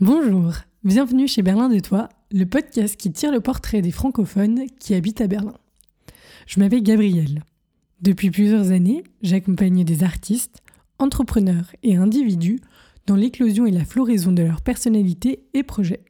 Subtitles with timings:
[0.00, 4.94] Bonjour, bienvenue chez Berlin de Toi, le podcast qui tire le portrait des francophones qui
[4.94, 5.54] habitent à Berlin.
[6.46, 7.42] Je m'appelle Gabrielle.
[8.02, 10.62] Depuis plusieurs années, j'accompagne des artistes,
[10.98, 12.60] entrepreneurs et individus
[13.06, 16.04] dans l'éclosion et la floraison de leur personnalité et projets.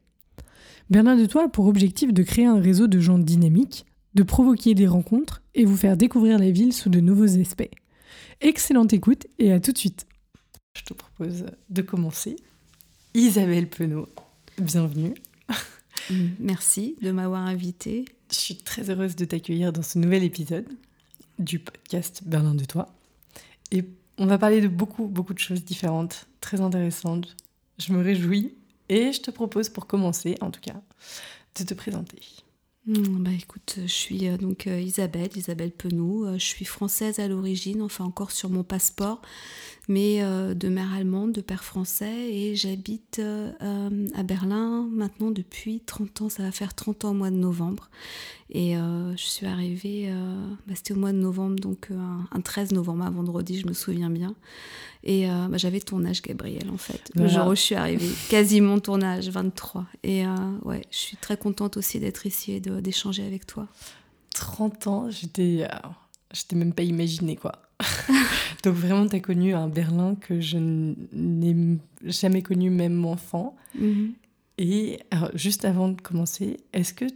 [0.90, 4.74] Berlin de Toi a pour objectif de créer un réseau de gens dynamiques, de provoquer
[4.74, 7.70] des rencontres et vous faire découvrir la ville sous de nouveaux aspects.
[8.40, 10.06] Excellente écoute et à tout de suite.
[10.76, 12.36] Je te propose de commencer
[13.14, 14.08] Isabelle Penaud,
[14.60, 15.14] bienvenue.
[16.38, 18.04] Merci de m'avoir invitée.
[18.30, 20.68] Je suis très heureuse de t'accueillir dans ce nouvel épisode
[21.38, 22.88] du podcast Berlin de Toi.
[23.70, 23.84] Et
[24.18, 27.36] on va parler de beaucoup, beaucoup de choses différentes, très intéressantes.
[27.78, 28.54] Je me réjouis
[28.88, 30.80] et je te propose pour commencer, en tout cas,
[31.58, 32.20] de te présenter.
[32.86, 36.26] Mm, bah écoute, je suis euh, donc euh, Isabelle, Isabelle Penaud.
[36.26, 39.22] Euh, je suis française à l'origine, enfin encore sur mon passeport
[39.88, 43.52] mais euh, de mère allemande, de père français, et j'habite euh,
[44.14, 47.90] à Berlin maintenant depuis 30 ans, ça va faire 30 ans au mois de novembre.
[48.50, 50.12] Et euh, je suis arrivée,
[50.66, 54.10] bah, c'était au mois de novembre, donc un, 13 novembre, un vendredi, je me souviens
[54.10, 54.34] bien.
[55.06, 58.78] Et bah, j'avais ton âge, Gabriel, en fait, le jour où je suis arrivée, quasiment
[58.80, 59.84] ton âge, 23.
[60.02, 60.24] Et
[60.62, 63.68] ouais, je suis très contente aussi d'être ici et d'échanger avec toi.
[64.34, 65.68] 30 ans, j'étais,
[66.32, 67.52] j'étais même pas imaginé quoi.
[68.64, 73.56] Donc vraiment, tu as connu un Berlin que je n'ai jamais connu même enfant.
[73.78, 74.14] Mhm.
[74.58, 75.00] Et
[75.34, 77.06] juste avant de commencer, est-ce que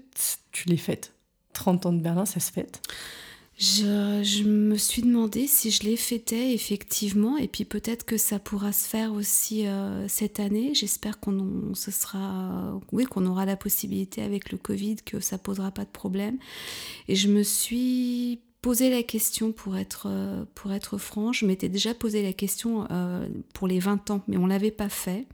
[0.51, 1.13] tu l'es faite?
[1.53, 2.83] 30 ans de Berlin, ça se fête?
[3.59, 8.73] Je, me suis demandé si je l'ai fêté effectivement, et puis peut-être que ça pourra
[8.73, 10.75] se faire aussi euh, cette année.
[10.75, 15.85] J'espère qu'on sera, oui, qu'on aura la possibilité avec le Covid, que ça posera pas
[15.85, 16.39] de problème.
[17.09, 21.41] Et je me suis posé la question pour être, euh, pour être franche.
[21.41, 24.89] Je m'étais déjà posé la question euh, pour les 20 ans, mais on l'avait pas
[24.89, 25.27] fait.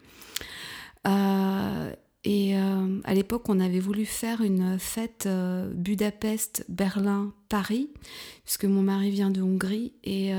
[2.25, 5.29] Et à l'époque, on avait voulu faire une fête
[5.75, 7.91] Budapest, Berlin, Paris,
[8.45, 9.93] puisque mon mari vient de Hongrie.
[10.05, 10.33] Et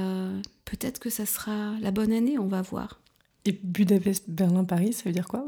[0.65, 2.99] peut-être que ça sera la bonne année, on va voir.
[3.47, 5.45] Et Budapest, Berlin, Paris, ça veut dire quoi?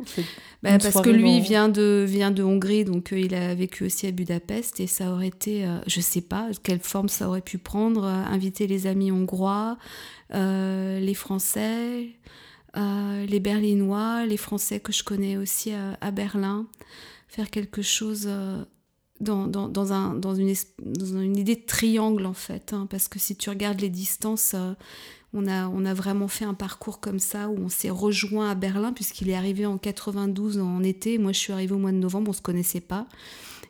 [0.61, 4.05] Bah, Parce que lui vient de, vient de Hongrie, donc euh, il a vécu aussi
[4.05, 7.41] à Budapest, et ça aurait été, je euh, je sais pas quelle forme ça aurait
[7.41, 9.77] pu prendre, euh, inviter les amis hongrois,
[10.31, 12.09] les Français,
[12.77, 16.67] les Berlinois, les Français que je connais aussi à, Berlin,
[17.27, 18.29] faire quelque chose
[19.19, 23.81] dans, dans, un, une, idée de triangle en fait, hein, parce que si tu regardes
[23.81, 24.55] les distances
[25.33, 29.29] on a, vraiment fait un parcours comme ça où on s'est rejoint à Berlin puisqu'il
[29.29, 31.17] est arrivé en 92 en été.
[31.17, 33.07] Moi, je suis arrivée au mois de novembre, on se connaissait pas.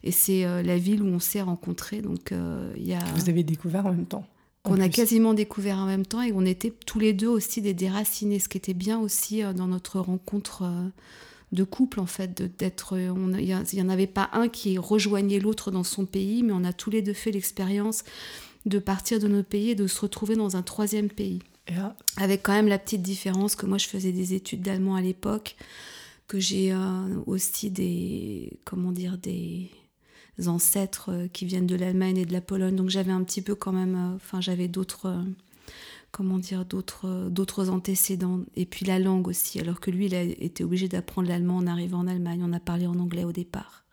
[0.04, 2.02] Et c'est euh, la ville où on s'est rencontrés.
[2.02, 3.04] Donc, euh, y a...
[3.16, 4.26] Vous avez découvert en même temps
[4.70, 7.74] On a quasiment découvert en même temps et on était tous les deux aussi des
[7.74, 10.64] déracinés, ce qui était bien aussi euh, dans notre rencontre
[11.52, 13.40] de couple en fait, d'être, il
[13.74, 16.90] n'y en avait pas un qui rejoignait l'autre dans son pays, mais on a tous
[16.90, 18.04] les deux fait l'expérience
[18.66, 21.40] de partir de notre pays et de se retrouver dans un troisième pays.
[22.18, 25.56] Avec quand même la petite différence que moi je faisais des études d'allemand à l'époque,
[26.28, 26.78] que j'ai euh,
[27.26, 29.70] aussi des, comment dire, des
[30.46, 33.56] ancêtres euh, qui viennent de l'Allemagne et de la Pologne, donc j'avais un petit peu
[33.56, 35.24] quand même, euh, enfin j'avais d'autres,
[36.12, 40.22] comment dire, d'autres, d'autres antécédents, et puis la langue aussi, alors que lui il a
[40.22, 43.84] été obligé d'apprendre l'allemand en arrivant en Allemagne, on a parlé en anglais au départ.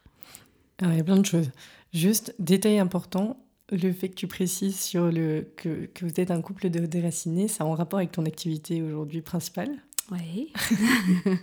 [0.79, 1.51] Alors, il y a plein de choses.
[1.93, 3.39] Juste, détail important,
[3.71, 7.49] le fait que tu précises sur le, que, que vous êtes un couple de déracinés,
[7.49, 9.71] ça a en rapport avec ton activité aujourd'hui principale?
[10.11, 10.53] Oui.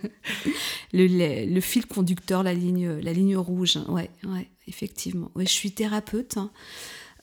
[0.92, 5.30] le, le, fil conducteur, la ligne, la ligne rouge, ouais, ouais, effectivement.
[5.34, 6.36] Ouais, je suis thérapeute.
[6.36, 6.50] Hein.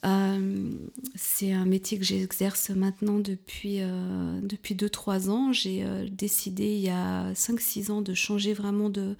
[0.06, 0.72] Euh,
[1.16, 5.52] c'est un métier que j'exerce maintenant depuis, euh, depuis 2-3 ans.
[5.52, 9.16] J'ai euh, décidé il y a 5-6 ans de changer vraiment de,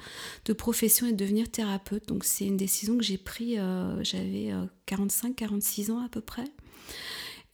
[0.46, 2.08] de, profession et de devenir thérapeute.
[2.08, 3.60] Donc c'est une décision que j'ai prise,
[4.02, 4.54] j'avais
[4.88, 6.46] 45-46 ans à peu près.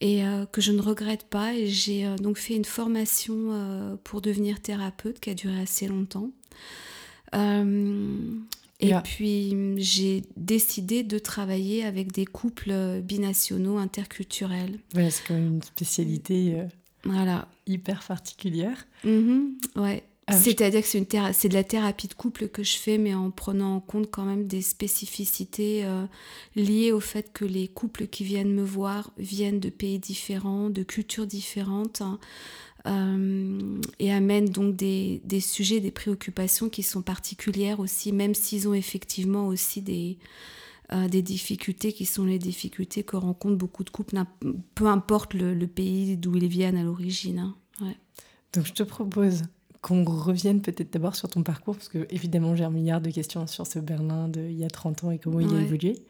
[0.00, 0.22] Et
[0.52, 1.54] que je ne regrette pas.
[1.54, 6.30] Et j'ai donc fait une formation pour devenir thérapeute qui a duré assez longtemps.
[8.80, 14.78] Et puis j'ai décidé de travailler avec des couples euh, binationaux interculturels.
[14.92, 16.64] c'est quand même une spécialité euh,
[17.04, 17.48] voilà.
[17.66, 18.86] hyper particulière.
[19.04, 20.02] Mm-hmm, ouais.
[20.28, 23.30] Ah, C'est-à-dire que c'est, c'est de la thérapie de couple que je fais, mais en
[23.30, 26.04] prenant en compte quand même des spécificités euh,
[26.56, 30.82] liées au fait que les couples qui viennent me voir viennent de pays différents, de
[30.82, 32.02] cultures différentes.
[32.02, 32.18] Hein.
[33.98, 38.74] et amènent donc des, des, sujets, des préoccupations qui sont particulières aussi, même s'ils ont
[38.74, 40.18] effectivement aussi des,
[41.08, 44.16] des difficultés qui sont les difficultés que rencontrent beaucoup de couples,
[44.76, 47.40] peu importe le, pays d'où ils viennent à l'origine.
[47.40, 47.56] Hein.
[47.80, 47.96] Ouais.
[48.52, 49.42] Donc je te propose
[49.82, 53.46] qu'on revienne peut-être d'abord sur ton parcours, parce que évidemment j'ai un milliard de questions
[53.46, 56.04] sur ce Berlin d'il y a 30 ans et comment il a évolué.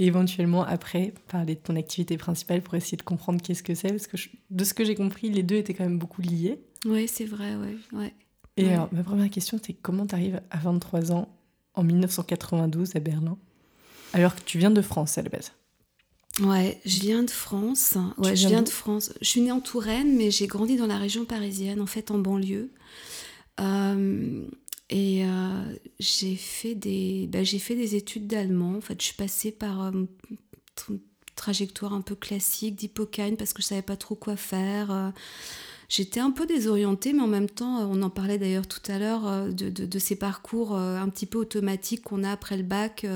[0.00, 3.88] Et éventuellement après parler de ton activité principale pour essayer de comprendre qu'est-ce que c'est,
[3.88, 4.16] parce que
[4.50, 6.60] de ce que j'ai compris, les deux étaient quand même beaucoup liés.
[6.84, 7.76] Oui, c'est vrai, ouais.
[7.92, 8.14] ouais.
[8.56, 11.28] Et alors, ma première question, c'est comment tu arrives à 23 ans
[11.74, 13.38] en 1992 à Berlin,
[14.12, 15.52] alors que tu viens de France à la base?
[16.40, 17.94] Ouais, je viens de France.
[18.18, 19.12] Ouais, je viens de France.
[19.20, 22.18] Je suis née en Touraine, mais j'ai grandi dans la région parisienne, en fait, en
[22.18, 22.70] banlieue.
[23.60, 24.46] Euh,
[24.90, 28.76] et euh, j'ai fait des, bah, j'ai fait des études d'allemand.
[28.76, 29.92] En fait, je suis passée par euh,
[30.88, 31.00] une
[31.34, 35.12] trajectoire un peu classique d'hippocane parce que je savais pas trop quoi faire.
[35.88, 39.46] J'étais un peu désorientée, mais en même temps, on en parlait d'ailleurs tout à l'heure
[39.52, 43.06] de, de, ces parcours un petit peu automatiques qu'on a après le bac,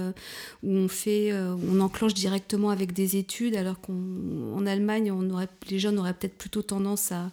[0.62, 5.12] où on fait, on enclenche directement avec des études, alors qu'en Allemagne,
[5.68, 7.30] les jeunes auraient peut-être plutôt tendance à,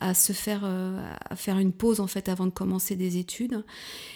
[0.00, 3.64] à se faire, euh, à faire une pause en fait avant de commencer des études.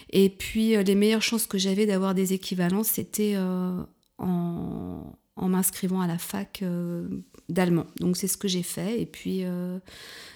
[0.09, 3.81] Et puis euh, les meilleures chances que j'avais d'avoir des équivalences, c'était euh,
[4.17, 6.63] en, en m'inscrivant à la fac
[7.49, 7.87] d'allemand.
[7.99, 9.01] Donc c'est ce que j'ai fait.
[9.01, 9.43] Et puis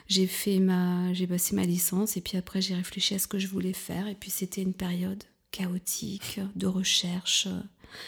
[0.08, 2.18] j'ai fait ma, j'ai passé ma licence.
[2.18, 4.08] Et puis après j'ai réfléchi à ce que je voulais faire.
[4.08, 5.24] Et puis c'était une période
[5.58, 7.48] chaotique de recherche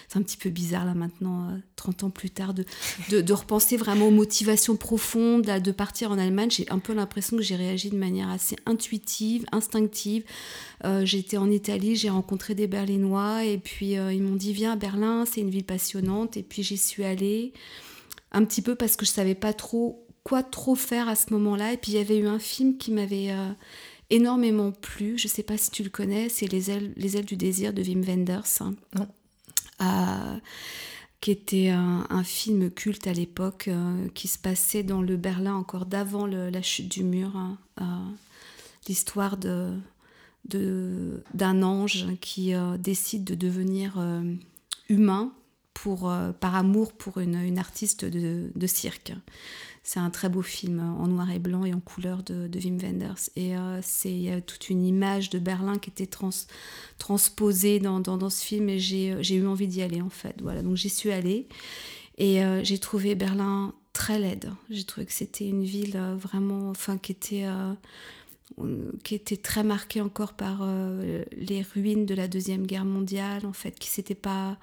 [0.07, 2.65] c'est un petit peu bizarre là maintenant, 30 euh, ans plus tard, de,
[3.09, 6.49] de, repenser vraiment aux motivations profondes, de partir en Allemagne.
[6.51, 10.23] J'ai un peu l'impression que j'ai réagi de manière assez intuitive, instinctive.
[10.85, 14.73] Euh, j'étais en Italie, j'ai rencontré des Berlinois et puis euh, ils m'ont dit viens
[14.73, 16.37] à Berlin, c'est une ville passionnante.
[16.37, 17.53] Et puis j'y suis allée
[18.31, 21.73] un petit peu parce que je savais pas trop quoi trop faire à ce moment-là.
[21.73, 23.33] Et puis il y avait eu un film qui m'avait
[24.09, 25.17] énormément plu.
[25.17, 27.81] Je sais pas si tu le connais, c'est Les ailes, les ailes du désir de
[27.81, 28.61] Wim Wenders.
[28.95, 29.07] Non
[31.21, 35.85] qui était un, film culte à l'époque, euh, qui se passait dans le Berlin encore
[35.85, 37.35] d'avant la chute du mur.
[37.35, 37.85] Hein, euh,
[38.87, 39.73] l'histoire de,
[40.45, 44.01] d'un ange qui euh, décide de devenir
[44.87, 45.33] humain
[45.73, 49.13] pour, par amour pour une, artiste de cirque.
[49.83, 53.29] C'est un très beau film en noir et blanc et en couleur de, Wim Wenders.
[53.35, 56.29] Et euh, c'est il y a toute une image de Berlin qui était trans,
[56.97, 60.35] transposée dans, dans, ce film et j'ai eu envie d'y aller en fait.
[60.41, 61.47] Voilà, donc j'y suis allée
[62.17, 64.51] et euh, j'ai trouvé Berlin très laide.
[64.69, 67.45] J'ai trouvé que c'était une ville euh, vraiment, enfin, qui était
[69.03, 70.67] qui était très marquée encore par
[71.31, 74.57] les ruines de la deuxième guerre mondiale en fait qui s'était pas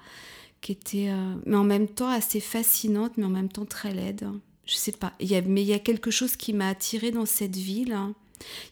[0.61, 1.09] qui était
[1.45, 4.27] mais en même temps assez fascinante mais en même temps très laide
[4.67, 5.13] je sais pas.
[5.19, 7.97] Mais il y a quelque chose qui m'a attirée dans cette ville.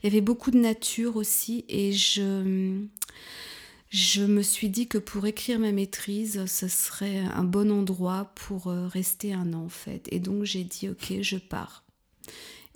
[0.04, 2.86] Il y avait beaucoup de nature aussi et je,
[3.90, 8.68] je me suis dit que pour écrire ma maîtrise, ce serait un bon endroit pour
[8.68, 10.08] euh, rester un an en fait.
[10.12, 11.84] Et donc j'ai dit ok, je pars.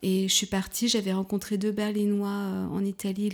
[0.01, 3.31] Et je suis partie, j'avais rencontré deux Berlinois euh, en Italie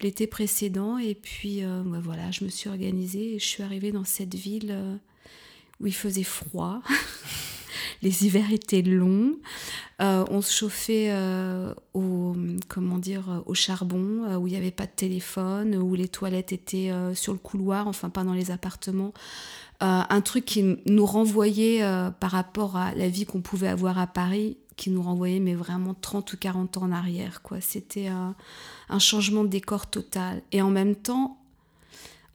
[0.00, 3.90] l'été précédent et puis euh, bah voilà, je me suis organisée et je suis arrivée
[3.90, 5.00] dans cette ville
[5.80, 6.80] où il faisait froid.
[8.02, 9.34] les hivers étaient longs.
[10.00, 12.36] Euh, on se chauffait euh, au,
[12.68, 16.52] comment dire, au charbon, euh, où il n'y avait pas de téléphone, où les toilettes
[16.52, 19.12] étaient sur le couloir, enfin pas dans les appartements.
[19.80, 21.82] un truc qui nous renvoyait
[22.20, 25.94] par rapport à la vie qu'on pouvait avoir à Paris, qui nous renvoyait mais vraiment
[25.94, 27.42] 30 ou 40 ans en arrière.
[27.42, 27.60] quoi.
[27.60, 30.42] C'était un changement de décor total.
[30.52, 31.38] Et en même temps,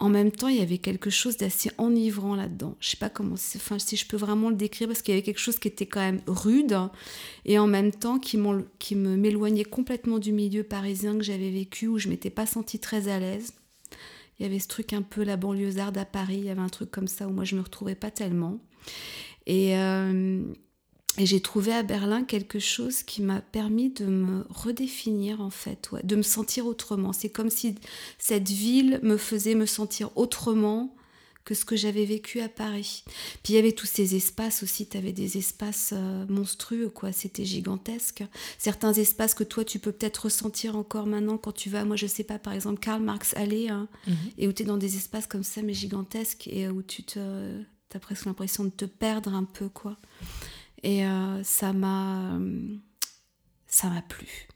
[0.03, 2.75] en même temps, il y avait quelque chose d'assez enivrant là-dedans.
[2.81, 5.24] Je sais pas comment, enfin, si je peux vraiment le décrire, parce qu'il y avait
[5.24, 6.77] quelque chose qui était quand même rude
[7.45, 8.65] et en même temps qui, me
[9.15, 13.17] m'éloignait complètement du milieu parisien que j'avais vécu, où je m'étais pas sentie très à
[13.17, 13.53] l'aise.
[14.38, 16.67] Il y avait ce truc un peu la banlieusarde à Paris, il y avait un
[16.67, 18.60] truc comme ça où moi je me retrouvais pas tellement.
[19.45, 20.43] Et, euh,
[21.17, 25.89] et j'ai trouvé à Berlin quelque chose qui m'a permis de me redéfinir en fait,
[26.03, 27.13] de me sentir autrement.
[27.13, 27.75] C'est comme si
[28.17, 30.96] cette ville me faisait me sentir autrement
[31.46, 33.03] que ce que j'avais vécu à Paris.
[33.43, 37.12] Puis il y avait tous ces espaces aussi, tu avais des espaces euh, monstrueux, quoi,
[37.12, 38.24] c'était gigantesque.
[38.58, 42.08] Certains espaces que toi tu peux peut-être ressentir encore maintenant quand tu vas, moi je
[42.08, 44.15] sais pas, par exemple Karl Marx Allée, hein, mhm.
[44.38, 47.20] et où tu es dans des espaces comme ça, mais gigantesques, et où tu te,
[47.93, 49.98] as presque l'impression de te perdre un peu, quoi.
[50.84, 52.38] Et euh, ça m'a
[53.68, 54.48] ça m'a plu.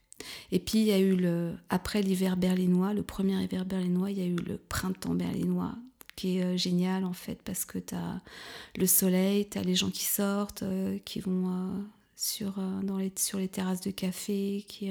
[0.52, 4.18] Et puis il y a eu le après l'hiver berlinois, le premier hiver berlinois, il
[4.18, 5.76] y a eu le printemps berlinois
[6.16, 8.22] qui est euh, génial en fait parce que tu as
[8.76, 13.38] le soleil, tu as les gens qui sortent, euh, qui vont sur, dans les, sur
[13.38, 14.66] les terrasses de café.
[14.82, 14.88] Il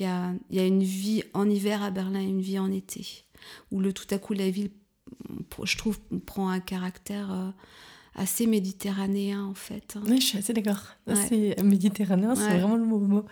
[0.00, 3.24] y, a, y a une vie en hiver à Berlin et une vie en été,
[3.70, 4.70] où le, tout à coup la ville,
[5.62, 7.52] je trouve, prend un caractère
[8.14, 9.96] assez méditerranéen en fait.
[10.06, 10.82] Oui, je suis assez d'accord.
[11.28, 13.24] C'est méditerranéen, c'est vraiment le mot.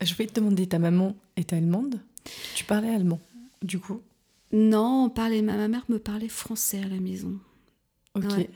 [0.00, 2.00] Je voulais te demander, ta maman est allemande?
[2.54, 3.20] Tu parlais allemand,
[3.62, 4.00] du coup?
[4.52, 7.38] Non, on parlait, ma, mère me parlait français à la maison.
[8.14, 8.48] Ok.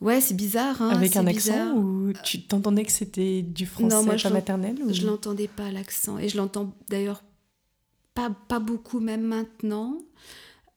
[0.00, 0.80] Ouais, c'est bizarre.
[0.82, 4.76] Hein, Avec un accent ou tu t'entendais que c'était du français non, moi, pas maternel
[4.90, 7.22] Je l'entendais pas l'accent et je l'entends d'ailleurs
[8.14, 9.98] pas, pas beaucoup même maintenant.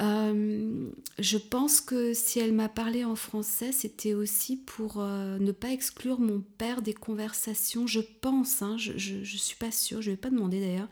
[0.01, 0.89] Euh,
[1.19, 5.69] je pense que si elle m'a parlé en français, c'était aussi pour euh, ne pas
[5.69, 7.85] exclure mon père des conversations.
[7.85, 10.89] Je pense, hein, je, je, suis pas sûre, je vais pas demander d'ailleurs,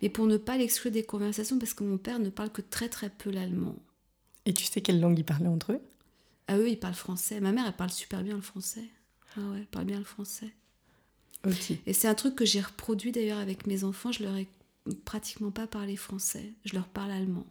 [0.00, 2.88] mais pour ne pas l'exclure des conversations parce que mon père ne parle que très
[2.88, 3.74] très peu l'allemand.
[4.46, 5.80] Et tu sais quelle langue ils parlaient entre eux?
[6.46, 7.40] Ah eux, ils parlent français.
[7.40, 8.84] Ma mère, elle parle super bien le français.
[9.36, 10.52] Ah ouais, elle parle bien le français.
[11.86, 14.12] Et c'est un truc que j'ai reproduit d'ailleurs avec mes enfants.
[14.12, 14.46] Je leur ai
[15.04, 16.52] pratiquement pas parlé français.
[16.64, 17.46] Je leur parle allemand.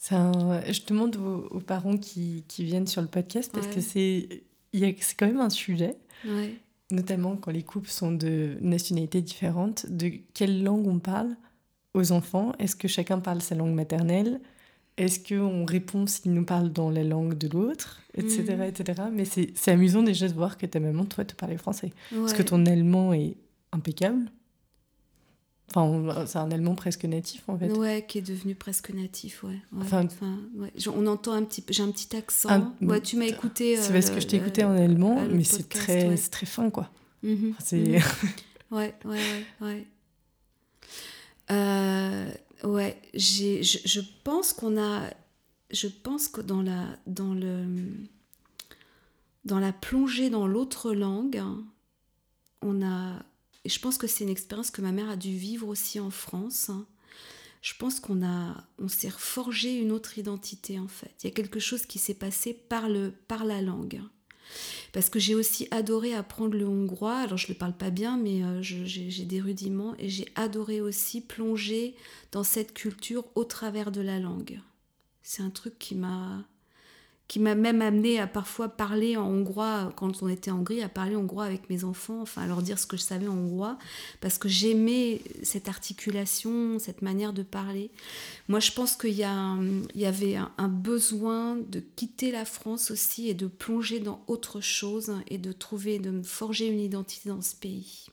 [0.00, 4.44] Je demande aux, parents qui, qui, viennent sur le podcast parce que c'est
[5.16, 5.96] quand même un sujet,
[6.90, 11.36] notamment quand les couples sont de nationalités différentes, de quelle langue on parle
[11.94, 12.52] aux enfants?
[12.58, 14.40] Est-ce que chacun parle sa langue maternelle?
[14.96, 18.00] Est-ce qu'on répond s'il nous parle dans la langue de l'autre?
[18.14, 18.44] Etc.
[18.56, 18.62] Mm.
[18.62, 19.02] etc.
[19.12, 21.92] Mais c'est amusant déjà de voir que ta maman, toi, te parlait français.
[22.10, 23.36] Parce que ton allemand est
[23.72, 24.30] impeccable.
[25.74, 27.70] Enfin, c'est un allemand presque natif en fait.
[27.72, 29.58] Ouais, qui est devenu presque natif, ouais.
[29.80, 30.06] Enfin,
[30.56, 30.72] ouais.
[30.94, 32.72] on entend un petit, j'ai un petit accent.
[32.80, 33.76] Ouais, tu m'as écouté.
[33.76, 36.90] C'est parce que je t'ai écouté en allemand, mais c'est très, très fin quoi.
[37.22, 37.78] Mhm, c'est.
[37.78, 38.00] Mhm.
[38.70, 39.86] ouais, ouais, ouais,
[41.50, 42.30] euh,
[42.64, 43.00] ouais.
[43.14, 45.10] j'ai, je, je, pense qu'on a,
[45.70, 47.64] je pense que dans la, dans le,
[49.44, 51.42] dans la plongée dans l'autre langue,
[52.62, 53.22] on a
[53.66, 56.10] et je pense que c'est une expérience que ma mère a dû vivre aussi en
[56.10, 56.70] France.
[57.62, 61.10] Je pense qu'on a, on s'est forgé une autre identité en fait.
[61.20, 64.00] Il y a quelque chose qui s'est passé par, le, par la langue.
[64.92, 67.16] Parce que j'ai aussi adoré apprendre le hongrois.
[67.16, 69.96] Alors je ne le parle pas bien, mais euh, j'ai des rudiments.
[69.98, 71.96] Et j'ai adoré aussi plonger
[72.30, 74.60] dans cette culture au travers de la langue.
[75.24, 76.46] C'est un truc qui m'a
[77.28, 80.88] qui m'a même amené à parfois parler en hongrois quand on était en Hongrie, à
[80.88, 83.78] parler hongrois avec mes enfants, enfin à leur dire ce que je savais en hongrois,
[84.20, 87.90] parce que j'aimais cette articulation, cette manière de parler.
[88.48, 89.24] Moi, je pense qu'il y,
[89.98, 95.12] y avait un, besoin de quitter la France aussi et de plonger dans autre chose
[95.28, 98.06] et de trouver, de me forger une identité dans ce pays.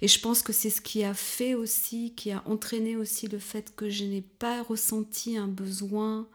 [0.00, 3.38] Et je pense que c'est ce qui a fait aussi, qui a entraîné aussi le
[3.38, 6.26] fait que je n'ai pas ressenti un besoin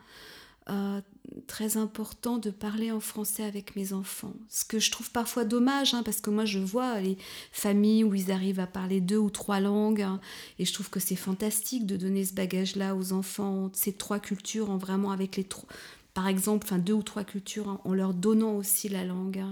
[0.69, 1.01] euh,
[1.47, 4.33] très important de parler en français avec mes enfants.
[4.49, 7.17] Ce que je trouve parfois dommage, hein, parce que moi je vois les
[7.51, 10.19] familles où ils arrivent à parler deux ou trois langues, hein,
[10.59, 14.69] et je trouve que c'est fantastique de donner ce bagage-là aux enfants, ces trois cultures,
[14.69, 15.67] en vraiment avec les trois,
[16.13, 19.43] par exemple, enfin deux ou trois cultures, en leur donnant aussi la langue.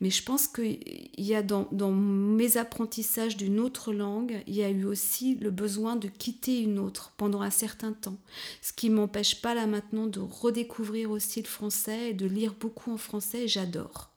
[0.00, 0.78] Mais je pense qu'il
[1.18, 5.96] y a dans, mes apprentissages d'une autre langue, il y a eu aussi le besoin
[5.96, 8.16] de quitter une autre pendant un certain temps.
[8.62, 12.90] Ce qui m'empêche pas là maintenant de redécouvrir aussi le français et de lire beaucoup
[12.90, 14.10] en français, j'adore.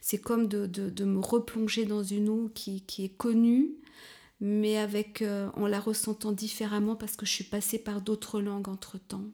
[0.00, 3.74] C'est comme de, me replonger dans une eau qui, qui est connue,
[4.40, 8.68] mais avec, euh, en la ressentant différemment parce que je suis passée par d'autres langues
[8.68, 9.24] entre-temps.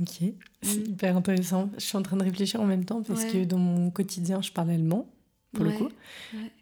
[0.00, 0.22] Ok,
[0.62, 0.90] c'est mm.
[0.90, 1.70] hyper intéressant.
[1.74, 4.52] Je suis en train de réfléchir en même temps parce que dans mon quotidien, je
[4.52, 5.08] parle allemand,
[5.52, 5.88] pour le coup.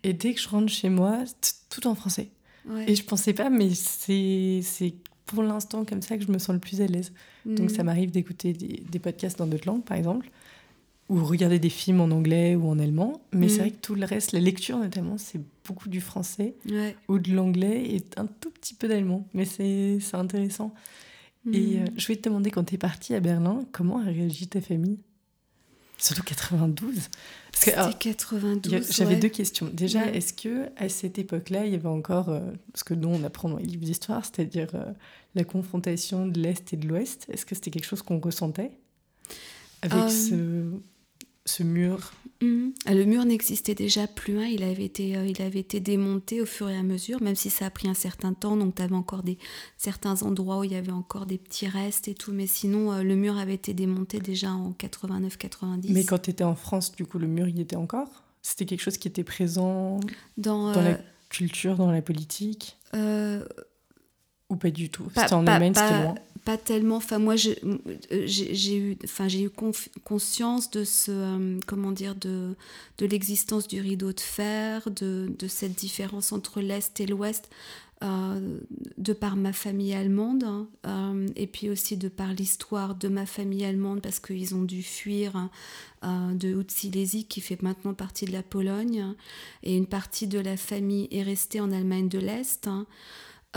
[0.04, 1.24] Et dès que je rentre chez moi,
[1.70, 2.30] tout en français.
[2.86, 4.94] Et je pensais pas, mais c'est
[5.26, 7.12] pour l'instant comme ça que je me sens le plus à l'aise.
[7.44, 7.86] Donc ça mm.
[7.86, 10.28] m'arrive d'écouter des, des, podcasts dans d'autres langues, par exemple,
[11.08, 13.20] ou regarder des films en anglais ou en allemand.
[13.32, 13.60] Mais c'est mm.
[13.60, 16.54] vrai que tout le reste, la lecture notamment, c'est beaucoup du français
[17.08, 19.26] ou de l'anglais et un tout petit peu d'allemand.
[19.34, 20.72] Mais c'est intéressant.
[21.52, 21.86] Et euh, hmm.
[21.96, 24.98] je voulais te demander, quand tu es partie à Berlin, comment a réagi ta famille?
[25.98, 27.08] Surtout 92
[27.52, 28.92] C'était 92.
[28.92, 29.70] J'avais deux questions.
[29.72, 32.40] Déjà, est-ce que à cette époque-là, il y avait encore euh,
[32.74, 34.92] ce que nous on apprend dans les livres d'histoire, c'est-à-dire euh,
[35.34, 37.26] la confrontation de l'Est et de l'Ouest?
[37.30, 38.72] Est-ce que c'était quelque chose qu'on ressentait?
[39.80, 40.70] Avec ce,
[41.46, 42.12] ce mur.
[42.42, 42.74] Mhm.
[42.86, 44.44] Le mur n'existait déjà plus, hein.
[44.44, 47.48] il, avait été, euh, il avait été démonté au fur et à mesure, même si
[47.48, 49.38] ça a pris un certain temps, donc tu avais encore des,
[49.78, 53.02] certains endroits où il y avait encore des petits restes et tout, mais sinon euh,
[53.02, 55.92] le mur avait été démonté déjà en 89-90.
[55.92, 58.24] Mais quand tu étais en France, du coup, le mur y était encore?
[58.42, 59.98] C'était quelque chose qui était présent
[60.36, 60.94] dans, la euh,
[61.30, 62.76] culture, dans la politique?
[62.92, 65.08] Ou pas du tout?
[65.16, 66.14] C'était en Allemagne, c'était loin
[66.46, 66.96] pas tellement.
[66.96, 69.50] Enfin, moi, j'ai eu, enfin, j'ai eu
[70.04, 72.54] conscience de ce, comment dire, de,
[72.98, 77.50] de l'existence du rideau de fer, de, de cette différence entre l'Est et l'Ouest.
[78.04, 78.58] Euh,
[78.98, 83.24] de par ma famille allemande hein, euh, et puis aussi de par l'histoire de ma
[83.24, 85.50] famille allemande parce qu'ils ont dû fuir hein,
[86.04, 89.14] euh, de Haute-Silésie qui fait maintenant partie de la Pologne
[89.62, 92.68] et une partie de la famille est restée en Allemagne de l'Est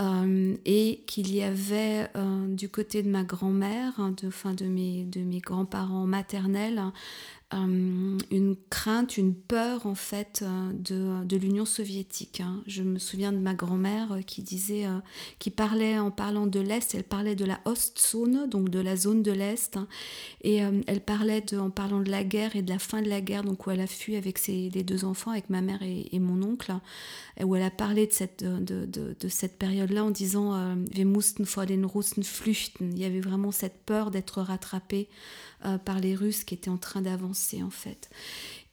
[0.00, 2.08] hein, et qu'il y avait
[2.48, 4.66] du côté de ma grand-mère, de, de
[5.04, 6.82] de mes grands-parents maternels,
[7.52, 12.40] euh, une crainte, une peur en fait euh, de, de l'Union soviétique.
[12.40, 12.62] Hein.
[12.68, 14.86] Je me souviens de ma grand-mère euh, qui disait,
[15.38, 19.22] qui parlait en parlant de l'Est, elle parlait de la Ostzone, donc de la zone
[19.22, 19.88] de l'Est, hein.
[20.42, 23.42] et elle parlait en parlant de la guerre et de la fin de la guerre,
[23.42, 26.42] donc où elle a fui avec ses, les deux enfants, avec ma mère et, mon
[26.42, 26.72] oncle,
[27.42, 31.46] où elle a parlé de cette, de, de, de cette période-là en disant Wir mussten
[31.46, 32.92] vor den Russen flüchten.
[32.92, 35.08] Il y avait vraiment cette peur d'être rattrapé
[35.64, 38.10] euh, par les Russes qui étaient en train d'avancer en fait.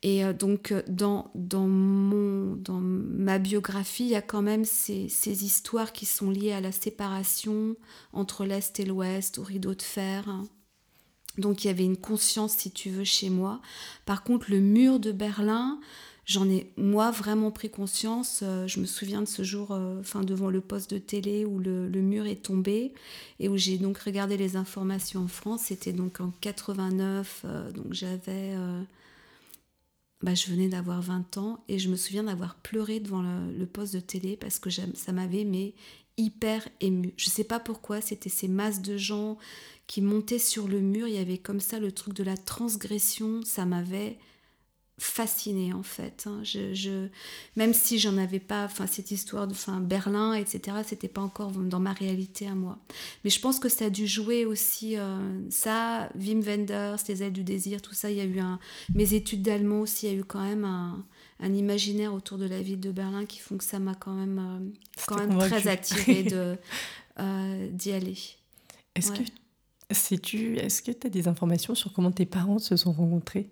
[0.04, 4.66] Et euh, donc euh, dans, dans, mon, dans ma biographie, il y a quand même
[4.66, 7.76] ces, ces histoires qui sont liées à la séparation
[8.14, 10.44] entre l'Est et l'Ouest, au rideau de fer.
[11.38, 13.62] Donc il y avait une conscience, si tu veux, chez moi.
[14.06, 15.80] Par contre, le mur de Berlin,
[16.28, 18.42] j'en ai moi vraiment pris conscience.
[18.44, 21.58] Euh, je me souviens de ce jour, euh, enfin devant le poste de télé où
[21.58, 22.94] le, mur est tombé
[23.40, 25.64] et où j'ai donc regardé les informations en France.
[25.66, 28.56] C'était donc en 89, euh, donc j'avais,
[30.22, 33.96] bah, je venais d'avoir 20 ans et je me souviens d'avoir pleuré devant le, poste
[33.96, 35.74] de télé parce que ça m'avait mais
[36.18, 37.14] hyper ému.
[37.16, 39.38] Je sais pas pourquoi, c'était ces masses de gens
[39.86, 41.08] qui montaient sur le mur.
[41.08, 43.42] Il y avait comme ça le truc de la transgression.
[43.46, 44.18] Ça m'avait
[45.00, 46.26] fascinée en fait.
[46.28, 46.40] Hein.
[46.44, 47.08] Je,
[47.56, 51.52] même si j'en avais pas, enfin cette histoire de fin, Berlin, etc., c'était pas encore
[51.52, 52.80] dans ma réalité à moi.
[53.24, 57.34] Mais je pense que ça a dû jouer aussi euh, ça, Wim Wenders, Les ailes
[57.34, 58.10] du désir, tout ça.
[58.10, 58.60] Il y a eu un,
[58.96, 61.06] mes études d'allemand aussi, il y a eu quand même un,
[61.40, 64.40] un, imaginaire autour de la ville de Berlin qui font que ça m'a quand même,
[64.40, 66.58] euh, quand même très attiré de
[67.20, 68.18] euh, d'y aller.
[68.96, 69.22] Est-ce que
[69.92, 73.52] sais-tu, est-ce que tu as des informations sur comment tes parents se sont rencontrés?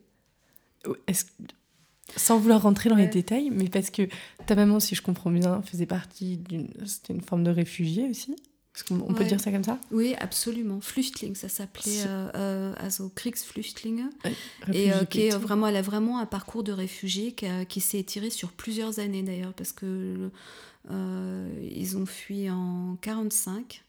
[2.16, 4.08] Sans vouloir rentrer dans les détails, mais parce que
[4.46, 6.70] ta maman, si je comprends bien, faisait partie d'une.
[6.86, 8.36] C'était une forme de réfugié aussi?
[8.92, 9.80] On peut dire ça comme ça?
[9.92, 10.82] Oui, absolument.
[10.82, 14.10] Flüchtling, ça s'appelait euh, euh, also Kriegsflüchtlinge.
[14.74, 18.00] et euh, qui est vraiment, elle a vraiment un parcours de réfugié qui, qui s'est
[18.00, 20.30] étiré sur plusieurs années d'ailleurs, parce que
[20.92, 23.84] ils ont fui en 45.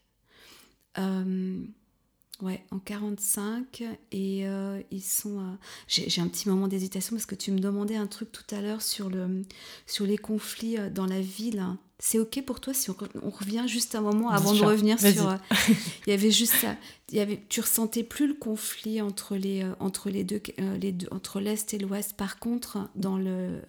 [2.43, 5.39] Ouais, en 45 et euh, ils sont.
[5.39, 5.53] Euh,
[5.87, 8.83] j'ai un petit moment d'hésitation parce que tu me demandais un truc tout à l'heure
[8.83, 9.43] sur le
[9.87, 11.65] sur les conflits euh, dans la ville.
[11.97, 15.35] C'est ok pour toi si on, revient juste un moment avant de revenir sur.
[16.05, 16.75] il y avait juste ça.
[17.11, 20.43] Il y avait, tu ressentais plus le conflit entre les entre les deux,
[20.79, 22.13] les deux entre l'est et l'ouest.
[22.13, 23.61] Par contre, dans le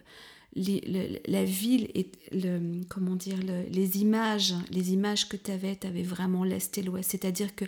[0.55, 3.37] la ville et le, comment dire
[3.69, 7.31] les images les images que tu avais tu avais vraiment l'est et l'ouest c'est à
[7.31, 7.65] dire que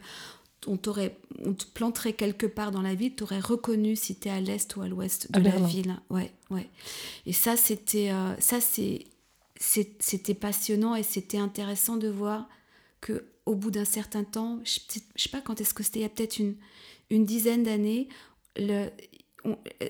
[0.68, 4.32] on, on te planterait quelque part dans la ville, tu aurais reconnu si tu es
[4.32, 6.00] à l'est ou à l'ouest de la ville.
[6.10, 6.70] Ouais, ouais.
[7.26, 9.06] Et ça, c'était euh, ça c'est
[9.60, 12.50] c'était passionnant et c'était intéressant de voir
[13.00, 14.80] que au bout d'un certain temps, je,
[15.16, 16.56] sais pas quand est-ce que c'était, il y a peut-être une,
[17.10, 18.08] une dizaine d'années,
[18.56, 18.90] la,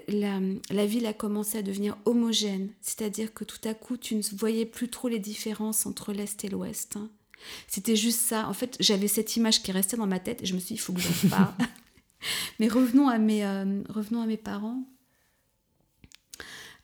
[0.08, 4.66] la, ville a commencé à devenir homogène, c'est-à-dire que tout à coup, tu ne voyais
[4.66, 6.98] plus trop les différences entre l'Est et l'Ouest.
[6.98, 7.10] Hein.
[7.68, 8.48] C'était juste ça.
[8.48, 10.74] En fait, j'avais cette image qui restait dans ma tête et je me suis dit,
[10.76, 11.54] il faut que j'en parle.
[12.60, 14.84] Mais revenons à mes, euh, revenons à mes parents.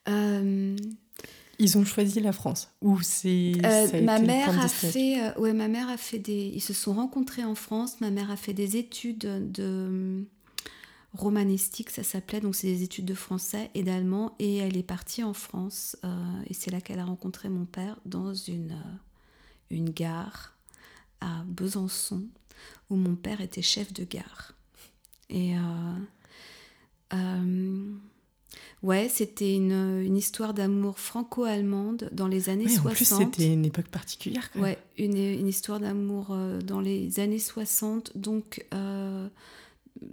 [0.10, 0.76] Euh,
[1.60, 5.90] ils ont choisi la France ou c'est euh, ma mère a fait ouais ma mère
[5.90, 9.52] a fait des ils se sont rencontrés en France ma mère a fait des études
[9.52, 10.24] de
[11.14, 15.24] romanistique ça s'appelait donc c'est des études de français et d'allemand et elle est partie
[15.24, 15.98] en France
[16.50, 18.78] et c'est là qu'elle a rencontré mon père dans une
[19.70, 20.56] une gare
[21.22, 22.24] à Besançon
[22.90, 24.54] où mon père était chef de gare.
[25.30, 25.60] Et euh,
[27.14, 27.94] euh,
[28.82, 32.86] ouais, c'était une, une, histoire d'amour franco-allemande dans les années 60.
[32.86, 34.50] En plus, c'était une époque particulière.
[34.52, 38.18] Quand Ouais, une, une histoire d'amour euh, dans les années 60.
[38.18, 38.66] Donc,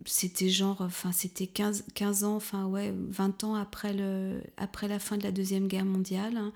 [0.06, 4.98] c'était genre, enfin, c'était 15, 15 ans, enfin, ouais, 20 ans après, le, après la
[4.98, 6.36] fin de la Deuxième Guerre mondiale.
[6.36, 6.52] Hein.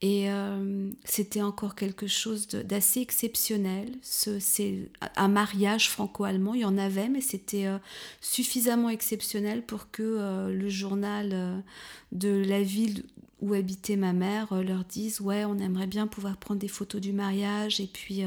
[0.00, 3.90] Et euh, c'était encore quelque chose d'assez exceptionnel.
[4.00, 7.78] C'est un mariage franco-allemand, il y en avait, mais c'était euh,
[8.20, 11.64] suffisamment exceptionnel pour que euh, le journal
[12.12, 13.04] de la ville
[13.40, 17.12] où habitait ma mère leur dise ouais, on aimerait bien pouvoir prendre des photos du
[17.12, 18.22] mariage et puis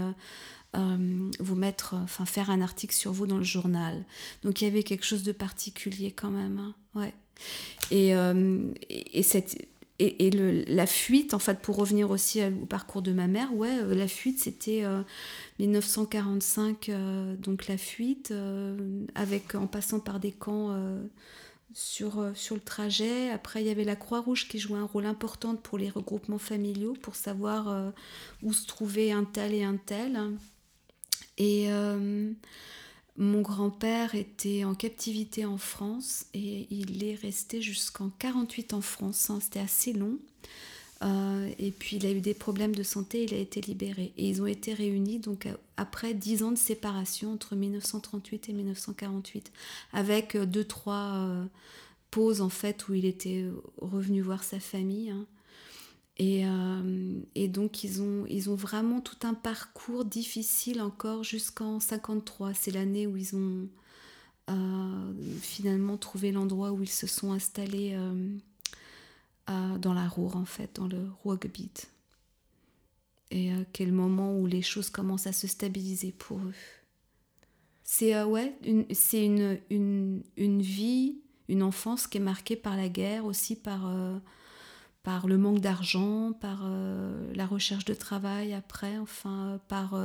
[0.74, 4.06] vous mettre, enfin faire un article sur vous dans le journal.
[4.44, 6.60] Donc il y avait quelque chose de particulier quand même.
[6.60, 6.76] Hein.
[6.96, 7.14] Ouais.
[7.92, 8.14] Et,
[8.90, 9.68] et, cette,
[10.02, 10.30] et,
[10.68, 14.40] la fuite, en fait, pour revenir aussi au parcours de ma mère, ouais, la fuite,
[14.40, 14.84] c'était
[15.60, 16.92] 1945,
[17.40, 18.34] donc la fuite,
[19.16, 20.76] avec en passant par des camps
[21.74, 23.30] sur, euh, sur le trajet.
[23.30, 26.94] Après, il y avait la Croix-Rouge qui jouait un rôle important pour les regroupements familiaux,
[27.02, 27.92] pour savoir euh,
[28.44, 30.20] où se trouvait un tel et un tel.
[31.38, 32.32] Et euh,
[33.18, 39.30] mon grand-père était en captivité en France et il est resté jusqu'en 48 en France.
[39.30, 39.40] Hein.
[39.42, 40.18] C'était assez long.
[41.04, 44.14] Euh, et puis il a eu des problèmes de santé, il a été libéré.
[44.18, 48.54] Et ils ont été réunis donc euh, après dix ans de séparation entre 1938 et
[48.54, 49.52] 1948,
[49.94, 51.28] avec euh, deux trois
[52.12, 53.46] pauses en fait où il était
[53.82, 55.10] revenu voir sa famille.
[55.10, 55.26] Hein.
[56.18, 56.44] Et,
[57.34, 62.54] et, donc ils ont, ils ont vraiment tout un parcours difficile encore jusqu'en 53.
[62.54, 63.68] C'est l'année où ils ont
[65.42, 67.98] finalement trouvé l'endroit où ils se sont installés
[69.48, 71.88] dans la Roure, en fait, dans le Ruhrgebiet.
[73.32, 76.54] Et euh, quel moment où les choses commencent à se stabiliser pour eux.
[77.84, 78.86] C'est euh, ouais, une,
[79.70, 81.16] une, une, vie,
[81.48, 84.18] une enfance qui est marquée par la guerre, aussi par, euh,
[85.04, 86.70] par le manque d'argent, par
[87.34, 90.00] la recherche de travail après, enfin, par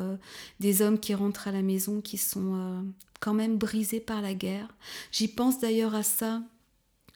[0.58, 2.84] des hommes qui rentrent à la maison qui sont
[3.20, 4.74] quand même brisés par la guerre.
[5.12, 6.42] J'y pense d'ailleurs à ça,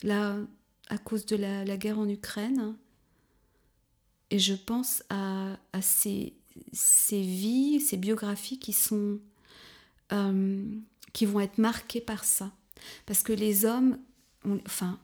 [0.03, 0.37] là,
[0.89, 2.75] à cause de la, guerre en Ukraine.
[4.31, 6.35] Et je pense à, ces,
[7.13, 9.19] vies, ces biographies qui sont
[10.13, 10.65] euh,
[11.13, 12.53] qui vont être marquées par ça.
[13.07, 13.99] Parce que les hommes,
[14.67, 14.99] enfin,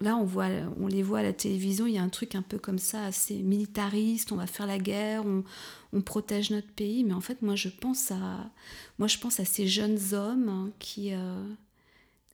[0.00, 2.42] là on voit, on les voit à la télévision, il y a un truc un
[2.42, 4.32] peu comme ça, assez militariste.
[4.32, 7.04] On va faire la guerre, on, protège notre pays.
[7.04, 8.50] Mais en fait, moi je pense à,
[8.98, 11.44] moi je pense à ces jeunes hommes qui euh,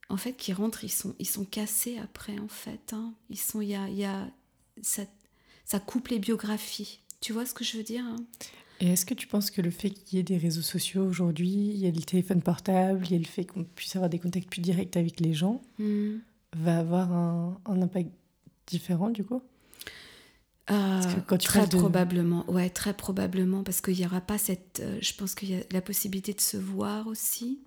[0.09, 2.93] en fait, qui rentrent, ils sont, ils sont cassés après, en fait.
[2.93, 3.13] Hein.
[3.31, 4.29] Ils sont, il y a, y a
[4.83, 5.03] ça,
[5.65, 7.01] ça, coupe les biographies.
[7.21, 8.17] Tu vois ce que je veux dire hein?
[8.81, 11.49] Et est-ce que tu penses que le fait qu'il y ait des réseaux sociaux aujourd'hui,
[11.49, 14.19] il y a le téléphone portable, il y a le fait qu'on puisse avoir des
[14.19, 16.17] contacts plus directs avec les gens, mmh.
[16.57, 18.11] Va avoir un, un, impact
[18.67, 19.43] différent du coup?
[20.71, 24.81] Euh, quand tu très probablement, ouais, très probablement, parce qu'il n'y aura pas cette.
[24.81, 27.61] Euh, je pense qu'il y a la possibilité de se voir aussi.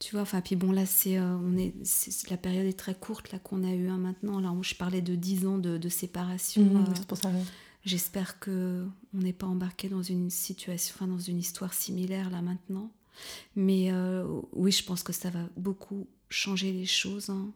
[0.00, 1.74] Tu vois, enfin, puis bon, là, c'est, euh, on est,
[2.30, 4.40] la période est très courte là qu'on a eu un maintenant.
[4.40, 6.62] Là, où je parlais de 10 ans de, séparation.
[6.62, 7.30] Mmh, euh, pour ça.
[7.84, 12.42] J'espère que on n'est pas embarqué dans une situation, enfin, dans une histoire similaire là
[12.42, 12.92] maintenant.
[13.56, 13.90] Mais
[14.52, 17.28] oui, je pense que ça va beaucoup changer les choses.
[17.28, 17.52] Hein.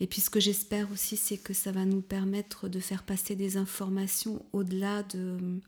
[0.00, 3.36] Et puis ce que j'espère aussi, c'est que ça va nous permettre de faire passer
[3.36, 5.60] des informations au-delà de,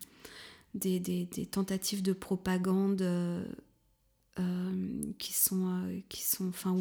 [0.74, 3.44] des, tentatives de propagande euh,
[5.18, 6.76] qui sont, euh, qui enfin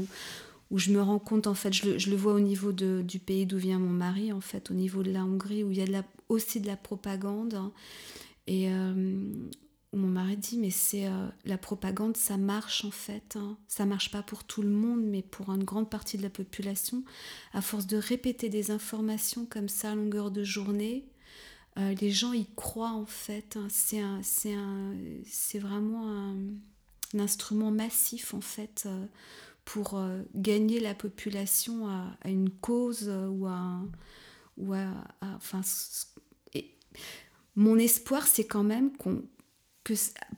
[0.71, 3.57] où, je me rends compte en fait, je le, vois au niveau du pays d'où
[3.57, 6.59] vient mon mari en fait, au niveau de la Hongrie où il y a aussi
[6.59, 7.71] de la propagande hein.
[8.47, 9.21] et euh,
[9.93, 11.09] où mon mari dit mais c'est
[11.45, 13.57] la propagande ça marche en fait, hein.
[13.67, 17.03] ça marche pas pour tout le monde mais pour une grande partie de la population
[17.53, 21.05] à force de répéter des informations comme ça à longueur de journée.
[21.77, 23.57] les gens y croient en fait.
[23.57, 23.67] Hein.
[23.69, 26.35] C'est vraiment un,
[27.15, 29.05] instrument massif en fait euh,
[29.65, 33.81] pour euh, gagner la population à, une cause euh, ou à,
[34.57, 34.73] ou
[35.21, 35.61] enfin
[37.55, 39.23] mon espoir c'est quand même qu'on
[39.87, 39.93] que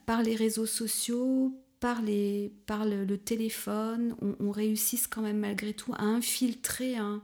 [0.06, 5.92] par les réseaux sociaux par, les, par le, téléphone on, réussisse quand même malgré tout
[5.94, 7.22] à infiltrer un,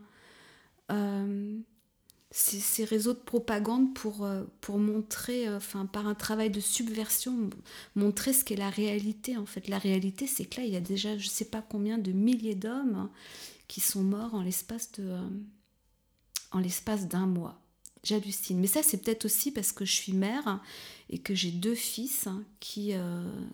[2.31, 7.51] ces, réseaux de propagande pour, euh, pour montrer, euh, enfin par un travail de subversion,
[7.95, 9.37] montrer ce qu'est la réalité.
[9.37, 11.63] En fait, la réalité, c'est que là, il y a déjà, je ne sais pas
[11.63, 13.11] combien de milliers d'hommes hein,
[13.69, 15.29] qui sont morts en l'espace de, euh,
[16.53, 17.61] en l'espace d'un mois.
[18.05, 18.61] J'hallucine.
[18.61, 20.61] Mais ça, c'est peut-être aussi parce que je suis mère hein,
[21.09, 22.93] et que j'ai deux fils hein, qui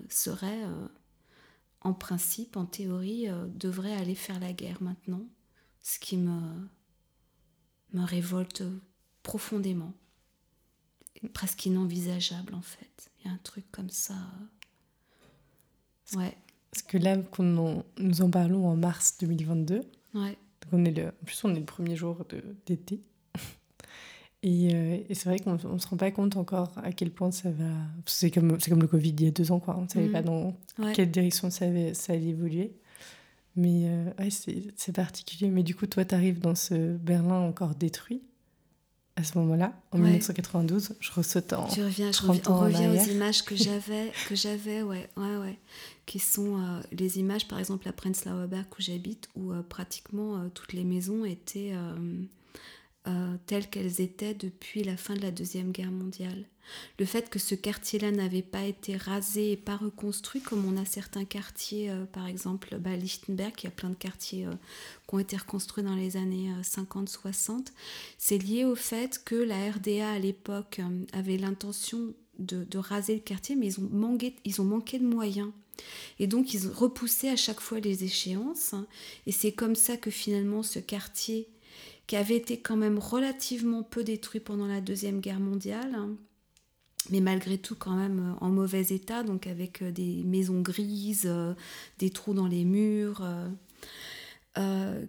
[0.09, 0.65] seraient,
[1.83, 5.27] en principe, en théorie, devraient aller faire la guerre maintenant.
[5.83, 6.41] Ce qui me
[7.93, 8.63] me révolte
[9.23, 9.93] profondément.
[11.33, 13.11] Presque inenvisageable en fait.
[13.19, 14.15] Il y a un truc comme ça.
[16.15, 16.37] Ouais.
[16.71, 19.83] Parce que là, nous en parlons en mars 2022.
[20.15, 20.37] Ouais.
[20.73, 22.25] on est le, en plus, on est le premier jour
[22.67, 23.01] d'été.
[24.45, 27.31] Et, euh, et c'est vrai qu'on ne se rend pas compte encore à quel point
[27.31, 27.71] ça va.
[28.07, 29.77] C'est comme, comme le Covid il y a deux ans, quoi.
[29.79, 30.13] On ne savait mm.
[30.13, 30.57] pas dans
[30.95, 32.73] quelle direction ça, ça allait évoluer.
[33.55, 35.49] Mais euh, ouais, c'est particulier.
[35.49, 38.23] Mais du coup, toi, tu arrives dans ce Berlin encore détruit
[39.17, 41.69] à ce moment-là, en 1992, je ressaute en.
[41.69, 45.59] Tu reviens, je reviens, on revient aux images que j'avais, que j'avais, ouais, ouais, ouais,
[46.07, 50.37] qui sont euh, les images, par exemple, à Prenzlauer Berg où j'habite, où euh, pratiquement
[50.37, 51.73] euh, toutes les maisons étaient
[53.47, 56.47] telles qu'elles étaient depuis la fin de la Deuxième Guerre mondiale.
[56.99, 60.85] Le fait que ce quartier-là n'avait pas été rasé et pas reconstruit, comme on a
[60.85, 64.53] certains quartiers, euh, par exemple bah, Lichtenberg, il y a plein de quartiers euh,
[65.09, 67.63] qui ont été reconstruits dans les années 50-60, euh,
[68.19, 70.81] c'est lié au fait que la RDA à l'époque
[71.13, 75.51] avait l'intention de, raser le quartier, mais ils ont, manqué, ils ont manqué de moyens.
[76.19, 78.75] Et donc ils ont repoussé à chaque fois les échéances.
[79.27, 81.49] Et c'est comme ça que finalement ce quartier,
[82.07, 86.17] qui avait été quand même relativement peu détruit pendant la Deuxième Guerre mondiale, hein,
[87.11, 91.27] mais malgré tout quand même euh, en mauvais état, donc avec euh, des maisons grises,
[91.27, 91.55] euh,
[91.99, 93.27] des trous dans les murs,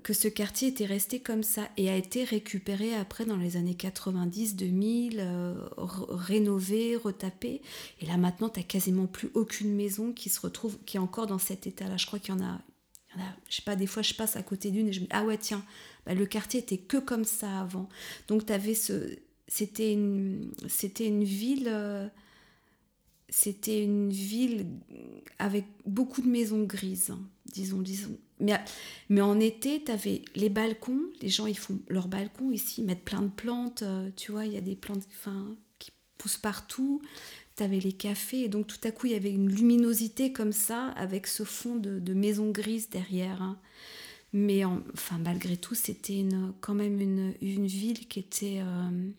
[0.03, 3.73] que ce quartier était resté comme ça et a été récupéré après dans les années
[3.73, 5.21] 90-2000,
[5.77, 7.61] rénové, retapé.
[7.99, 11.27] Et là maintenant, tu n'as quasiment plus aucune maison qui se retrouve, qui est encore
[11.27, 11.97] dans cet état-là.
[11.97, 12.61] Je crois qu'il y en a,
[13.49, 15.23] je sais pas, des fois je passe à côté d'une et je me dis, ah
[15.23, 15.63] ouais, tiens,
[16.05, 17.89] bah, le quartier était que comme ça avant.
[18.27, 22.07] Donc tu avais ce c'était une, c'était une ville, euh,
[23.29, 24.65] c'était une ville
[25.39, 28.17] avec beaucoup de maisons grises, hein, disons, disons.
[28.39, 28.59] Mais,
[29.09, 32.85] mais en été, tu avais les balcons, les gens ils font leurs balcons ici, ils
[32.85, 35.07] mettent plein de plantes, euh, tu vois, il y a des plantes
[35.79, 37.01] qui poussent partout.
[37.55, 40.51] Tu avais les cafés, et donc tout à coup il y avait une luminosité comme
[40.51, 43.41] ça, avec ce fond de, maisons grises derrière.
[43.41, 43.59] Hein.
[44.33, 46.25] Mais enfin, malgré tout, c'était
[46.61, 48.61] quand même une, une ville qui était.
[48.61, 49.11] Euh,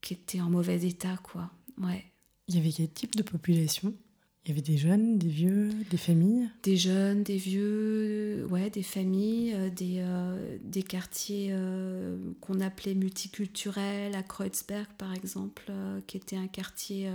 [0.00, 1.50] qui était en mauvais état, quoi.
[1.80, 2.04] Ouais.
[2.48, 3.94] Il y avait quel type de population?
[4.44, 6.48] Il y avait des jeunes, des vieux, des familles?
[6.64, 12.94] Des jeunes, des vieux, ouais, des familles, euh, des, euh, des quartiers euh, qu'on appelait
[12.94, 15.70] multiculturels, à Kreuzberg par exemple,
[16.08, 17.08] qui était un quartier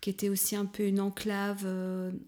[0.00, 1.64] qui était aussi un peu une enclave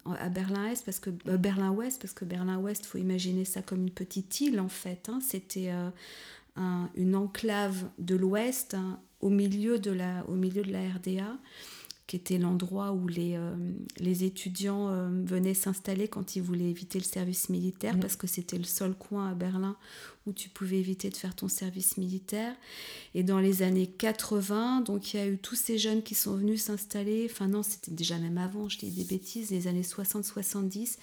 [0.04, 4.60] à Berlin-Est, parce que Berlin-Ouest, parce que Berlin-Ouest, faut imaginer ça comme une petite île
[4.60, 5.08] en fait.
[5.08, 5.18] Hein.
[5.20, 5.72] C'était
[6.56, 11.36] une enclave de l'Ouest hein, au la, au milieu de la RDA,
[12.06, 13.54] qui était l'endroit où les, euh,
[13.98, 18.00] les étudiants euh, venaient s'installer quand ils voulaient éviter le service militaire, mmh.
[18.00, 19.76] parce que c'était le seul coin à Berlin
[20.26, 22.54] où tu pouvais éviter de faire ton service militaire.
[23.14, 26.34] Et dans les années 80, donc il y a eu tous ces jeunes qui sont
[26.34, 30.96] venus s'installer, enfin non, c'était déjà même avant, je dis des bêtises, les années 60-70,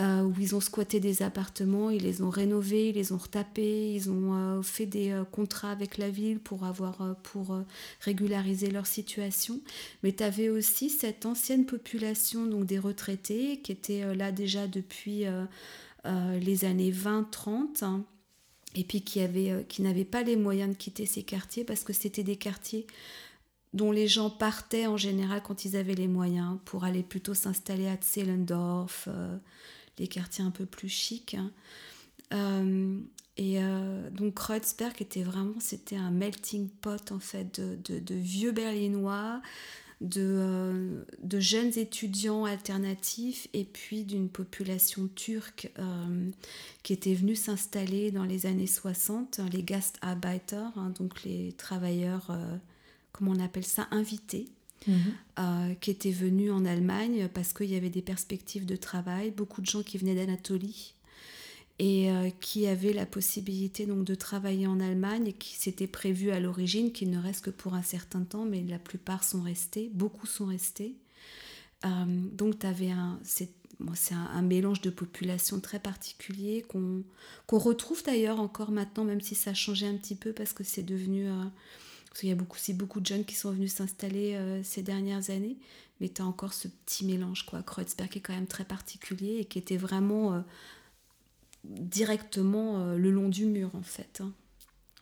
[0.00, 3.92] euh, où ils ont squatté des appartements, ils les ont rénovés, ils les ont retapés,
[3.92, 7.58] ils ont euh, fait des euh, contrats avec la ville pour, avoir, pour
[8.00, 9.60] régulariser leur situation.
[10.04, 15.24] Mais tu avais aussi cette ancienne population, donc des retraités, qui étaient là déjà depuis
[16.04, 18.04] les années 20-30 hein,
[18.76, 19.20] et puis qui,
[19.68, 22.86] qui n'avaient pas les moyens de quitter ces quartiers parce que c'était des quartiers
[23.74, 27.88] dont les gens partaient en général quand ils avaient les moyens pour aller plutôt s'installer
[27.88, 29.08] à Zehlendorf,
[29.98, 31.36] les quartiers un peu plus chics.
[32.32, 32.98] Euh,
[33.36, 39.40] et euh, donc Kreuzberg était vraiment, c'était un melting pot en fait de, vieux berlinois,
[40.00, 45.72] de, euh, de, jeunes étudiants alternatifs et puis d'une population turque
[46.82, 52.36] qui était venue s'installer dans les années 60, les Gastarbeiter, hein, donc les travailleurs,
[53.12, 54.48] comment on appelle ça, invités.
[54.86, 54.96] Mhm.
[55.38, 59.60] Euh, qui étaient venus en Allemagne parce qu'il y avait des perspectives de travail, beaucoup
[59.60, 60.94] de gens qui venaient d'Anatolie
[61.78, 66.30] et euh, qui avaient la possibilité donc de travailler en Allemagne et qui s'était prévu
[66.30, 69.90] à l'origine qu'il ne reste que pour un certain temps, mais la plupart sont restés,
[69.94, 70.96] beaucoup sont restés.
[71.84, 71.88] Euh,
[72.32, 73.50] donc un, c'est,
[74.10, 77.04] un, mélange de population très particulier qu'on,
[77.46, 80.64] qu'on retrouve d'ailleurs encore maintenant, même si ça a changé un petit peu parce que
[80.64, 81.28] c'est devenu
[82.08, 84.82] parce qu'il y a beaucoup, aussi beaucoup de jeunes qui sont venus s'installer euh, ces
[84.82, 85.56] dernières années,
[86.00, 87.62] mais tu as encore ce petit mélange, quoi.
[87.62, 90.40] Kreuzberg est quand même très particulier et qui était vraiment euh,
[91.64, 94.22] directement euh, le long du mur, en fait.
[94.22, 94.32] Hein.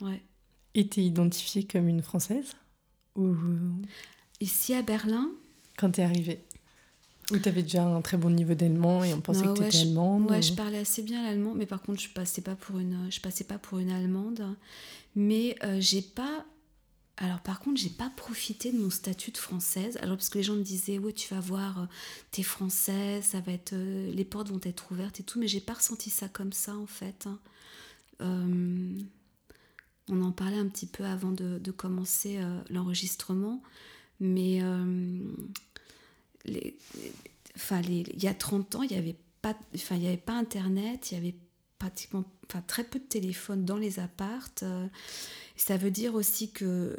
[0.01, 0.23] Ouais.
[0.75, 2.53] Et tu es identifiée comme une Française
[3.15, 3.35] ou...
[4.41, 5.31] Ici à Berlin
[5.79, 6.45] Quand tu es arrivée?
[7.33, 9.79] Ou tu avais déjà un très bon niveau d'allemand et on pensait que tu étais
[9.79, 13.11] allemande Ouais, je parlais assez bien l'allemand, mais par contre, je passais pas pour une,
[13.11, 14.55] je passais pas pour une allemande.
[15.15, 16.45] Mais j'ai pas
[17.19, 19.97] alors par contre, j'ai pas profité de mon statut de française.
[20.03, 21.87] Alors parce que les gens me disaient ouais, tu vas voir, euh,
[22.31, 25.61] t'es française, ça va être, euh, les portes vont être ouvertes et tout, mais j'ai
[25.61, 27.27] pas ressenti ça comme ça en fait.
[27.27, 27.39] Hein.
[28.21, 28.99] Euh,
[30.09, 32.39] on en parlait un petit peu avant de, commencer
[32.71, 33.61] l'enregistrement,
[34.21, 34.63] mais
[36.45, 36.75] il
[38.23, 39.57] y a 30 ans, il n'y avait pas,
[39.91, 41.35] avait pas Internet, il y avait
[41.79, 44.65] pratiquement, enfin très peu de téléphones dans les appartes.
[45.57, 46.97] ça veut dire aussi que,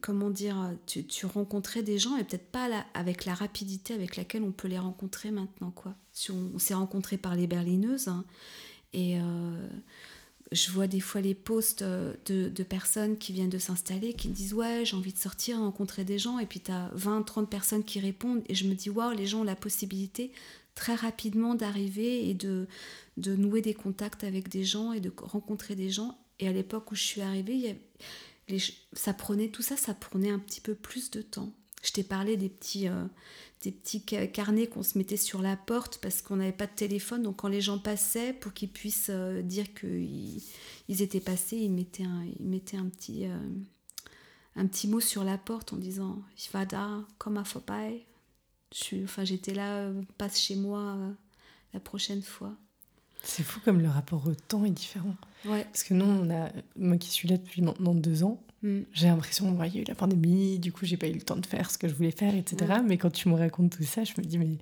[0.00, 4.42] comment dire, tu, tu rencontrais des gens et peut-être pas avec la rapidité avec laquelle
[4.42, 5.94] on peut les rencontrer maintenant, quoi.
[6.30, 8.24] on, s'est rencontrés par les berlineuses hein,
[8.92, 9.18] et
[10.52, 14.54] je vois des fois les posts euh, de, personnes qui viennent de s'installer, qui disent
[14.54, 16.38] Ouais, j'ai envie de sortir, rencontrer des gens.
[16.38, 18.42] Et puis tu as 20, 30 personnes qui répondent.
[18.48, 20.30] Et je me dis Waouh, les gens ont la possibilité
[20.74, 22.66] très rapidement d'arriver et de,
[23.16, 26.18] de nouer des contacts avec des gens et de rencontrer des gens.
[26.38, 27.76] Et à l'époque où je suis arrivée,
[28.92, 31.52] ça prenait tout ça, ça prenait un petit peu plus de temps.
[31.82, 33.04] Je t'ai parlé des petits, euh,
[33.62, 37.22] des petits carnets qu'on se mettait sur la porte parce qu'on n'avait pas de téléphone.
[37.22, 40.42] Donc quand les gens passaient, pour qu'ils puissent euh, dire qu'ils
[40.88, 43.36] ils étaient passés, ils mettaient un, ils mettaient un, petit, euh,
[44.54, 48.06] un petit mot sur la porte en disant «Ich war da, komm vorbei».
[49.04, 50.96] Enfin, j'étais là, passe chez moi
[51.74, 52.52] la prochaine fois.
[53.22, 55.14] C'est fou comme le rapport au temps est différent.
[55.44, 55.64] Ouais.
[55.64, 58.80] Parce que nous, on a, moi qui suis là depuis maintenant deux ans, mm.
[58.92, 61.36] j'ai l'impression, qu'il y a eu la pandémie, du coup, j'ai pas eu le temps
[61.36, 62.80] de faire ce que je voulais faire, etc.
[62.84, 64.58] Mais quand tu me racontes tout ça, je me dis, mais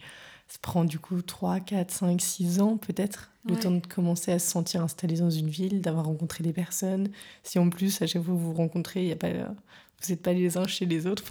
[0.48, 4.38] ça prend du coup 3, 4, 5, 6 ans peut-être, le temps de commencer à
[4.38, 7.08] se sentir installé dans une ville, d'avoir rencontré des personnes.
[7.42, 10.22] Si en plus, à chaque fois que vous vous rencontrez, y a pas, vous n'êtes
[10.22, 11.24] pas les uns chez les autres.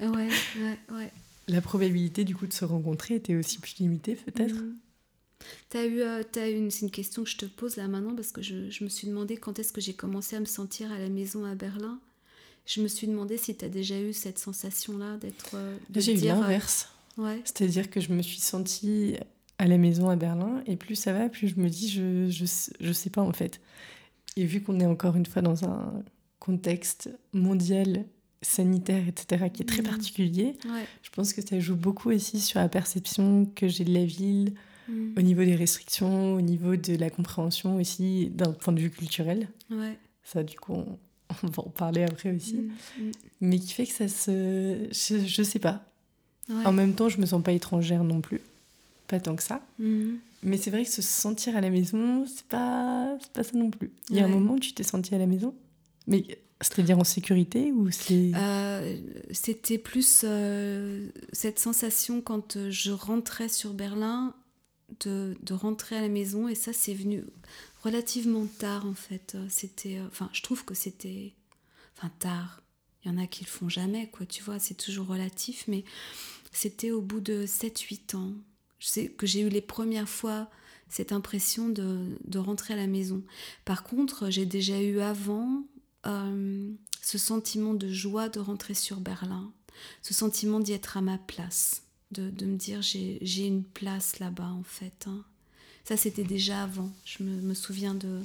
[0.00, 1.12] ouais, ouais, ouais.
[1.48, 4.54] La probabilité du coup de se rencontrer était aussi plus limitée peut-être?
[4.54, 4.76] Mm.
[5.68, 8.32] T'as eu, euh, as une, c'est une question que je te pose là maintenant parce
[8.32, 10.98] que je, je me suis demandé quand est-ce que j'ai commencé à me sentir à
[10.98, 11.98] la maison à Berlin.
[12.66, 15.52] Je me suis demandé si tu as déjà eu cette sensation-là d'être.
[15.54, 16.88] Euh, j'ai eu l'inverse.
[17.18, 17.40] Euh, ouais.
[17.44, 19.16] C'est-à-dire que je me suis sentie
[19.58, 22.44] à la maison à Berlin et plus ça va, plus je me dis je, je,
[22.80, 23.60] je sais pas en fait.
[24.36, 26.02] Et vu qu'on est encore une fois dans un
[26.38, 28.06] contexte mondial
[28.42, 29.86] sanitaire, etc., qui est très mmh.
[29.86, 30.56] particulier,
[31.02, 34.54] je pense que ça joue beaucoup aussi sur la perception que j'ai de la ville,
[34.90, 35.14] Mm.
[35.16, 39.48] au niveau des restrictions, au niveau de la compréhension aussi d'un point de vue culturel.
[39.70, 39.96] Ouais.
[40.24, 40.98] Ça, du coup, on,
[41.46, 42.56] va en parler après aussi.
[42.56, 43.10] Mm, mm.
[43.42, 44.88] Mais qui fait que ça se.
[44.90, 45.84] Je, je sais pas.
[46.64, 48.40] En même temps, je me sens pas étrangère non plus.
[49.06, 49.64] Pas tant que ça.
[49.78, 53.92] Mais c'est vrai que se sentir à la maison, c'est pas, pas ça non plus.
[54.08, 55.54] Il y a un moment où tu t'es sentie à la maison
[56.08, 56.24] Mais
[56.60, 58.32] c'est-à-dire en sécurité ou c'est...
[58.34, 58.96] Euh,
[59.30, 64.34] c'était plus euh, cette sensation quand je rentrais sur Berlin
[65.00, 67.24] de, rentrer à la maison et ça c'est venu
[67.82, 69.36] relativement tard en fait.
[69.48, 71.32] C'était, euh, je trouve que c'était,
[71.96, 72.62] enfin tard.
[73.02, 75.84] Il y en a qui le font jamais quoi, tu vois, c'est toujours relatif, mais
[76.52, 78.32] c'était au bout de 7-8 ans.
[78.78, 80.50] Je sais que j'ai eu les premières fois
[80.90, 83.22] cette impression de, rentrer à la maison.
[83.64, 85.62] Par contre, j'ai déjà eu avant
[86.06, 86.70] euh,
[87.02, 89.52] ce sentiment de joie de rentrer sur Berlin,
[90.02, 94.62] ce sentiment d'y être à ma place de, me dire j'ai une place là-bas en
[94.62, 95.06] fait.
[95.06, 95.24] Hein.
[95.84, 96.90] Ça c'était déjà avant.
[97.04, 98.20] Je me, souviens de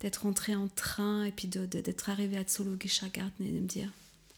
[0.00, 3.90] d'être rentrée en train et puis d'être arrivée à Zoologischer et de me dire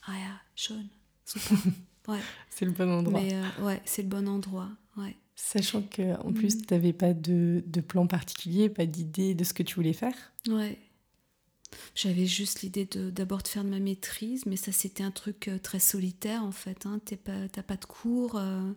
[0.05, 0.87] ah ja, schön,
[1.25, 1.57] super.
[2.05, 2.19] Ouais.
[2.49, 3.21] c'est le bon endroit.
[3.21, 4.67] Mais euh, ouais, c'est le bon endroit.
[4.97, 5.15] Ouais.
[5.37, 6.61] Sachant qu'en en plus, mm.
[6.63, 10.13] tu n'avais pas de, de, plan particulier, pas d'idée de ce que tu voulais faire.
[10.49, 10.77] Ouais.
[11.95, 15.59] J'avais juste l'idée d'abord de, faire de ma maîtrise, mais ça c'était un truc euh,
[15.59, 16.85] très solitaire en fait.
[16.85, 16.99] Hein.
[17.05, 18.37] Tu n'as pas de cours.
[18.37, 18.71] Euh.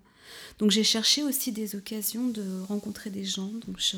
[0.58, 3.50] Donc j'ai cherché aussi des occasions de rencontrer des gens.
[3.66, 3.96] Donc je,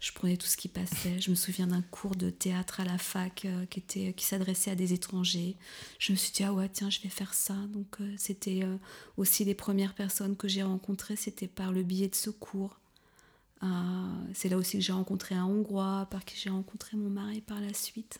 [0.00, 1.20] je prenais tout ce qui passait.
[1.20, 3.82] Je me souviens d'un cours de théâtre à la fac euh, qui,
[4.14, 5.56] qui s'adressait à des étrangers.
[5.98, 7.56] Je me suis dit, ah ouais, tiens, je vais faire ça.
[7.72, 8.62] Donc c'était
[9.16, 12.78] aussi les premières personnes que j'ai rencontrées, c'était par le biais de ce cours.
[13.64, 13.68] Euh,
[14.34, 17.60] c'est là aussi que j'ai rencontré un Hongrois, par qui j'ai rencontré mon mari par
[17.60, 18.18] la suite.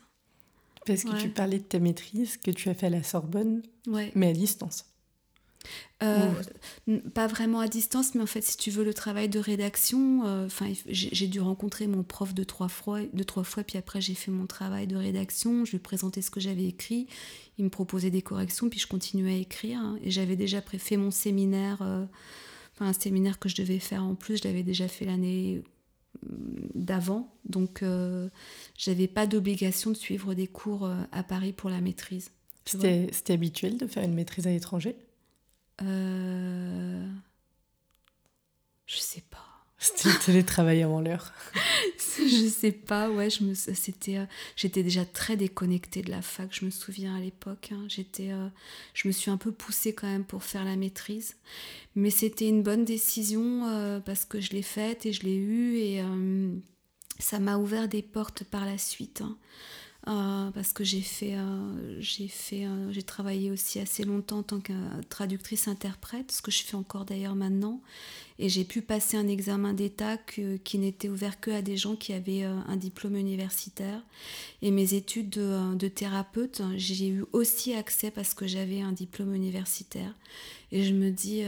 [0.86, 4.12] Parce que tu parlais de ta maîtrise que tu as fait à la Sorbonne, ouais.
[4.14, 4.86] mais à distance.
[6.02, 6.30] Euh,
[7.14, 10.44] pas vraiment à distance, mais en fait, si tu veux le travail de rédaction, euh,
[10.44, 14.14] enfin, j'ai dû rencontrer mon prof deux trois fois, deux trois fois, puis après j'ai
[14.14, 15.64] fait mon travail de rédaction.
[15.64, 17.06] Je lui présentais ce que j'avais écrit,
[17.56, 19.78] il me proposait des corrections, puis je continuais à écrire.
[19.80, 19.98] Hein.
[20.02, 21.78] et j'avais déjà fait mon séminaire
[22.80, 25.62] un séminaire que je devais faire en plus, je l'avais déjà fait l'année
[26.22, 26.28] mm,
[26.74, 28.28] d'avant, donc euh,
[28.76, 32.30] j'avais pas d'obligation de suivre des cours euh, à Paris pour la maîtrise.
[32.64, 34.96] C'était habituel de faire une maîtrise à l'étranger?
[35.82, 37.06] Euh...
[38.86, 39.43] Je sais pas.
[39.84, 41.32] C'était le télétravail avant l'heure.
[42.16, 44.24] je sais pas, ouais, je me, c'était, euh,
[44.56, 47.68] j'étais déjà très déconnectée de la fac, je me souviens à l'époque.
[47.70, 47.84] Hein.
[47.88, 48.48] j'étais, euh,
[48.94, 51.36] je me suis un peu poussée quand même pour faire la maîtrise,
[51.96, 55.76] mais c'était une bonne décision euh, parce que je l'ai faite et je l'ai eue
[55.76, 56.02] et
[57.18, 59.20] ça m'a ouvert des portes par la suite.
[59.20, 59.36] Hein.
[60.06, 64.42] Euh, parce que j'ai fait, euh, j'ai fait, euh, j'ai travaillé aussi assez longtemps en
[64.42, 64.74] tant que
[65.08, 67.80] traductrice interprète, ce que je fais encore d'ailleurs maintenant,
[68.38, 72.12] et j'ai pu passer un examen d'État qui n'était ouvert que à des gens qui
[72.12, 74.02] avaient un diplôme universitaire.
[74.60, 79.34] Et mes études de, de thérapeute, j'ai eu aussi accès parce que j'avais un diplôme
[79.34, 80.12] universitaire.
[80.74, 81.44] Et je me dis,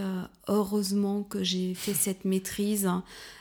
[0.46, 2.88] heureusement que j'ai fait cette maîtrise,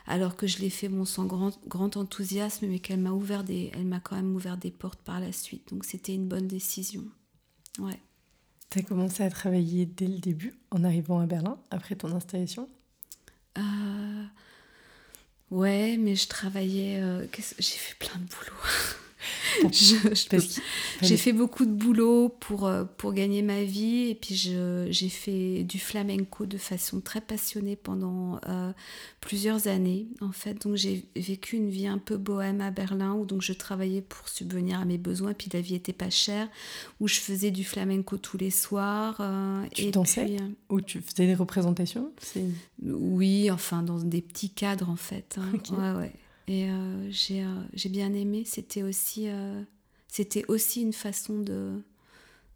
[0.08, 3.70] alors que je l'ai fait bon, sans grand, grand enthousiasme, mais qu'elle m'a ouvert des,
[3.72, 5.70] elle m'a quand même ouvert des portes par la suite.
[5.70, 7.04] Donc c'était une bonne décision.
[7.78, 8.00] Ouais.
[8.72, 12.68] Tu as commencé à travailler dès le début en arrivant à Berlin, après ton installation?
[13.60, 14.24] Euh...
[15.52, 17.00] Ouais, mais je travaillais.
[17.00, 17.28] Euh...
[17.60, 18.58] J'ai fait plein de boulot.
[21.02, 25.64] j'ai fait beaucoup de boulot pour, euh, pour gagner ma vie et puis j'ai fait
[25.64, 28.72] du flamenco de façon très passionnée pendant euh,
[29.22, 30.62] plusieurs années en fait.
[30.66, 34.30] Donc j'ai vécu une vie un peu bohème à Berlin où donc je travaillais pour
[34.30, 36.48] subvenir à mes besoins puis la vie était pas chère
[37.00, 39.18] où je faisais du flamenco tous les soirs.
[39.20, 40.38] Euh, tu et dansais
[40.70, 42.12] Ou tu faisais des représentations?
[42.84, 45.38] Oui, enfin dans des petits cadres en fait.
[45.40, 45.74] Hein.
[45.74, 46.14] Ouais, ouais.
[46.48, 48.44] Et euh, euh, j'ai bien aimé.
[48.46, 49.62] C'était aussi, euh,
[50.48, 51.82] aussi une façon de,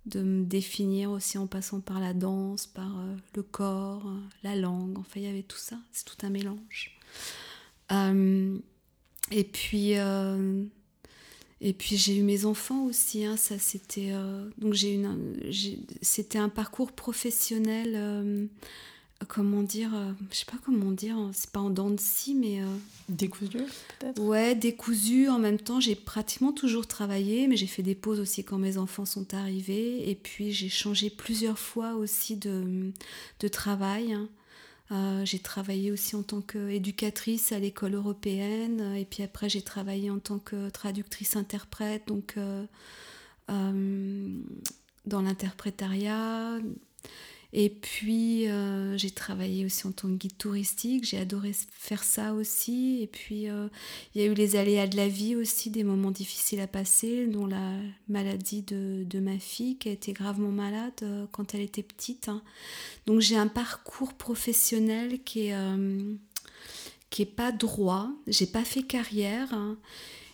[0.05, 3.03] de me définir aussi en passant par la danse, par
[3.35, 4.11] le corps,
[4.43, 4.97] la langue.
[4.99, 5.77] Enfin, il y avait tout ça.
[5.91, 6.97] C'est tout un mélange.
[9.31, 9.95] et puis,
[11.73, 13.25] puis j'ai eu mes enfants aussi.
[13.25, 14.13] Hein, ça, c'était
[14.59, 18.49] donc j'ai c'était un parcours professionnel
[19.27, 22.35] comment dire, euh, je sais pas comment dire, hein, c'est pas en dents de scie,
[22.35, 22.61] mais.
[22.61, 22.65] Euh,
[23.09, 23.57] décousu,
[23.99, 24.21] peut-être?
[24.21, 25.29] Ouais, décousu.
[25.29, 28.77] En même temps, j'ai pratiquement toujours travaillé, mais j'ai fait des pauses aussi quand mes
[28.77, 30.09] enfants sont arrivés.
[30.09, 32.91] Et puis, j'ai changé plusieurs fois aussi de,
[33.39, 34.13] de travail.
[34.13, 34.29] Hein.
[34.91, 38.95] Euh, j'ai travaillé aussi en tant qu'éducatrice à l'école européenne.
[38.95, 42.35] Et puis après, j'ai travaillé en tant que traductrice-interprète, donc
[43.47, 46.59] dans l'interprétariat.
[47.51, 51.03] Et puis, euh, j'ai travaillé aussi en tant que guide touristique.
[51.03, 52.99] J'ai adoré faire ça aussi.
[53.01, 53.67] Et puis, euh,
[54.13, 57.25] il y a eu les aléas de la vie aussi, des moments difficiles à passer,
[57.25, 57.73] dont la
[58.07, 62.29] maladie de, de ma fille, qui a été gravement malade euh, quand elle était petite.
[62.29, 62.43] Hein.
[63.07, 65.55] Donc, j'ai un parcours professionnel qui est,
[67.09, 68.11] qui est pas droit.
[68.27, 69.51] J'ai pas fait carrière.
[69.53, 69.79] Hein.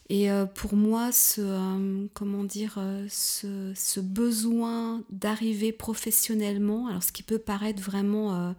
[0.08, 7.12] Et euh, pour moi, ce, euh, comment dire, euh, ce, besoin d'arriver professionnellement, alors ce
[7.12, 8.54] qui peut paraître vraiment,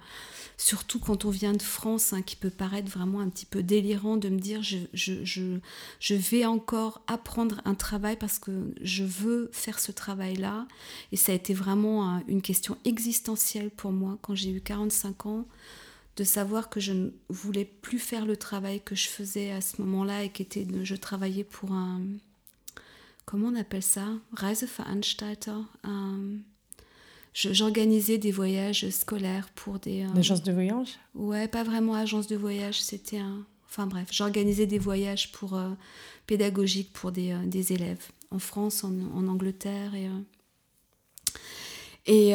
[0.56, 4.16] surtout quand on vient de France, hein, qui peut paraître vraiment un petit peu délirant
[4.16, 9.92] de me dire je, vais encore apprendre un travail parce que je veux faire ce
[9.92, 10.66] travail-là.
[11.12, 15.46] Et ça a été vraiment une question existentielle pour moi quand j'ai eu 45 ans
[16.16, 19.82] de savoir que je ne voulais plus faire le travail que je faisais à ce
[19.82, 22.00] moment-là et qui était je travaillais pour un
[23.26, 24.06] comment on appelle ça?
[24.32, 25.52] Reiseveranstalter.
[27.34, 30.98] J'organisais des voyages scolaires pour des euh, agence de voyage?
[31.14, 35.68] Ouais pas vraiment agence de voyage c'était un enfin bref j'organisais des voyages pour euh,
[36.26, 40.08] pédagogiques pour des, euh, des, élèves en France en, en Angleterre et
[42.06, 42.34] et,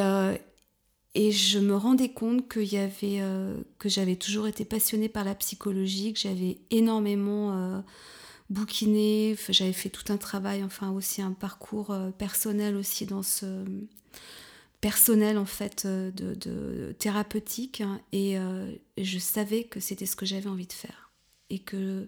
[1.14, 5.36] et je me rendais compte y avait, euh, que j'avais toujours été passionnée par la
[5.36, 7.82] psychologie, que j'avais énormément euh,
[8.50, 13.66] bouquiné, j'avais fait tout un travail, enfin aussi un parcours euh, personnel aussi dans ce
[14.80, 18.38] personnel en fait de, thérapeutique hein, et,
[18.98, 21.12] et, je savais que c'était ce que j'avais envie de faire.
[21.52, 22.08] Et que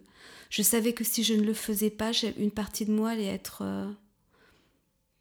[0.49, 3.59] je savais que si je ne le faisais pas, une partie de moi allait être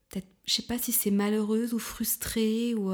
[0.09, 2.91] peut-être, je sais pas si c'est malheureuse ou frustrée ou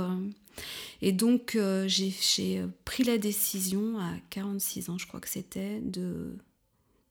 [1.01, 5.81] et donc, euh, j'ai euh, pris la décision, à 46 ans, je crois que c'était,
[5.81, 6.37] de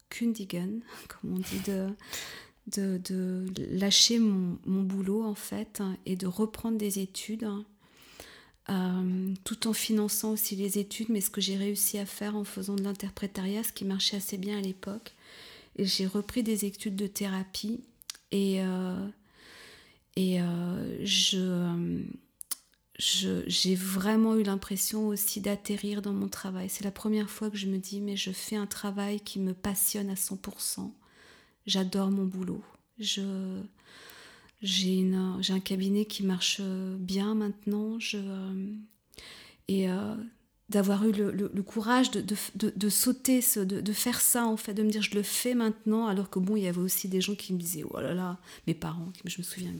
[0.10, 7.00] kundigen, comme on dit, de, de, lâcher mon, boulot, en fait, et de reprendre des
[7.00, 7.48] études.
[8.70, 12.44] Euh, tout en finançant aussi les études, mais ce que j'ai réussi à faire en
[12.44, 15.14] faisant de l'interprétariat, ce qui marchait assez bien à l'époque.
[15.78, 17.80] Et j'ai repris des études de thérapie
[18.32, 18.58] et,
[20.18, 20.40] et
[21.04, 21.98] je
[22.98, 26.68] j'ai vraiment eu l'impression aussi d'atterrir dans mon travail.
[26.70, 29.54] C'est la première fois que je me dis, mais je fais un travail qui me
[29.54, 30.92] passionne à 100%.
[31.68, 32.64] J'adore mon boulot.
[32.98, 33.24] J'ai
[35.14, 38.00] un cabinet qui marche bien maintenant.
[38.00, 38.18] Je,
[39.68, 40.16] et euh,
[40.70, 42.22] d'avoir eu le, courage de,
[42.56, 46.08] de, de sauter, de, faire ça, en fait, de me dire je le fais maintenant,
[46.08, 48.38] alors que bon, il y avait aussi des gens qui me disaient, oh là là,
[48.66, 49.74] mes parents, je me souviens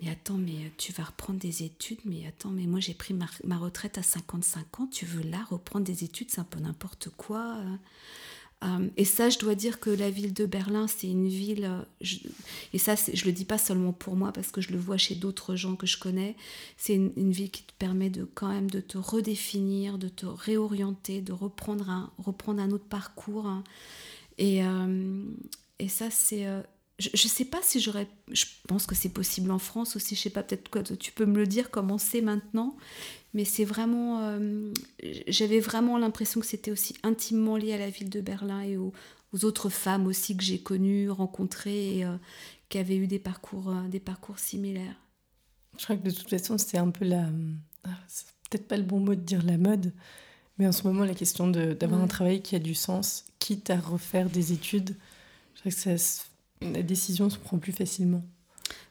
[0.00, 3.56] mais attends, mais tu vas reprendre des études, mais attends, mais moi j'ai pris ma,
[3.56, 7.58] retraite à 55 ans, tu veux là reprendre des études, c'est un peu n'importe quoi.
[8.64, 12.16] Euh, et ça, je dois dire que la ville de Berlin, c'est une ville, euh,
[12.72, 15.14] et ça, je le dis pas seulement pour moi, parce que je le vois chez
[15.14, 16.36] d'autres gens que je connais,
[16.76, 21.20] c'est une, ville qui te permet de quand même de te redéfinir, de te réorienter,
[21.22, 23.46] de reprendre un, reprendre un autre parcours.
[23.46, 23.64] Hein.
[24.38, 25.24] Et, euh,
[25.78, 26.46] et ça, c'est...
[26.98, 28.08] je ne sais pas si j'aurais...
[28.32, 31.26] Je pense que c'est possible en France aussi, je sais pas, peut-être quoi, tu peux
[31.26, 32.76] me le dire, comment c'est maintenant,
[33.34, 34.20] mais c'est vraiment.
[34.22, 34.72] Euh,
[35.26, 38.92] j'avais vraiment l'impression que c'était aussi intimement lié à la ville de Berlin et aux,
[39.42, 42.16] autres femmes aussi que j'ai connues, rencontrées et euh,
[42.70, 44.96] qui avaient eu des parcours, euh, des parcours similaires.
[45.78, 47.28] Je crois que de toute façon, c'est un peu la.
[48.08, 49.92] C'est peut-être pas le bon mot de dire la mode,
[50.58, 53.78] mais en ce moment, la question d'avoir un travail qui a du sens, quitte à
[53.78, 54.96] refaire des études,
[55.54, 56.24] je crois que ça,
[56.60, 58.24] la décision se prend plus facilement.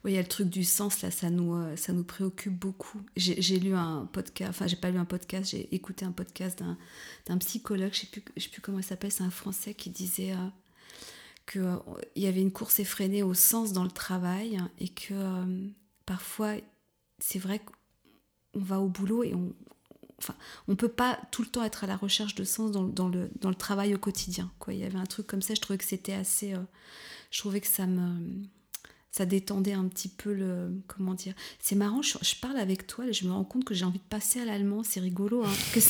[0.03, 2.53] Oui, il y a le truc du sens, là, ça nous, euh, ça nous préoccupe
[2.53, 3.01] beaucoup.
[3.15, 6.63] J'ai lu un podcast, enfin, j'ai pas lu un podcast, j'ai écouté un podcast
[7.25, 10.33] d'un psychologue, je sais plus, sais plus comment il s'appelle, c'est un Français qui disait
[10.33, 10.49] euh,
[11.51, 11.77] qu'il euh,
[12.15, 15.13] y avait une course effrénée au sens dans le travail et que
[16.05, 16.53] parfois,
[17.19, 19.53] c'est vrai qu'on va au boulot et on,
[20.19, 20.35] enfin,
[20.67, 23.29] on peut pas tout le temps être à la recherche de sens dans, dans, le,
[23.41, 24.51] dans le travail au quotidien.
[24.59, 24.73] Quoi.
[24.73, 26.55] Il y avait un truc comme ça, je trouvais que c'était assez.
[27.31, 28.43] Je trouvais que ça me
[29.11, 31.33] ça détendait un petit peu le comment dire.
[31.59, 34.03] C'est marrant je, parle avec toi et je me rends compte que j'ai envie de
[34.09, 35.51] passer à l'allemand c'est rigolo hein,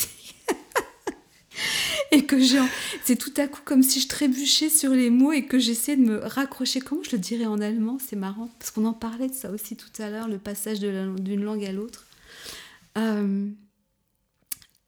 [2.11, 2.59] et que j'ai
[3.03, 6.03] c'est tout à coup comme si je trébuchais sur les mots et que j'essaie de
[6.03, 6.79] me raccrocher.
[6.79, 9.75] Comment je le dirais en allemand c'est marrant parce qu'on en parlait de ça aussi
[9.75, 12.05] tout à l'heure le passage d'une langue à l'autre.
[12.97, 13.49] Euh,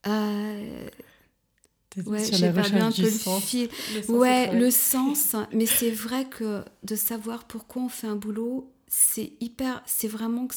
[0.06, 0.88] euh,
[2.06, 3.56] Ouais, j'ai pas bien le sens.
[4.08, 5.34] ouais, le sens.
[5.52, 9.82] Mais c'est vrai que de savoir pourquoi on fait un boulot, c'est hyper.
[9.86, 10.54] C'est vraiment que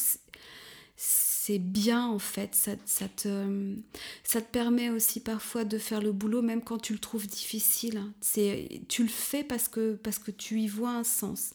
[0.96, 2.54] c'est bien en fait.
[2.54, 3.74] Ça, ça, te,
[4.22, 8.00] ça te permet aussi parfois de faire le boulot même quand tu le trouves difficile.
[8.20, 11.50] C'est, tu le fais parce que, parce que tu y vois un sens.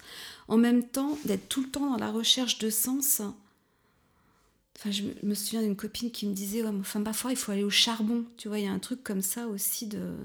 [0.47, 3.21] En même temps, d'être tout le temps dans la recherche de sens
[4.79, 7.65] Enfin, je me souviens d'une copine qui me disait ouais, enfin, parfois il faut aller
[7.65, 8.23] au charbon.
[8.37, 10.15] Tu vois, il y a un truc comme ça aussi de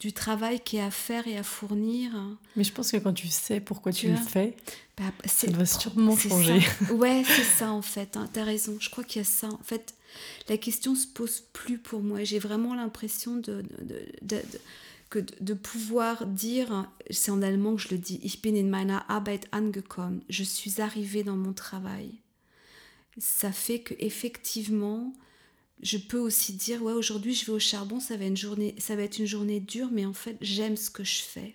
[0.00, 2.12] du travail qui est à faire et à fournir.
[2.56, 4.54] Mais je pense que quand tu sais pourquoi tu, le fais,
[4.98, 6.60] bah, ça doit sûrement changer.
[6.92, 8.18] Ouais, c'est ça en fait.
[8.18, 8.76] Hein, tu as raison.
[8.80, 9.48] Je crois qu'il y a ça.
[9.48, 9.94] En fait,
[10.50, 12.22] la question se pose plus pour moi.
[12.22, 14.42] J'ai vraiment l'impression de, de, de,
[15.08, 18.98] que de pouvoir dire, c'est en allemand que je le dis, ich bin in meiner
[19.08, 20.20] Arbeit angekommen.
[20.28, 22.10] Je suis arrivée dans mon travail
[23.18, 25.12] ça fait que effectivement
[25.82, 28.74] je peux aussi dire ouais aujourd'hui je vais au charbon ça va être une journée
[28.78, 31.54] ça va être une journée dure mais en fait j'aime ce que je fais.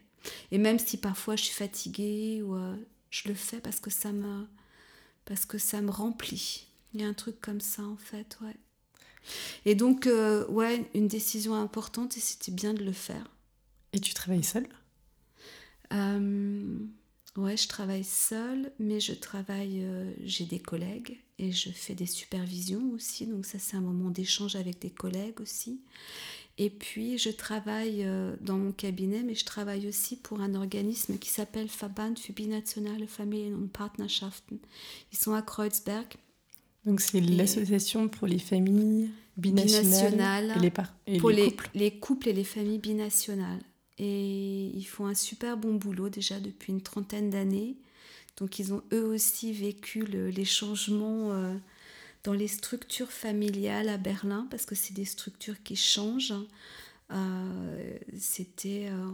[0.51, 2.75] Et même si parfois je suis fatiguée ou euh,
[3.09, 4.45] je le fais parce que ça me
[5.25, 6.67] parce que ça me remplit.
[6.93, 8.55] Il y a un truc comme ça en fait ouais.
[9.65, 13.29] Et donc euh, ouais une décision importante et c'était bien de le faire.
[13.93, 14.67] Et tu travailles seule?
[15.93, 16.77] Euh,
[17.37, 22.07] Ouais, je travaille seule, mais je travaille, euh, j'ai des collègues et je fais des
[22.07, 25.79] supervisions aussi, donc ça c'est un moment d'échange avec des collègues aussi.
[26.57, 31.17] Et puis je travaille euh, dans mon cabinet, mais je travaille aussi pour un organisme
[31.17, 34.57] qui s'appelle Verband für binationale Familien und Partnerschaften.
[35.13, 36.07] Ils sont à Kreuzberg.
[36.85, 40.73] Donc c'est l'association pour les familles binationales, et, les,
[41.15, 41.69] et pour les, couples.
[41.75, 43.61] les couples et les familles binationales
[43.99, 47.75] et ils font un super bon boulot déjà depuis une trentaine d'années.
[48.37, 51.53] Donc ils ont eux aussi vécu les changements euh,
[52.23, 56.33] dans les structures familiales à Berlin parce que c'est des structures qui changent.
[57.11, 59.11] Euh, c'était euh,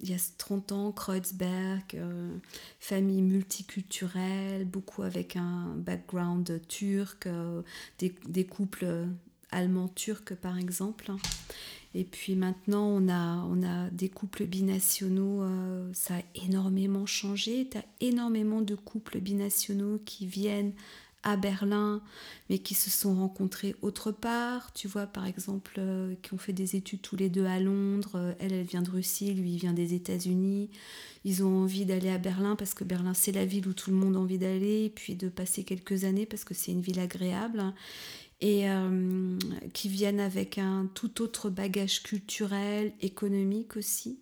[0.00, 2.00] il y a 30 ans, Kreuzberg,
[2.78, 7.28] famille multiculturelle, beaucoup avec un background turc,
[7.98, 9.08] des, des, couples
[9.50, 11.12] allemands turcs par exemple.
[11.94, 17.68] Et puis maintenant, on a, on a des couples binationaux, euh, ça a énormément changé.
[17.68, 20.72] Tu as énormément de couples binationaux qui viennent
[21.22, 22.00] à Berlin,
[22.48, 24.72] mais qui se sont rencontrés autre part.
[24.72, 28.12] Tu vois, par exemple, euh, qui ont fait des études tous les deux à Londres.
[28.14, 30.70] Euh, elle, elle vient de Russie, lui, il vient des États-Unis.
[31.24, 33.96] Ils ont envie d'aller à Berlin parce que Berlin, c'est la ville où tout le
[33.96, 37.74] monde a envie d'aller, puis de passer quelques années parce que c'est une ville agréable
[38.40, 39.38] et euh,
[39.74, 44.20] qui viennent avec un tout autre bagage culturel, économique aussi,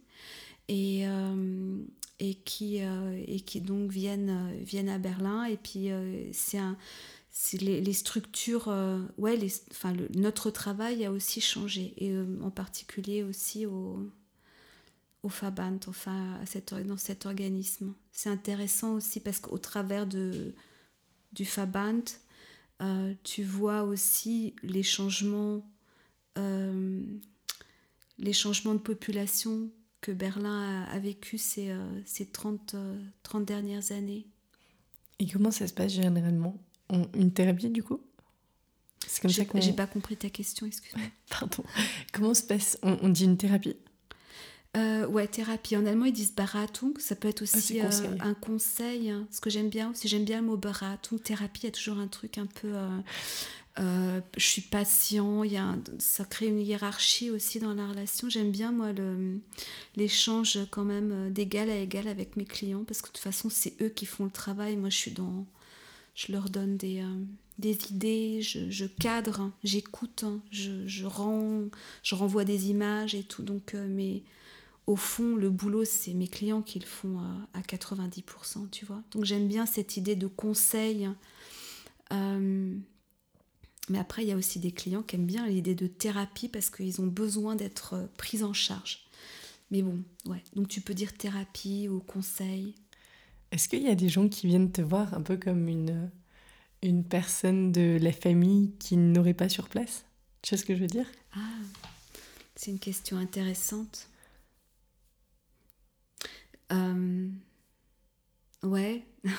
[0.69, 1.77] et, euh,
[2.19, 5.45] et, qui, euh, et qui donc viennent, viennent à Berlin.
[5.45, 5.91] Et puis
[6.33, 6.77] c'est un
[7.53, 8.67] les, les, structures,
[9.17, 12.13] ouais, les, enfin, notre travail a aussi changé, et
[12.43, 14.11] en particulier aussi au,
[15.23, 16.41] au Fabant, enfin,
[16.85, 17.95] dans cet organisme.
[18.11, 20.53] C'est intéressant aussi parce qu'au travers de,
[21.33, 22.03] du Fabant,
[22.83, 25.65] euh, tu vois aussi les changements,
[26.39, 27.03] euh,
[28.19, 29.71] les changements de population
[30.01, 31.75] que Berlin a, vécu ces,
[32.05, 32.77] ces 30,
[33.25, 34.27] 30 dernières années.
[35.19, 36.57] Et comment ça se passe généralement?
[37.15, 38.01] Une thérapie du coup?
[39.09, 39.61] C'est comme.
[39.61, 41.07] J'ai pas compris ta question, excuse-moi.
[41.31, 41.65] Pardon.
[42.13, 42.79] Comment se passe?
[42.83, 43.77] On, dit une thérapie?
[44.77, 45.77] Euh, ouais, thérapie.
[45.77, 46.99] En allemand, ils disent Beratung.
[46.99, 49.11] Ça peut être ah, aussi euh, un conseil.
[49.11, 49.27] Hein.
[49.31, 51.21] Ce que j'aime bien aussi, j'aime bien le mot Beratung.
[51.21, 52.75] Thérapie, il y a toujours un truc un peu.
[53.79, 55.43] Euh, je suis patient.
[55.43, 58.29] Il y a ça crée une hiérarchie aussi dans la relation.
[58.29, 58.89] J'aime bien, moi,
[59.97, 63.81] l'échange quand même d'égal à égal avec mes clients parce que de toute façon, c'est
[63.81, 64.77] eux qui font le travail.
[64.77, 65.47] Moi, je suis dans.
[66.15, 67.03] Je leur donne des
[67.59, 71.65] des idées, je, cadre, hein, j'écoute, hein, je, je, rends,
[72.05, 73.43] je renvoie des images et tout.
[73.43, 74.23] Donc, mais
[74.89, 77.21] au fond, le boulot, c'est mes clients qui le font
[77.53, 79.03] à, 90%, tu vois.
[79.11, 81.11] Donc j'aime bien cette idée de conseil.
[82.11, 82.75] Euh,
[83.91, 86.71] mais après, il y a aussi des clients qui aiment bien l'idée de thérapie parce
[86.71, 89.07] qu'ils ont besoin d'être pris en charge.
[89.71, 90.43] Mais bon, ouais.
[90.57, 92.75] Donc tu peux dire thérapie ou conseil.
[93.53, 96.11] Est-ce qu'il y a des gens qui viennent te voir un peu comme une,
[96.83, 100.07] une personne de la famille qui n'aurait pas sur place?
[100.41, 101.11] Tu sais ce que je veux dire?
[101.35, 101.41] Ah,
[102.57, 104.09] c'est une question intéressante.
[106.73, 107.29] Euh,
[108.63, 109.07] ouais.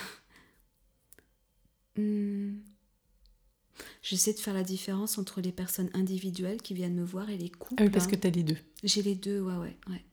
[1.96, 2.60] Hmm.
[4.02, 7.50] J'essaie de faire la différence entre les personnes individuelles qui viennent me voir et les
[7.50, 7.82] couples.
[7.82, 8.58] Ah oui, parce que tu as les deux.
[8.84, 10.06] J'ai les deux, ouais, ouais, ouais.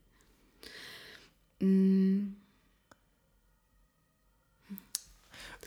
[1.65, 2.31] Hmm.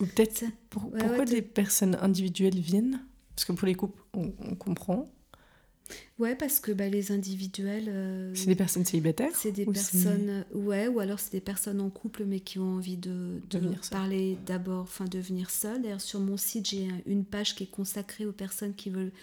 [0.02, 3.06] Ou peut-être pourquoi des personnes individuelles viennent?
[3.36, 5.10] Parce que pour les couples, on comprend.
[6.18, 7.88] Ouais, parce que bah, les individuels.
[7.88, 10.46] Euh, c'est des personnes célibataires C'est des personnes.
[10.54, 13.60] Ouais, ou alors c'est des personnes en couple mais qui ont envie de, de
[13.90, 15.82] parler d'abord, enfin devenir seules.
[15.82, 19.14] D'ailleurs, sur mon site, j'ai une page qui est consacrée aux personnes qui veulent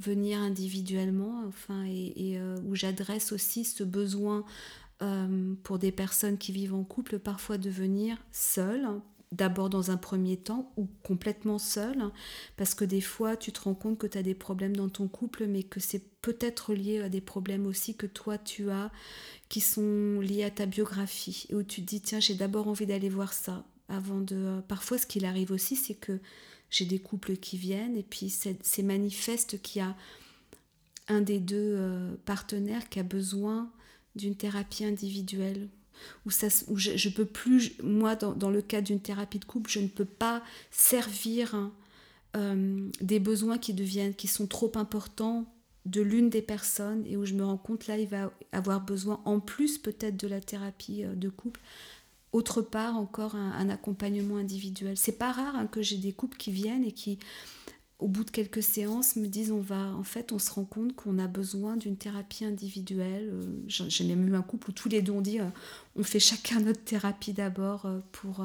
[0.00, 4.44] venir individuellement, enfin, et, euh, où j'adresse aussi ce besoin
[5.02, 8.86] euh, pour des personnes qui vivent en couple, parfois de venir seules
[9.32, 12.10] d'abord dans un premier temps ou complètement seul,
[12.56, 15.08] parce que des fois tu te rends compte que tu as des problèmes dans ton
[15.08, 18.90] couple, mais que c'est peut-être lié à des problèmes aussi que toi tu as,
[19.48, 22.86] qui sont liés à ta biographie, et où tu te dis, tiens, j'ai d'abord envie
[22.86, 24.60] d'aller voir ça, avant de...
[24.68, 26.20] Parfois ce qu'il arrive aussi, c'est que
[26.70, 29.96] j'ai des couples qui viennent, et puis c'est manifeste qu'il y a
[31.08, 33.70] un des deux euh, partenaires qui a besoin
[34.14, 35.68] d'une thérapie individuelle
[36.26, 39.44] où, ça, où je, je peux plus, moi, dans, dans le cadre d'une thérapie de
[39.44, 41.72] couple, je ne peux pas servir hein,
[42.36, 45.46] euh, des besoins qui deviennent, qui sont trop importants
[45.86, 49.20] de l'une des personnes et où je me rends compte là, il va avoir besoin,
[49.24, 51.60] en plus peut-être de la thérapie euh, de couple,
[52.32, 54.98] autre part encore un, accompagnement individuel.
[54.98, 57.18] C'est pas rare hein, que j'ai des couples qui viennent et qui
[57.98, 60.94] au bout de quelques séances, me disent on va, en fait, on se rend compte
[60.94, 63.28] qu'on a besoin d'une thérapie individuelle.
[63.32, 65.48] Euh, j'ai même eu un couple où tous les deux ont dit euh,
[65.96, 68.44] on fait chacun notre thérapie d'abord euh, pour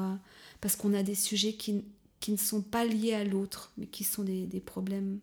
[0.60, 1.84] parce qu'on a des sujets qui,
[2.28, 5.20] ne sont pas liés à l'autre, mais qui sont des, problèmes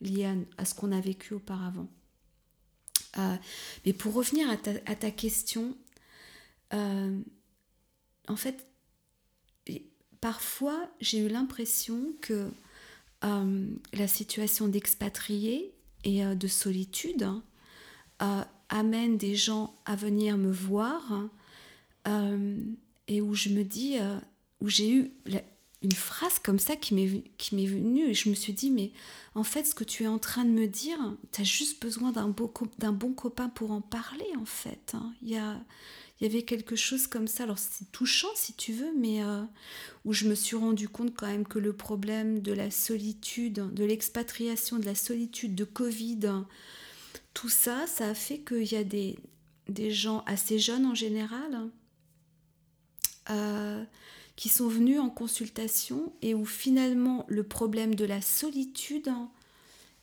[0.00, 1.88] liés à, ce qu'on a vécu auparavant.
[3.84, 5.76] mais pour revenir à ta, à ta question,
[6.70, 8.64] en fait,
[10.20, 12.48] parfois j'ai eu l'impression que
[13.24, 15.72] euh, la situation d'expatrié
[16.04, 17.28] et euh, de solitude
[18.22, 21.00] euh, amène des gens à venir me voir
[23.08, 23.96] et où je me dis,
[24.60, 25.10] où j'ai eu
[25.82, 28.92] une phrase comme ça qui m'est venue et je me suis dit, mais
[29.34, 30.98] en fait, ce que tu es en train de me dire,
[31.32, 34.92] tu as juste besoin d'un bon copain pour en parler, en fait.
[34.94, 35.14] Hein.
[35.22, 35.58] Il y a
[36.20, 37.44] il y avait quelque chose comme ça.
[37.44, 39.42] Alors c'est touchant si tu veux, mais euh,
[40.04, 43.84] où je me suis rendu compte quand même que le problème de la solitude, de
[43.84, 46.44] l'expatriation, de la solitude, de Covid,
[47.34, 49.18] tout ça, ça a fait qu'il y a des,
[49.68, 51.68] des gens assez jeunes en général
[53.30, 53.84] euh,
[54.36, 59.12] qui sont venus en consultation et où finalement le problème de la solitude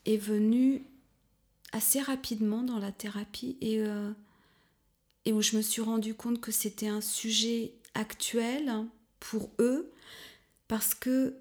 [0.05, 0.83] est venu
[1.73, 4.11] assez rapidement dans la thérapie et euh,
[5.25, 8.85] et où je me suis rendu compte que c'était un sujet actuel
[9.19, 9.91] pour eux
[10.67, 11.35] parce que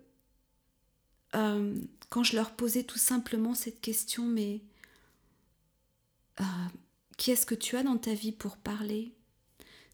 [1.35, 4.61] euh, quand je leur posais tout simplement cette question, mais
[6.41, 6.45] euh,
[7.17, 9.13] qui est-ce que tu as dans ta vie pour parler?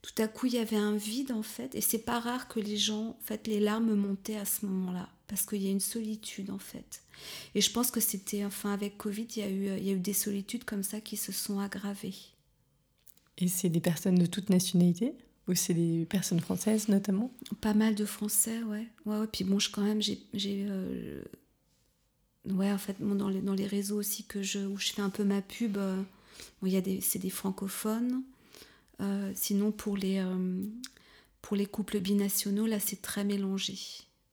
[0.00, 2.60] Tout à coup, il y avait un vide en fait, et c'est pas rare que
[2.60, 5.80] les gens, en fait, les larmes montaient à ce moment-là, parce qu'il y a une
[5.80, 7.02] solitude en fait.
[7.54, 10.12] Et je pense que c'était, enfin, avec Covid, il y il y a eu des
[10.12, 12.14] solitudes comme ça qui se sont aggravées.
[13.38, 15.14] Et c'est des personnes de toute nationalité
[15.48, 17.30] Ou c'est des personnes françaises notamment?
[17.60, 18.88] Pas mal de Français, ouais.
[19.04, 19.26] Ouais, ouais.
[19.26, 20.18] Puis bon, je, quand même, j'ai.
[20.68, 21.22] Euh,
[22.46, 25.10] ouais, en fait, dans, les, dans les réseaux aussi que je, où je fais un
[25.10, 26.02] peu ma pub, euh,
[26.60, 28.22] bon, y a des, c'est des francophones.
[29.00, 30.62] Euh, sinon, pour les, euh,
[31.42, 33.78] pour les couples binationaux, là, c'est très mélangé.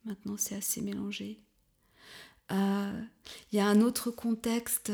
[0.05, 1.39] Maintenant, c'est assez mélangé.
[2.51, 4.91] Il y a un autre contexte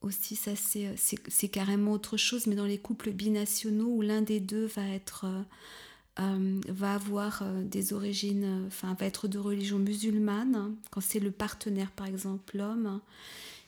[0.00, 4.66] aussi, ça c'est carrément autre chose, mais dans les couples binationaux où l'un des deux
[4.66, 5.26] va être
[6.16, 11.92] va avoir des origines, enfin va être de religion musulmane, hein, quand c'est le partenaire
[11.92, 13.00] par exemple l'homme,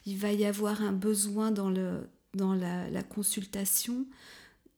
[0.06, 2.00] il va y avoir un besoin dans, le,
[2.34, 4.06] dans la, consultation.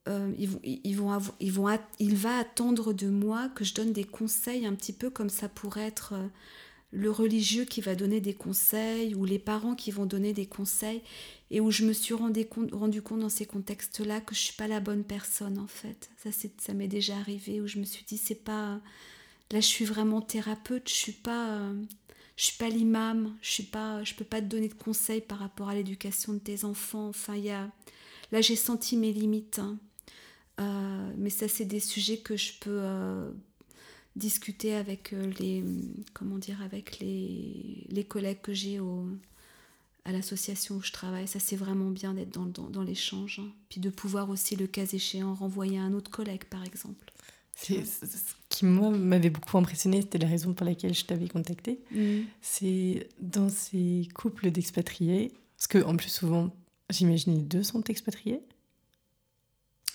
[0.07, 3.93] Euh, ils vont, ils vont ils vont il va attendre de moi que je donne
[3.93, 6.27] des conseils un petit peu comme ça pourrait être euh,
[6.93, 11.01] le religieux qui va donner des conseils ou les parents qui vont donner des conseils
[11.49, 12.45] et où je me suis rendu
[13.01, 16.11] compte, dans ces contextes-là que je suis pas la bonne personne en fait.
[16.17, 18.79] Ça, ça m'est déjà arrivé où je me suis dit c'est pas
[19.51, 21.73] là je suis vraiment thérapeute, je suis pas euh,
[22.35, 25.39] je suis pas l'imam, je suis pas, je peux pas te donner de conseils par
[25.39, 27.09] rapport à l'éducation de tes enfants.
[27.09, 27.69] Enfin, il y a,
[28.31, 29.59] là j'ai senti mes limites.
[29.59, 29.79] Hein.
[30.59, 33.31] Euh, mais ça, c'est des sujets que je peux euh,
[34.15, 35.63] discuter avec euh, les,
[36.13, 39.07] comment dire, avec les, les collègues que j'ai au,
[40.05, 41.27] à l'association où je travaille.
[41.27, 43.39] Ça, c'est vraiment bien d'être dans, dans, dans l'échange.
[43.39, 43.49] Hein.
[43.69, 47.11] Puis de pouvoir aussi, le cas échéant, renvoyer à un autre collègue, par exemple.
[47.55, 51.79] C'est ce qui, moi, m'avait beaucoup impressionné, c'était la raison pour laquelle je t'avais contacté.
[51.91, 52.21] Mm.
[52.41, 56.53] C'est dans ces couples d'expatriés, parce que en plus, souvent,
[56.89, 58.41] j'imagine les deux sont expatriés.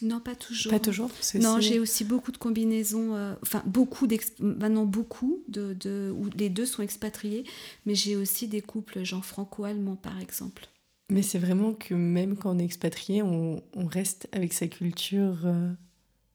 [0.02, 0.70] Non, pas toujours.
[0.70, 4.06] Pas toujours Non, j'ai aussi beaucoup de combinaisons, euh, enfin beaucoup,
[4.40, 7.44] maintenant beaucoup, de, de, où les deux sont expatriés,
[7.86, 10.68] mais j'ai aussi des couples genre franco-allemands par exemple.
[11.10, 15.38] Mais c'est vraiment que même quand on est expatrié, on, on reste avec sa culture
[15.44, 15.72] euh,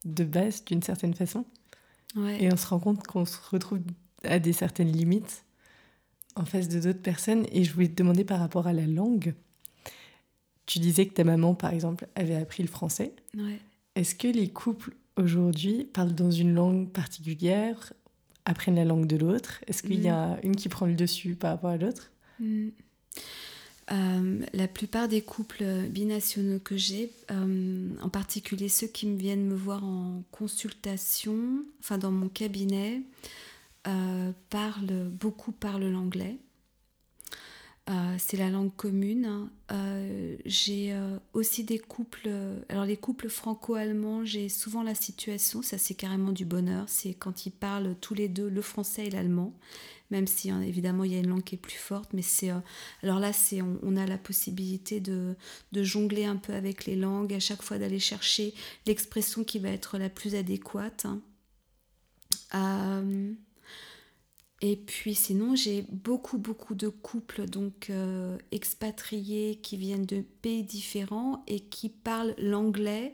[0.05, 1.45] de base d'une certaine façon.
[2.39, 3.79] Et on se rend compte qu'on se retrouve
[4.23, 5.45] à des certaines limites
[6.35, 7.45] en face de d'autres personnes.
[7.51, 9.33] Et je voulais te demander par rapport à la langue.
[10.73, 13.13] Tu disais que ta maman, par exemple, avait appris le français.
[13.93, 17.93] Est-ce que les couples aujourd'hui parlent dans une langue particulière,
[18.45, 19.63] apprennent la langue de l'autre?
[19.67, 20.39] Est-ce qu'il y a mm.
[20.41, 22.09] une qui prend le dessus par rapport à l'autre?
[22.39, 22.69] Mm.
[23.91, 29.45] Euh, la plupart des couples binationaux que j'ai, euh, en particulier ceux qui me viennent
[29.45, 31.37] me voir en consultation,
[31.81, 33.03] enfin dans mon cabinet,
[33.85, 36.39] euh, parlent, beaucoup parlent l'anglais.
[38.17, 39.49] C'est la langue commune.
[40.45, 40.95] j'ai
[41.33, 42.29] aussi des couples,
[42.69, 47.45] alors les couples franco-allemands, j'ai souvent la situation, ça c'est carrément du bonheur, c'est quand
[47.45, 49.53] ils parlent tous les deux le français et l'allemand
[50.13, 52.51] même si hein, évidemment il y a une langue qui est plus forte, mais c'est
[52.51, 52.59] euh,
[53.01, 55.35] alors là c'est on, a la possibilité de,
[55.73, 58.53] jongler un peu avec les langues, à chaque fois d'aller chercher
[58.85, 61.05] l'expression qui va être la plus adéquate.
[61.05, 61.21] Hein.
[64.65, 70.63] Et puis sinon j'ai beaucoup beaucoup de couples donc euh, expatriés qui viennent de pays
[70.63, 73.13] différents et qui parlent l'anglais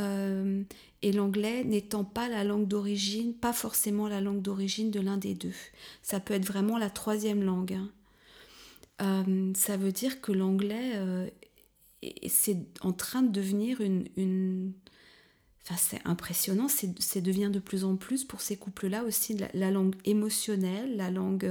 [0.00, 0.64] euh,
[1.02, 5.34] et l'anglais n'étant pas la langue d'origine, pas forcément la langue d'origine de l'un des
[5.34, 5.54] deux.
[6.02, 7.74] Ça peut être vraiment la troisième langue.
[7.74, 7.90] Hein.
[9.02, 11.00] Euh, ça veut dire que l'anglais,
[12.26, 14.72] c'est en train de devenir une...
[15.64, 19.94] Enfin, c'est impressionnant, c'est devient de plus en plus pour ces couples-là aussi la, langue
[20.04, 21.48] émotionnelle, la langue,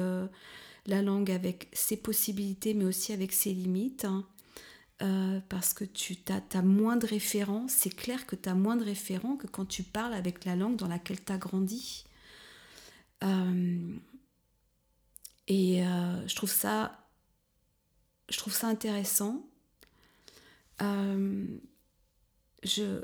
[0.86, 4.04] la langue avec ses possibilités mais aussi avec ses limites.
[4.04, 4.26] Hein.
[5.02, 7.66] Euh, parce que tu as, moins de référents.
[7.68, 10.76] C'est clair que tu as moins de référents que quand tu parles avec la langue
[10.76, 12.06] dans laquelle tu as grandi.
[13.24, 13.98] Euh,
[15.48, 17.08] et euh, je, trouve ça,
[18.30, 19.44] je trouve ça intéressant.
[20.80, 23.04] je,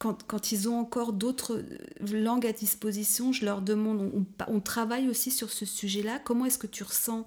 [0.00, 1.62] quand, ils ont encore d'autres
[2.10, 4.10] langues à disposition, je leur demande,
[4.48, 6.18] on, travaille aussi sur ce sujet-là.
[6.24, 7.26] Comment est-ce que tu ressens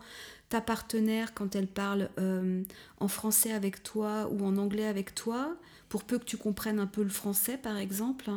[0.50, 2.64] ta partenaire quand elle parle euh,
[3.00, 5.56] en français avec toi ou en anglais avec toi,
[5.88, 8.32] pour peu que tu comprennes un peu le français par exemple.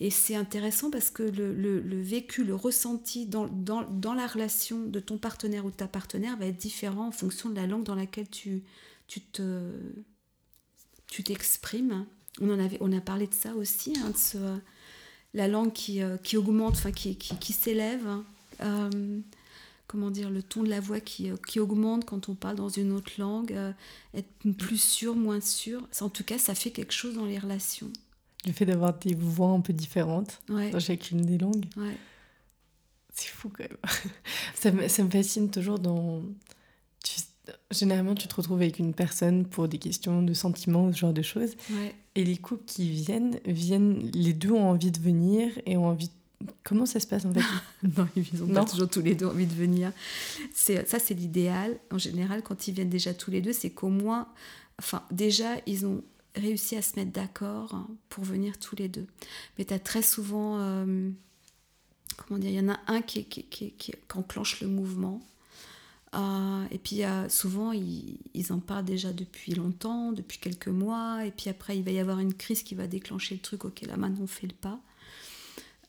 [0.00, 5.64] Et c'est intéressant parce que le, vécu, le ressenti dans, la relation de ton partenaire
[5.64, 8.64] ou de ta partenaire va être différent en fonction de la langue dans laquelle tu
[11.22, 12.06] t'exprimes.
[12.40, 14.38] On en avait, on a parlé de ça aussi, hein, de ce,
[15.34, 18.06] la langue qui, euh, qui augmente, enfin qui, qui, qui s'élève.
[18.60, 19.20] Euh,
[19.88, 22.68] comment dire, le ton de la voix qui, euh, qui augmente quand on parle dans
[22.68, 23.72] une autre langue, euh,
[24.14, 25.82] être plus sûr, moins sûr.
[26.00, 27.90] En tout cas, ça fait quelque chose dans les relations.
[28.46, 31.66] Le fait d'avoir des voix un peu différentes dans chacune des langues.
[33.12, 33.78] C'est fou quand même.
[34.54, 36.22] ça, me, ça, me, fascine toujours dans...
[37.70, 41.12] généralement, tu te retrouves avec une personne pour des questions de sentiments ou ce genre
[41.12, 41.52] de choses.
[42.14, 46.10] Et les couples qui viennent, viennent, les deux ont envie de venir et ont envie
[46.62, 47.40] Comment ça se passe en fait
[47.82, 49.92] Non, ils ont pas toujours tous les deux envie de venir.
[50.54, 51.78] C'est ça, c'est l'idéal.
[51.90, 54.28] En général, quand ils viennent déjà tous les deux, c'est qu'au moins,
[54.78, 56.04] enfin, déjà, ils ont
[56.36, 59.06] réussi à se mettre d'accord pour venir tous les deux.
[59.56, 61.10] Mais tu as très souvent, euh,
[62.16, 65.20] comment dire, il y en a un qui, qui, qui, qui enclenche le mouvement.
[66.14, 71.24] Euh, et puis souvent, ils, en parlent déjà depuis longtemps, depuis quelques mois.
[71.26, 73.64] Et puis après, il va y avoir une crise qui va déclencher le truc.
[73.64, 74.80] Ok, là maintenant, on fait le pas.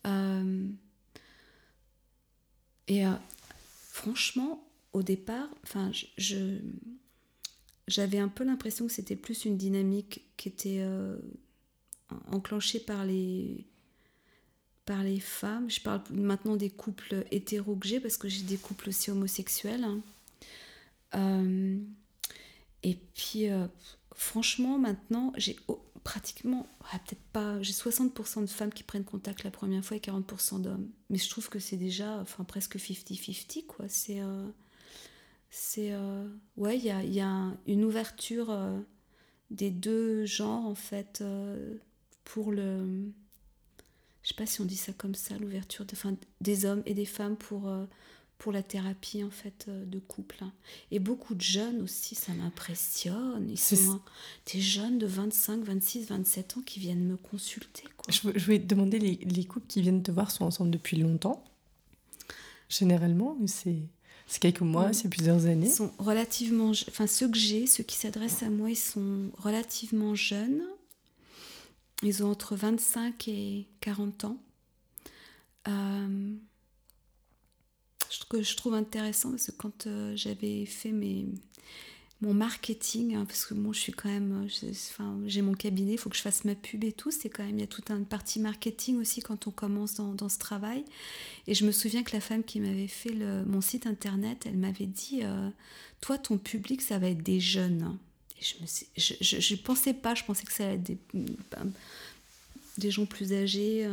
[0.07, 0.67] Euh,
[2.87, 3.03] et
[3.91, 6.59] franchement, au départ, enfin, je,
[7.89, 11.17] j'avais un peu l'impression que c'était plus une dynamique qui était euh,
[12.31, 13.65] enclenchée par les,
[14.89, 15.69] par les femmes.
[15.69, 19.83] Je parle maintenant des couples hétéro que j'ai parce que j'ai des couples aussi homosexuels.
[19.83, 20.01] Hein.
[21.13, 21.77] Euh,
[22.81, 23.67] et puis, euh,
[24.15, 25.55] franchement, maintenant, j'ai
[26.03, 30.59] pratiquement, peut-être pas, j'ai 60% de femmes qui prennent contact la première fois et 40%
[30.59, 30.89] d'hommes.
[31.11, 33.85] Mais je trouve que c'est déjà, enfin, presque 50-50, quoi.
[33.87, 34.21] C'est
[35.51, 36.27] c'est euh,
[36.57, 38.55] ouais il y a, une ouverture
[39.51, 41.23] des deux genres en fait
[42.23, 43.11] pour le
[44.29, 45.95] je sais pas si on dit ça comme ça l'ouverture de,
[46.39, 47.71] des hommes et des femmes pour
[48.37, 50.53] pour la thérapie en fait de couple hein.
[50.91, 53.99] et beaucoup de jeunes aussi ça m'impressionne ils sont
[54.53, 58.13] des jeunes de 25 26 27 ans qui viennent me consulter quoi.
[58.13, 60.97] Je, je voulais te demander les, les couples qui viennent te voir sont ensemble depuis
[60.97, 61.43] longtemps?
[62.69, 63.81] Généralement c'est
[64.29, 65.67] c'est quelques mois, c'est plusieurs années?
[65.67, 70.61] sont relativement, enfin ceux que j'ai, ceux qui s'adressent à moi, ils sont relativement jeunes.
[72.03, 74.37] Ils ont entre 25 et 40 ans.
[75.67, 76.35] Euh,
[78.29, 81.25] que je trouve intéressant, parce que quand euh, j'avais fait mes,
[82.21, 85.97] mon marketing, hein, parce que moi je suis quand même, enfin, j'ai mon cabinet, il
[85.97, 87.89] faut que je fasse ma pub et tout, c'est quand même, il y a toute
[87.89, 90.85] une partie marketing aussi quand on commence dans, ce travail.
[91.47, 94.85] Et je me souviens que la femme qui m'avait fait mon site internet, elle m'avait
[94.85, 95.49] dit, euh,
[96.01, 97.97] toi ton public ça va être des jeunes.
[98.41, 98.67] Je ne
[98.97, 100.97] je, je, pensais pas, je pensais que ça allait être des,
[102.77, 103.87] des gens plus âgés.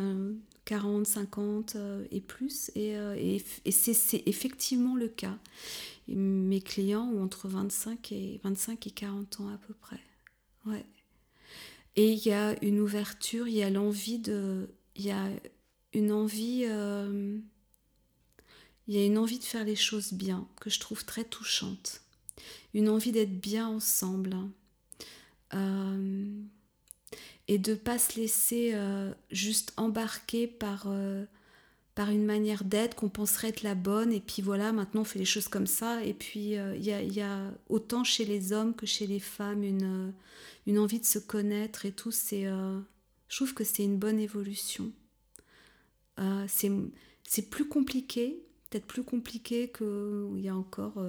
[0.66, 5.38] 40, 50 euh, et plus, et, euh, et, c'est effectivement le cas
[6.08, 10.00] mes clients ont entre 25 et, 25 et 40 ans à peu près.
[10.66, 10.84] Ouais.
[11.96, 14.68] Et il y a une ouverture, il y a l'envie de.
[14.94, 15.28] Il y a
[15.94, 16.64] une envie.
[16.66, 17.38] Euh,
[18.86, 22.02] il y a une envie de faire les choses bien, que je trouve très touchante.
[22.76, 24.36] Une envie d'être bien ensemble.
[25.54, 26.40] Euh,
[27.48, 30.86] et de pas se laisser euh, juste embarquer par
[31.96, 35.18] par une manière d'être qu'on penserait être la bonne, et puis voilà, maintenant on fait
[35.18, 38.84] les choses comme ça, et puis il euh, y, a, autant chez les hommes que
[38.84, 40.12] chez les femmes une,
[40.68, 42.78] euh, envie de se connaître et tout, c'est, euh,
[43.28, 44.92] je trouve que c'est une bonne évolution.
[46.48, 51.02] c'est plus compliqué, peut-être plus compliqué qu'il y a encore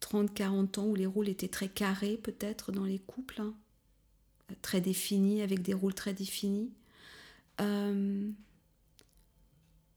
[0.00, 3.54] 30-40 ans où les rôles étaient très carrés peut-être dans les couples, hein,
[4.62, 6.70] très définis, avec des rôles très définis.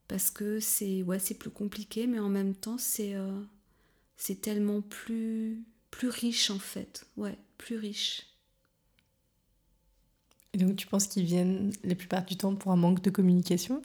[0.10, 3.44] Parce que c'est ouais, plus compliqué, mais en même temps, c'est euh,
[4.42, 7.06] tellement plus, plus riche en fait.
[7.16, 8.26] Ouais, plus riche.
[10.54, 13.84] Et donc, tu penses qu'ils viennent la plupart du temps pour un manque de communication?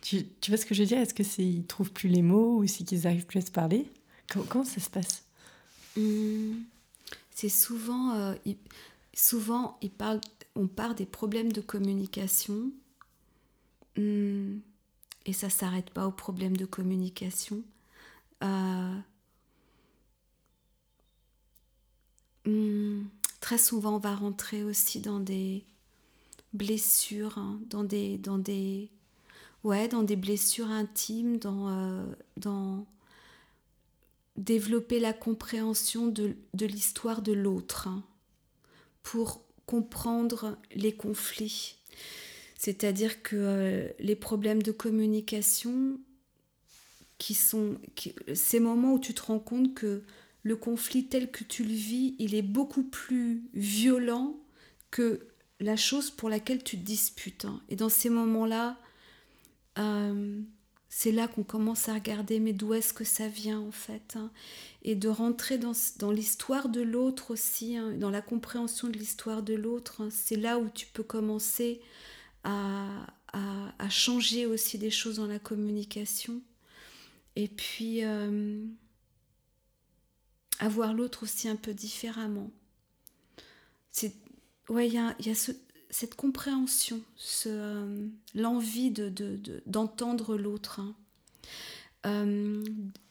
[0.00, 0.98] Tu, tu, vois ce que je veux dire?
[0.98, 3.92] Est-ce que c'est trouvent plus les mots ou c'est qu'ils arrivent plus à se parler?
[4.28, 5.23] Comment, ça se passe?
[5.96, 6.62] Mmh.
[7.30, 8.34] C'est souvent, euh,
[9.14, 9.78] souvent
[10.54, 12.70] on parle des problèmes de communication.
[13.96, 14.58] Mmh.
[15.26, 17.62] Et ça s'arrête pas aux problèmes de communication.
[18.42, 18.94] Euh,
[22.46, 23.06] hmm,
[23.40, 25.64] très souvent, on va rentrer aussi dans des
[26.52, 28.90] blessures, hein, dans des, dans des,
[29.64, 32.04] ouais, dans des blessures intimes, dans, euh,
[32.36, 32.86] dans
[34.36, 38.04] développer la compréhension de, l'histoire de l'autre, hein,
[39.02, 41.76] pour comprendre les conflits
[42.64, 46.00] c'est-à-dire que euh, les problèmes de communication,
[47.18, 47.76] qui sont
[48.34, 50.02] ces moments où tu te rends compte que
[50.42, 54.34] le conflit tel que tu le vis, il est beaucoup plus violent
[54.90, 55.26] que
[55.60, 57.44] la chose pour laquelle tu te disputes.
[57.44, 57.60] Hein.
[57.68, 58.78] Et dans ces moments-là,
[59.78, 60.40] euh,
[60.96, 64.30] c'est là qu'on commence à regarder, mais d'où est-ce que ça vient en fait hein.
[64.82, 65.72] Et de rentrer dans,
[66.12, 70.06] l'histoire de l'autre aussi, hein, dans la compréhension de l'histoire de l'autre.
[70.12, 71.80] c'est là où tu peux commencer
[72.44, 76.40] à, à, changer aussi des choses dans la communication.
[77.34, 78.64] Et puis, euh,
[80.60, 82.52] à voir l'autre aussi un peu différemment.
[83.90, 84.14] C'est,
[84.70, 84.92] il
[85.94, 87.00] cette compréhension,
[87.46, 90.80] euh, l'envie de, de, d'entendre l'autre.
[90.80, 90.94] Hein.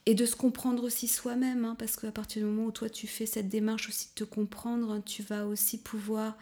[0.05, 3.07] et de se comprendre aussi soi-même, hein, parce qu'à partir du moment où toi tu
[3.07, 6.37] fais cette démarche aussi de te comprendre, tu vas aussi pouvoir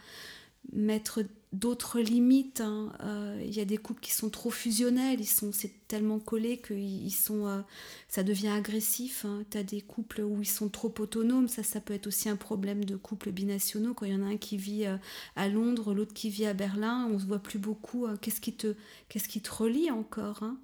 [0.72, 1.22] mettre
[1.52, 2.60] d'autres limites.
[2.60, 2.92] Hein.
[3.00, 6.56] Euh, il y a des couples qui sont trop fusionnels, ils sont c'est tellement collé
[6.58, 7.60] que ils sont, euh,
[8.08, 9.24] ça devient agressif.
[9.24, 9.44] Hein.
[9.50, 12.36] Tu as des couples où ils sont trop autonomes, ça ça peut être aussi un
[12.36, 14.96] problème de couples binationaux quand il y en a un qui vit euh,
[15.36, 18.06] à Londres, l'autre qui vit à Berlin, on se voit plus beaucoup.
[18.20, 18.74] qu'est-ce qui te
[19.08, 20.58] qui te relie encore hein?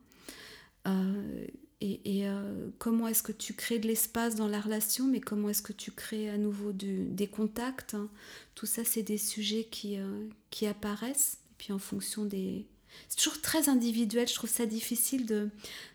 [1.80, 5.62] Et, euh, comment est-ce que tu crées de l'espace dans la relation, mais comment est-ce
[5.62, 7.94] que tu crées à nouveau des contacts.
[7.94, 8.10] Hein?
[8.56, 11.38] Tout ça, c'est des sujets qui, euh, qui apparaissent.
[11.52, 12.66] Et puis en fonction des...
[13.08, 15.50] C'est toujours très individuel, je trouve ça difficile de,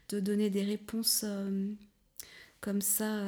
[0.09, 1.73] de donner des réponses euh,
[2.61, 3.25] comme ça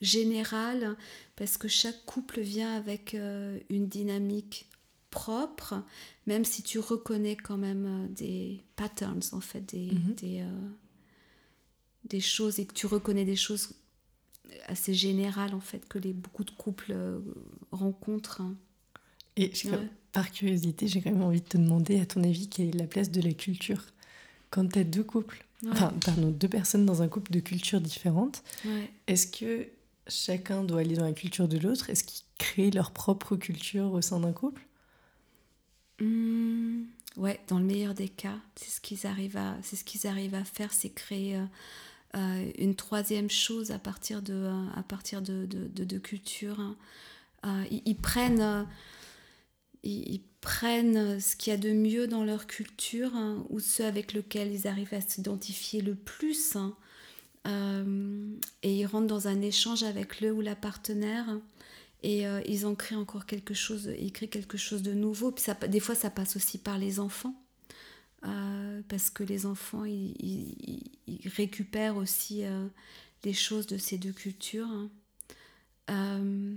[0.00, 0.96] générales,
[1.36, 4.68] parce que chaque couple vient avec une dynamique
[5.10, 5.84] propre,
[6.26, 9.92] même si tu reconnais quand même des patterns, en fait, des...
[10.16, 10.44] Des
[12.04, 13.74] des choses et que tu reconnais des choses
[14.66, 17.18] assez générales en fait que les, beaucoup de couples euh,
[17.70, 18.40] rencontrent.
[18.40, 18.56] Hein.
[19.36, 19.52] Et
[20.12, 22.86] par curiosité, j'ai quand même envie de te demander, à ton avis, quelle est la
[22.86, 23.84] place de la culture
[24.50, 28.42] quand tu as deux couples, enfin, pardon, deux personnes dans un couple de cultures différentes.
[29.06, 29.68] Est-ce que
[30.08, 31.90] chacun doit aller dans la culture de l'autre?
[31.90, 34.62] Est-ce qu'ils créent leur propre culture au sein d'un couple?
[36.00, 36.84] Mmh,
[37.18, 40.36] Ouais, dans le meilleur des cas, c'est ce qu'ils arrivent à, c'est ce qu'ils arrivent
[40.36, 41.44] à faire, c'est créer euh,
[42.16, 46.58] euh, une troisième chose à partir de, euh, à partir de, de, culture.
[46.58, 46.76] Hein.
[47.44, 48.66] Euh, ils, prennent,
[49.82, 54.14] ils, prennent ce qu'il y a de mieux dans leur culture hein, ou ce avec
[54.14, 56.56] lequel ils arrivent à s'identifier le plus.
[56.56, 56.74] Hein.
[58.62, 61.26] et ils rentrent dans un échange avec le ou la partenaire
[62.02, 65.30] et ils en créent encore quelque chose, ils créent quelque chose de nouveau.
[65.30, 67.34] Puis des fois, ça passe aussi par les enfants.
[68.24, 70.56] Euh, parce que les enfants, ils,
[71.36, 72.66] récupèrent aussi euh,
[73.24, 74.66] les choses de ces deux cultures.
[74.66, 74.90] Hein.
[75.90, 76.54] Euh,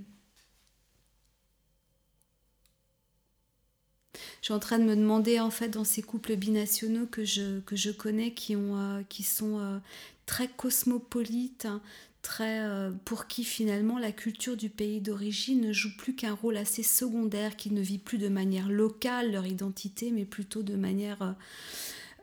[4.40, 7.60] je suis en train de me demander, en fait, dans ces couples binationaux que je,
[7.62, 9.82] que je connais, qui, ont, qui sont
[10.26, 11.82] très cosmopolites, hein,
[12.22, 16.58] très euh, pour qui finalement la culture du pays d'origine ne joue plus qu'un rôle
[16.58, 21.22] assez secondaire, qui ne vit plus de manière locale leur identité, mais plutôt de manière
[21.22, 21.32] euh,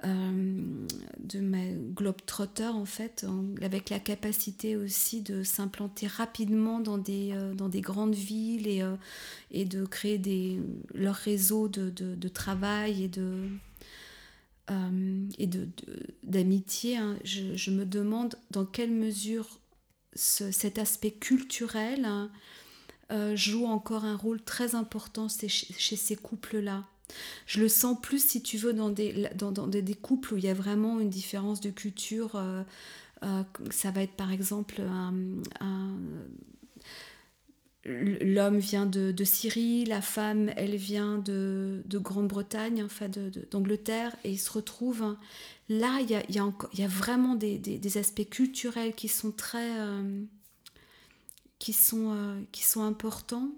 [0.05, 0.63] euh,
[1.19, 3.27] de ma globe-trotter en fait,
[3.61, 8.85] avec la capacité aussi de s'implanter rapidement dans des, dans des grandes villes et,
[9.51, 10.61] et de créer des,
[10.95, 13.49] leur réseau de, de, travail et de...
[15.37, 15.69] et de,
[16.23, 17.19] d'amitié, hein.
[17.25, 19.58] je, me demande dans quelle mesure
[20.19, 22.31] cet aspect culturel hein,
[23.13, 26.85] euh, joue encore un rôle très important chez, ces couples-là.
[27.47, 30.49] Je le sens plus, si tu veux, dans des, dans, des, couples où il y
[30.49, 32.33] a vraiment une différence de culture.
[32.35, 32.63] Euh,
[33.25, 34.83] euh, ça va être par exemple
[37.85, 43.09] l'homme vient de, Syrie, la femme, elle vient de, Grande-Bretagne, enfin
[43.51, 45.17] d'Angleterre, et ils se retrouvent.
[45.69, 46.39] Là, il y
[46.83, 49.79] a, vraiment des, aspects culturels qui sont très...
[49.79, 50.23] Euh,
[51.59, 53.51] qui, sont, euh, qui sont importants.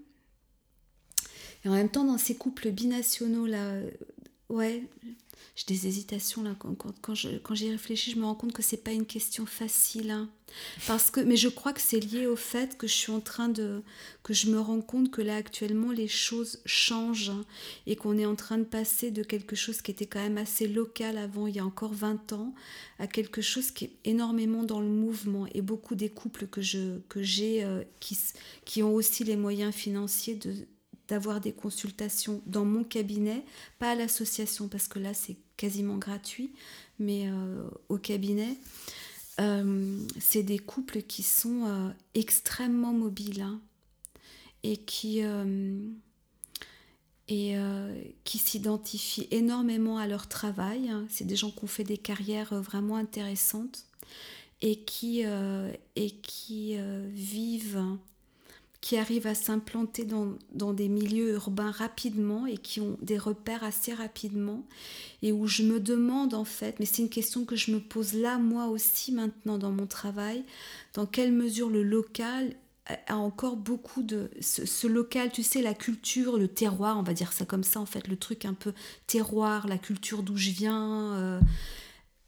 [1.64, 3.80] Et en même temps, dans ces couples binationaux, là,
[4.48, 4.82] ouais,
[5.54, 8.78] j'ai des hésitations là quand, quand, quand j'y réfléchis je me rends compte que c'est
[8.78, 10.30] pas une question facile hein.
[10.86, 13.48] Parce que mais je crois que c'est lié au fait que je suis en train
[13.48, 13.82] de
[14.22, 17.44] que je me rends compte que là actuellement les choses changent hein,
[17.86, 20.68] et qu'on est en train de passer de quelque chose qui était quand même assez
[20.68, 22.54] local avant il y a encore 20 ans
[22.98, 26.98] à quelque chose qui est énormément dans le mouvement et beaucoup des couples que je
[27.08, 28.18] que j'ai euh, qui
[28.64, 30.54] qui ont aussi les moyens financiers de
[31.10, 33.42] d'avoir des consultations dans mon cabinet,
[33.78, 36.52] pas à l'association parce que là c'est quasiment gratuit,
[36.98, 38.56] mais euh, au cabinet.
[39.40, 43.60] Euh, c'est des couples qui sont euh, extrêmement mobiles hein,
[44.62, 45.22] et qui,
[47.28, 47.56] et,
[48.24, 50.90] qui s'identifient énormément à leur travail.
[50.90, 51.06] Hein.
[51.08, 53.86] C'est des gens qui ont fait des carrières vraiment intéressantes
[54.60, 55.22] et qui,
[55.96, 56.76] et qui
[57.08, 57.82] vivent
[58.80, 63.92] qui arrivent à s'implanter dans, des milieux urbains rapidement et qui ont des repères assez
[63.92, 64.64] rapidement
[65.22, 68.14] et où je me demande en fait, mais c'est une question que je me pose
[68.14, 70.44] là moi aussi maintenant dans mon travail,
[70.94, 72.54] dans quelle mesure le local
[73.06, 77.32] a encore beaucoup de ce, local, tu sais, la culture, le terroir, on va dire
[77.32, 78.72] ça comme ça en fait, le truc un peu
[79.06, 81.14] terroir, la culture d'où je viens.
[81.16, 81.40] Euh,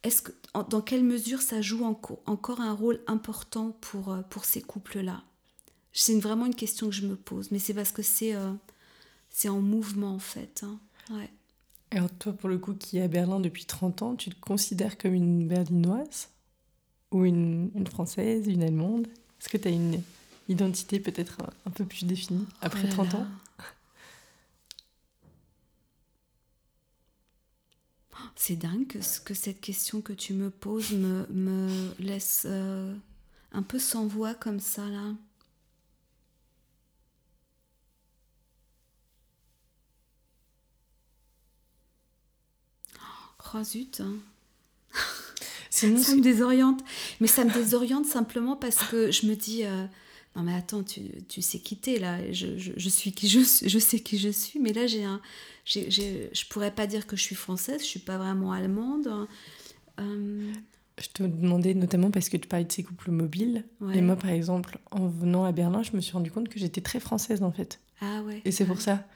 [0.02, 0.32] est-ce que
[0.68, 5.22] dans quelle mesure ça joue encore, encore un rôle important pour, euh, pour ces couples-là?
[5.92, 8.52] C'est vraiment une question que je me pose, mais c'est parce que c'est euh,
[9.30, 10.64] c'est en mouvement en fait.
[10.64, 10.78] Hein.
[11.10, 11.30] Ouais.
[11.90, 14.96] Alors toi, pour le coup, qui est à Berlin depuis 30 ans, tu te considères
[14.96, 16.28] comme une berlinoise?
[17.10, 19.06] Ou une, une Française, une Allemande?
[19.38, 20.00] Est-ce que tu as une
[20.48, 21.36] identité peut-être
[21.66, 23.26] un, peu plus définie après 30 ans?
[28.34, 31.68] C'est dingue que, que, cette question que tu me poses me, me
[31.98, 32.94] laisse euh,
[33.52, 35.12] un peu sans voix comme ça là.
[43.54, 44.14] Oh zut hein.
[45.70, 46.80] Ça me désoriente.
[47.20, 49.64] Mais ça me désoriente simplement parce que je me dis...
[49.64, 49.86] Euh,
[50.36, 53.78] non mais attends, tu, tu sais quitter là, je, je, je, suis qui je, je
[53.78, 55.20] sais qui je suis, mais là j'ai un,
[55.66, 59.28] j'ai, je pourrais pas dire que je suis française, je suis pas vraiment allemande.
[60.00, 60.52] Euh,
[60.98, 64.30] je te demandais notamment parce que tu parlais de ces couples mobiles, et moi par
[64.30, 67.52] exemple, en venant à Berlin, je me suis rendu compte que j'étais très française en
[67.52, 67.78] fait.
[68.00, 68.40] Ah ouais.
[68.44, 69.06] Et c'est pour ça.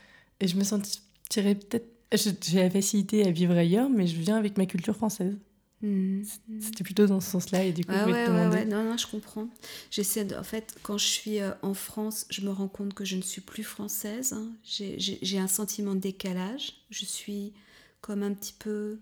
[0.41, 4.57] Et je me sentirais peut-être, j'ai la facilité à vivre ailleurs, mais je viens avec
[4.57, 5.37] ma culture française.
[5.83, 6.23] Mm.
[6.61, 8.65] C'était plutôt dans ce sens-là et du coup, je vais te demander.
[8.65, 9.49] non, non, je comprends.
[9.91, 13.17] J'essaie en fait, quand je suis euh, en France, je me rends compte que je
[13.17, 14.33] ne suis plus française.
[14.33, 14.53] Hein.
[14.65, 16.75] J'ai un sentiment de décalage.
[16.91, 17.53] Je suis
[18.01, 19.01] comme un petit peu,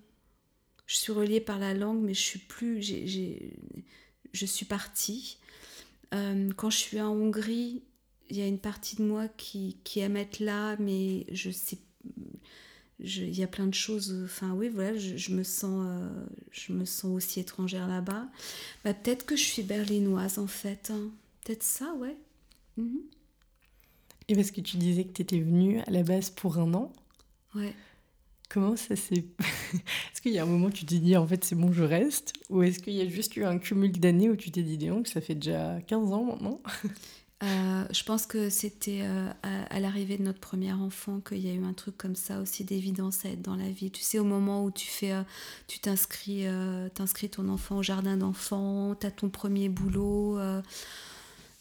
[0.85, 5.37] je suis reliée par la langue, mais je suis plus, je suis partie.
[6.13, 7.83] Euh, quand je suis en Hongrie,
[8.29, 11.77] il y a une partie de moi qui, qui aime être là, mais je sais
[12.99, 14.15] il y a plein de choses.
[14.23, 18.27] Enfin, oui, voilà, je, me, sens, euh, je me sens aussi étrangère là-bas.
[18.83, 20.91] Bah, peut-être que je suis berlinoise en fait.
[20.91, 21.09] Hein.
[21.43, 22.15] Peut-être ça, ouais.
[22.77, 23.01] Mhm.
[24.27, 26.91] Et parce que tu disais que tu étais venue à la base pour un an.
[27.53, 27.73] Ouais.
[28.49, 29.25] Comment ça s'est.
[29.73, 31.83] est-ce qu'il y a un moment où tu t'es dit en fait c'est bon, je
[31.83, 32.33] reste?
[32.49, 35.07] Ou est-ce qu'il y a juste eu un cumul d'années où tu t'es dit, donc
[35.07, 36.61] ça fait déjà 15 ans maintenant?
[37.43, 41.53] Euh, je pense que c'était euh, à, l'arrivée de notre premier enfant qu'il y a
[41.53, 43.91] eu un truc comme ça aussi d'évidence à être dans la vie.
[43.91, 45.21] Tu sais, au moment où tu fais, euh,
[45.67, 46.45] tu t'inscris,
[46.93, 50.39] t'inscris ton enfant au jardin d'enfants, tu as ton premier boulot.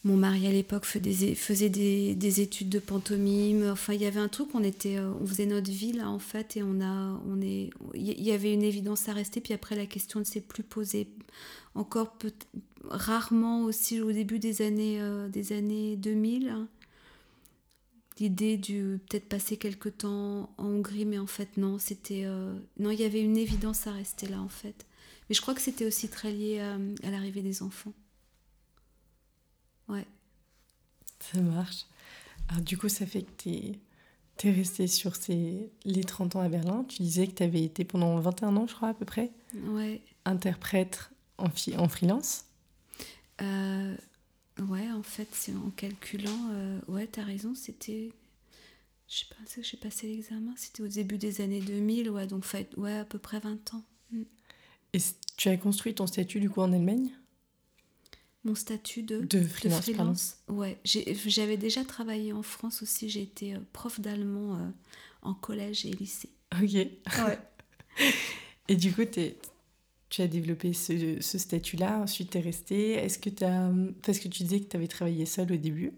[0.05, 3.69] mon mari à l'époque faisait, des, études de pantomime.
[3.73, 6.57] Enfin, il y avait un truc, on était, on faisait notre vie là en fait,
[6.57, 9.41] et on a, on est, il y avait une évidence à rester.
[9.41, 11.09] Puis après, la question ne s'est plus posée
[11.75, 12.33] encore peut
[12.91, 16.49] rarement aussi au début des années, euh, des années 2000.
[16.49, 16.69] Hein.
[18.19, 22.91] L'idée de peut-être passer quelque temps en Hongrie, mais en fait non, c'était euh, non,
[22.91, 24.87] il y avait une évidence à rester là en fait.
[25.29, 27.93] Mais je crois que c'était aussi très lié euh, à, l'arrivée des enfants.
[29.89, 30.07] Ouais.
[31.19, 31.87] Ça marche.
[32.49, 33.81] Alors du coup, ça fait que tu es,
[34.45, 36.85] es resté sur ces, les 30 ans à Berlin.
[36.89, 39.33] Tu disais que tu avais été pendant 21 ans, je crois, à peu près.
[39.55, 40.03] Ouais.
[40.25, 42.45] Interprète en, en freelance
[43.43, 43.97] euh,
[44.61, 46.51] Ouais, en fait, c'est en calculant.
[46.53, 48.13] Euh, ouais, t'as raison, c'était.
[49.09, 52.45] Je sais pas, j'ai passé l'examen, c'était au début des années 2000, ouais, donc
[52.77, 53.85] ouais, à peu près 20 ans.
[54.11, 54.23] Mm.
[54.95, 54.99] Et
[55.37, 57.11] tu as construit ton statut du coup en Allemagne?
[58.45, 63.59] Mon statut de, de freelance, Ouais, j'avais déjà travaillé en France aussi, j'ai été euh,
[63.73, 64.69] prof d'allemand euh,
[65.23, 66.31] en collège et lycée.
[66.53, 66.73] Ok.
[66.73, 67.39] Ouais.
[68.69, 69.35] et du coup, tu
[70.15, 72.93] tu as développé ce, statut-là, ensuite tu es resté.
[72.93, 73.45] Est-ce que tu.
[74.03, 75.93] Parce que tu disais que tu avais travaillé seul au début.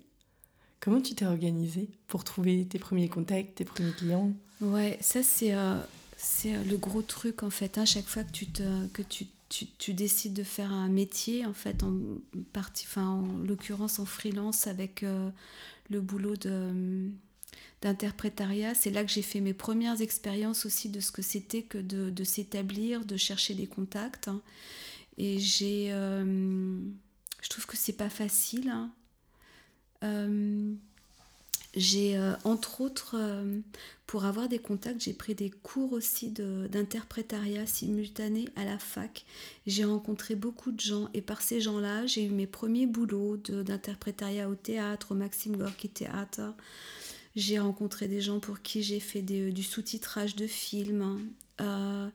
[0.81, 4.33] Comment tu t'es organisé pour trouver tes premiers contacts, tes premiers clients?
[4.63, 5.79] Ouais, ça c'est euh,
[6.17, 7.77] c'est euh, le gros truc en fait.
[7.77, 11.45] Hein, chaque fois que tu te que tu, tu, tu, décides de faire un métier,
[11.45, 11.93] en fait, en
[12.97, 15.29] en l'occurrence en freelance avec euh,
[15.91, 17.11] le boulot de
[17.83, 18.75] d'interprétariat.
[18.75, 22.25] C'est là que j'ai fait mes premières expériences aussi de ce que c'était que de,
[22.25, 24.29] s'établir, de chercher des contacts.
[24.29, 24.41] Hein.
[25.19, 25.93] Et j'ai.
[25.93, 26.79] Euh,
[27.43, 28.69] je trouve que c'est pas facile.
[28.71, 28.91] Hein.
[30.05, 30.73] Euh,
[31.75, 33.17] j'ai, euh, entre autres,
[34.07, 39.27] pour avoir des contacts, j'ai pris des cours aussi d'interprétariat simultané à la fac.
[39.67, 44.49] J'ai rencontré beaucoup de gens et par ces gens-là, j'ai eu mes premiers boulots d'interprétariat
[44.49, 46.55] au théâtre, au Maxime Gorky Théâtre.
[47.37, 51.03] J'ai rencontré des gens pour qui j'ai fait du sous-titrage de films.
[51.03, 51.19] Hein.
[51.61, 52.09] Euh,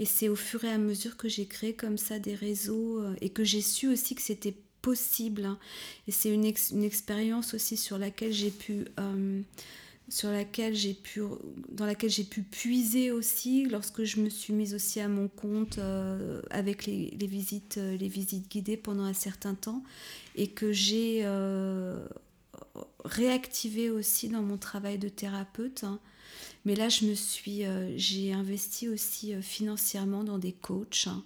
[0.00, 3.14] et c'est au fur et à mesure que j'ai créé comme ça des réseaux euh,
[3.20, 5.44] et que j'ai su aussi que c'était possible.
[5.44, 5.58] Hein.
[6.08, 8.84] Et c'est une, expérience aussi sur laquelle j'ai pu...
[8.98, 9.40] Euh,
[10.10, 11.22] sur laquelle j'ai pu,
[11.70, 15.78] dans laquelle j'ai pu puiser aussi lorsque je me suis mise aussi à mon compte
[16.50, 19.82] avec les, visites, les visites guidées pendant un certain temps
[20.36, 21.24] et que j'ai
[23.04, 25.84] réactiver aussi dans mon travail de thérapeute.
[25.84, 26.00] Hein.
[26.64, 31.22] Mais là, je me suis, euh, j'ai investi aussi euh, financièrement dans des coachs, hein.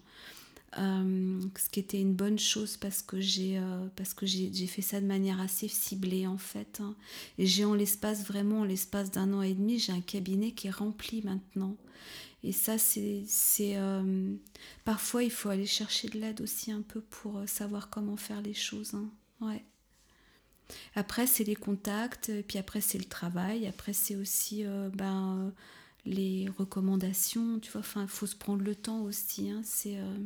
[0.79, 3.61] euh, ce qui était une bonne chose parce que j'ai,
[3.97, 6.81] parce que j'ai, fait ça de manière assez ciblée en fait.
[6.81, 6.97] Hein.
[7.39, 10.66] Et j'ai en l'espace vraiment, en l'espace d'un an et demi, j'ai un cabinet qui
[10.66, 11.77] est rempli maintenant.
[12.45, 13.25] Et ça, c'est.
[14.85, 18.55] parfois, il faut aller chercher de l'aide aussi un peu pour savoir comment faire les
[18.55, 18.93] choses.
[19.41, 19.65] Ouais.
[20.95, 23.66] Après, c'est les contacts, et puis après, c'est le travail.
[23.66, 25.53] Après, c'est aussi euh, ben,
[26.07, 27.59] les recommandations.
[27.61, 29.51] Tu vois, enfin, il faut se prendre le temps aussi.
[29.51, 29.62] hein.
[29.65, 29.99] C'est.
[29.99, 30.19] euh,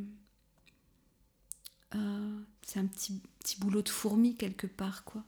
[1.95, 5.23] euh, c'est un petit, petit boulot de fourmi quelque part, quoi.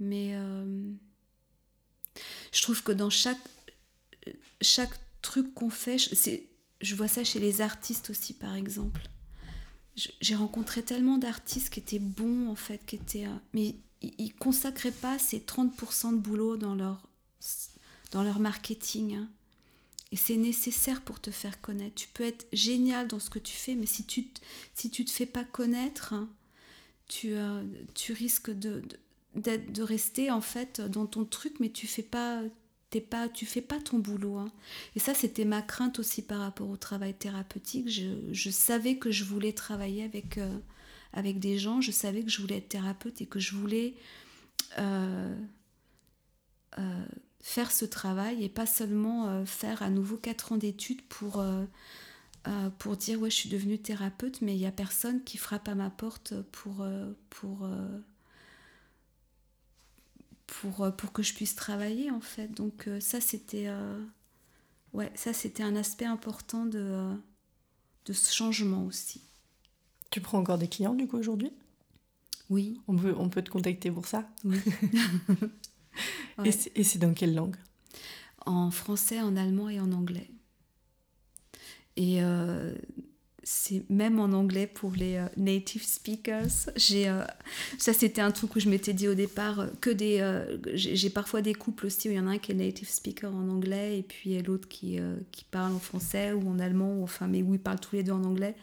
[0.00, 0.34] Mais
[2.52, 3.38] je trouve que dans chaque,
[4.60, 4.92] chaque
[5.22, 9.00] truc qu'on fait, je- vois ça chez les artistes aussi, par exemple.
[10.20, 13.26] J'ai rencontré tellement d'artistes qui étaient bons, en fait, qui étaient.
[13.52, 17.08] mais ils ils consacraient pas ces 30% de boulot dans leur,
[18.12, 19.16] dans leur marketing.
[19.16, 19.28] hein.
[20.12, 21.96] Et c'est nécessaire pour te faire connaître.
[21.96, 24.42] Tu peux être génial dans ce que tu fais, mais si tu, t-
[24.74, 26.28] si tu te fais pas connaître, hein,
[27.08, 27.64] tu, euh,
[27.94, 28.82] tu risques de,
[29.36, 32.42] de, de rester en fait dans ton truc, mais tu fais pas,
[32.90, 34.38] t'es pas, tu fais pas ton boulot.
[34.38, 34.52] hein.
[34.96, 37.88] Et ça, c'était ma crainte aussi par rapport au travail thérapeutique.
[37.90, 40.58] Je, je savais que je voulais travailler avec, euh,
[41.14, 43.94] avec des gens, je savais que je voulais être thérapeute et que je voulais
[44.78, 45.34] euh,
[46.78, 47.04] euh,
[47.40, 51.44] faire ce travail et pas seulement euh, faire à nouveau 4 ans d'études pour,
[52.78, 55.76] pour dire ouais je suis devenue thérapeute mais il n'y a personne qui frappe à
[55.76, 56.84] ma porte pour,
[57.30, 57.68] pour,
[60.46, 62.48] pour, pour que je puisse travailler en fait.
[62.48, 63.70] Donc ça c'était
[64.92, 67.14] ouais, ça c'était un aspect important de,
[68.06, 69.22] de ce changement aussi.
[70.14, 71.50] Tu prends encore des clients du coup aujourd'hui?
[72.48, 74.28] Oui, on peut, on peut te contacter pour ça?
[74.44, 74.58] Oui.
[76.44, 77.56] Et c'est- Et c'est dans quelle langue?
[78.46, 80.30] En français, en allemand et en anglais.
[81.96, 82.76] Et euh,
[83.42, 86.70] c'est même en anglais pour les euh, native speakers.
[86.76, 87.24] J'ai, euh,
[87.78, 90.22] ça, c'était un truc où je m'étais dit au départ que des.
[90.74, 93.34] j'ai parfois des couples aussi où il y en a un qui est native speaker
[93.34, 95.00] en anglais et puis l'autre qui,
[95.32, 98.04] qui parle en français ou en allemand, ou, enfin, mais où ils parlent tous les
[98.04, 98.54] deux en anglais.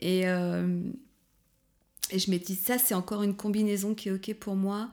[0.00, 0.82] Et, euh,
[2.10, 4.90] et je m'étais dit, ça, c'est encore une combinaison qui est OK pour moi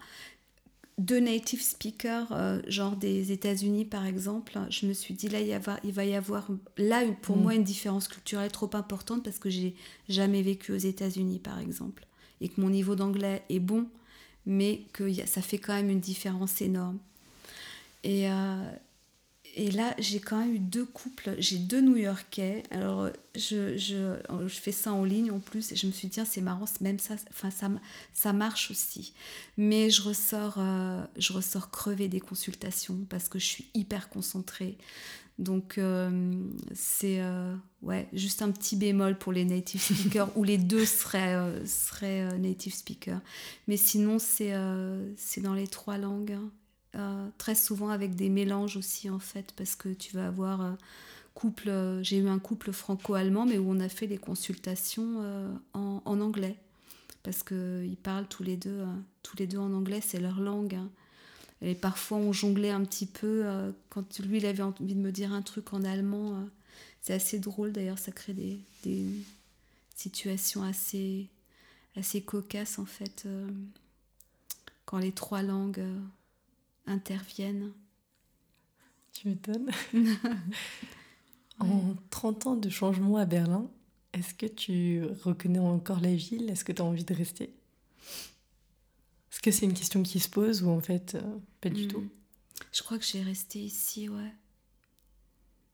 [0.98, 5.48] deux native speakers, euh, genre des États-Unis par exemple, je me suis dit là il,
[5.48, 7.42] y il va y avoir là pour Mm.
[7.42, 9.76] moi une différence culturelle trop importante parce que j'ai
[10.08, 12.06] jamais vécu aux États-Unis par exemple
[12.42, 13.88] et que mon niveau d'anglais est bon,
[14.46, 16.98] mais que ça fait quand même une différence énorme.
[18.04, 18.72] Et, euh,
[19.56, 21.36] et là, j'ai quand même eu deux couples.
[21.40, 22.64] J'ai deux New-Yorkais.
[22.72, 24.18] Alors, je, je,
[24.48, 25.72] je fais ça en ligne en plus.
[25.72, 27.70] Et je me suis dit, c'est marrant, même ça, enfin, ça,
[28.14, 29.14] ça marche aussi.
[29.58, 34.78] Mais je ressors, euh, je ressors crevée des consultations parce que je suis hyper concentrée.
[35.38, 36.34] Donc, euh,
[36.74, 41.36] c'est euh, ouais, juste un petit bémol pour les native speakers où les deux seraient,
[41.36, 43.22] euh, seraient euh, native speakers.
[43.68, 44.54] Mais sinon, c'est
[45.18, 46.38] c'est dans les trois langues.
[46.96, 50.72] Euh, très souvent avec des mélanges aussi en fait parce que tu vas avoir euh,
[51.34, 55.54] couple euh, j'ai eu un couple franco-allemand mais où on a fait des consultations euh,
[55.74, 56.56] en, anglais
[57.22, 58.86] parce que ils parlent tous les deux
[59.24, 60.88] tous les deux en anglais c'est leur langue hein.
[61.62, 63.44] et parfois on jonglait un petit peu
[63.90, 66.48] quand lui il avait envie de me dire un truc en allemand
[67.02, 69.06] c'est assez drôle d'ailleurs ça crée des, des
[69.96, 71.28] situations assez
[71.98, 73.28] assez cocasses en fait
[74.86, 75.84] quand les trois langues
[76.88, 77.72] interviennent.
[79.14, 79.72] Tu m'étonnes.
[81.60, 83.70] En 30 ans de changement à Berlin,
[84.12, 86.50] est-ce que tu reconnais encore la ville?
[86.50, 87.46] Est-ce que tu as envie de rester?
[89.32, 91.88] Est-ce que c'est une question qui se pose ou en fait, euh, pas du Mm.
[91.88, 92.04] tout?
[92.74, 94.34] Je crois que je vais rester ici, ouais.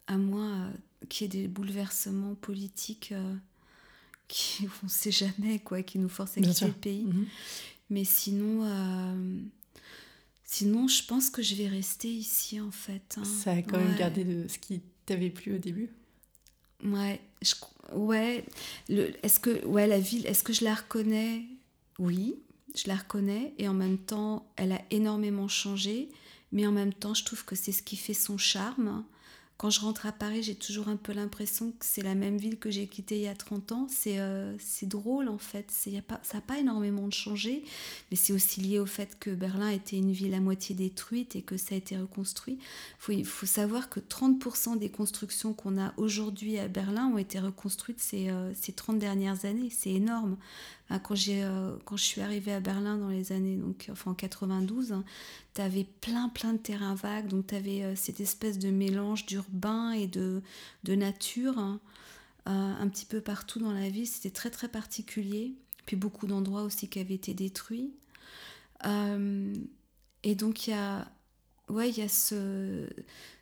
[0.06, 0.72] À moins euh,
[1.10, 3.36] qu'il y ait des bouleversements politiques euh,
[4.28, 7.06] qui, on ne sait jamais, quoi, qui nous forcent à quitter le pays.
[7.06, 7.26] Mhm.
[7.90, 8.64] Mais sinon,
[10.52, 13.16] sinon, je pense que je vais rester ici, en fait.
[13.18, 13.24] hein.
[13.24, 15.90] Ça a quand même gardé de ce qui t'avait plu au début
[16.84, 17.54] Ouais, je,
[17.94, 18.44] ouais.
[18.90, 21.46] Est-ce que, ouais, la ville, est-ce que je la reconnais?
[22.00, 22.36] Oui,
[22.76, 23.54] je la reconnais.
[23.60, 26.10] Et en même temps, elle a énormément changé.
[26.52, 29.06] Mais en même temps, je trouve que c'est ce qui fait son charme.
[29.62, 32.58] Quand je rentre à Paris, j'ai toujours un peu l'impression que c'est la même ville
[32.58, 33.88] que j'ai quittée il y a 30 ans.
[33.92, 35.72] C'est euh, c'est drôle en fait.
[35.86, 37.64] Y a pas, ça n'a pas énormément de changé.
[38.10, 41.44] Mais c'est aussi lié au fait que Berlin était une ville à moitié détruite et
[41.44, 42.58] que ça a été reconstruit.
[43.08, 48.00] Il faut, savoir que 30% des constructions qu'on a aujourd'hui à Berlin ont été reconstruites
[48.00, 49.70] ces, euh, ces 30 dernières années.
[49.70, 50.38] C'est énorme.
[50.92, 54.12] Enfin, quand, j'ai, euh, quand je suis arrivée à Berlin dans les années, donc, enfin
[54.12, 54.96] en 92,
[55.54, 57.28] tu avais plein plein de terrains vagues.
[57.28, 60.42] Donc tu avais cette espèce de mélange d'urbain et de,
[60.84, 61.80] de nature hein,
[62.48, 64.08] euh, un petit peu partout dans la ville.
[64.08, 65.54] C'était très très particulier.
[65.86, 67.92] Puis beaucoup d'endroits aussi qui avaient été détruits.
[68.86, 69.54] Euh,
[70.24, 71.12] et donc il y a,
[71.70, 72.88] ouais, il y a ce,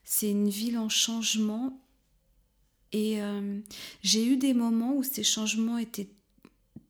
[0.03, 1.79] c'est une ville en changement,
[2.91, 3.59] Et euh,
[4.03, 6.09] j'ai eu des moments où ces changements étaient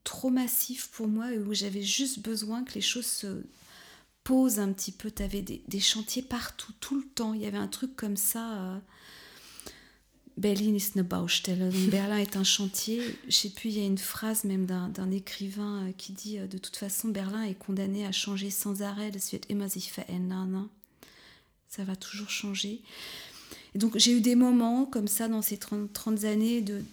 [0.09, 3.43] trop massifs pour moi et où j'avais juste besoin que les choses se
[4.23, 5.11] posent un petit peu.
[5.11, 7.35] Tu avais des, chantiers partout, tout le temps.
[7.35, 8.57] Il y avait un truc comme ça.
[8.57, 8.79] Euh,
[10.35, 11.71] Berlin ist eine Baustelle.
[11.91, 13.03] Berlin est un chantier.
[13.27, 16.57] Je sais plus, il y a une phrase même d'un écrivain euh, qui dit de
[16.57, 19.11] toute façon, Berlin est condamné à changer sans arrêt.
[19.11, 20.69] Das wird immer sich verändern.
[21.67, 22.81] Ça va toujours changer.
[23.75, 26.83] Et donc j'ai eu des moments comme ça dans ces 30, 30 années de,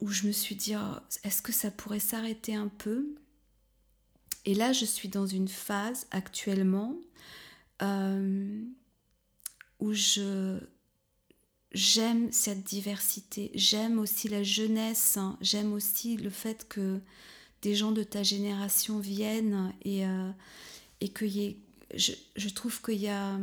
[0.00, 3.14] où je me suis dit, oh, est-ce que ça pourrait s'arrêter un peu?
[4.44, 6.96] Et là, je suis dans une phase actuellement
[7.82, 8.62] euh,
[9.78, 10.62] où j'aime
[12.32, 15.36] cette diversité, j'aime aussi la jeunesse, hein.
[15.40, 17.00] j'aime aussi le fait que
[17.62, 20.30] des gens de ta génération viennent et, euh,
[21.02, 21.26] et que
[21.94, 23.38] je trouve qu'il y a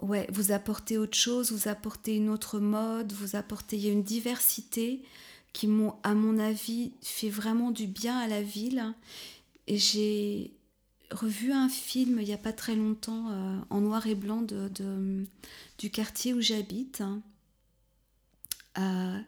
[0.00, 3.92] ouais, vous apportez autre chose, vous apportez une autre mode, vous apportez il y a
[3.92, 5.02] une diversité
[5.52, 8.94] qui m'ont à mon avis fait vraiment du bien à la ville.
[9.66, 10.52] Et j'ai
[11.10, 14.70] revu un film il n'y a pas très longtemps euh, en noir et blanc de,
[15.78, 17.02] du quartier où j'habite
[18.78, 19.18] euh,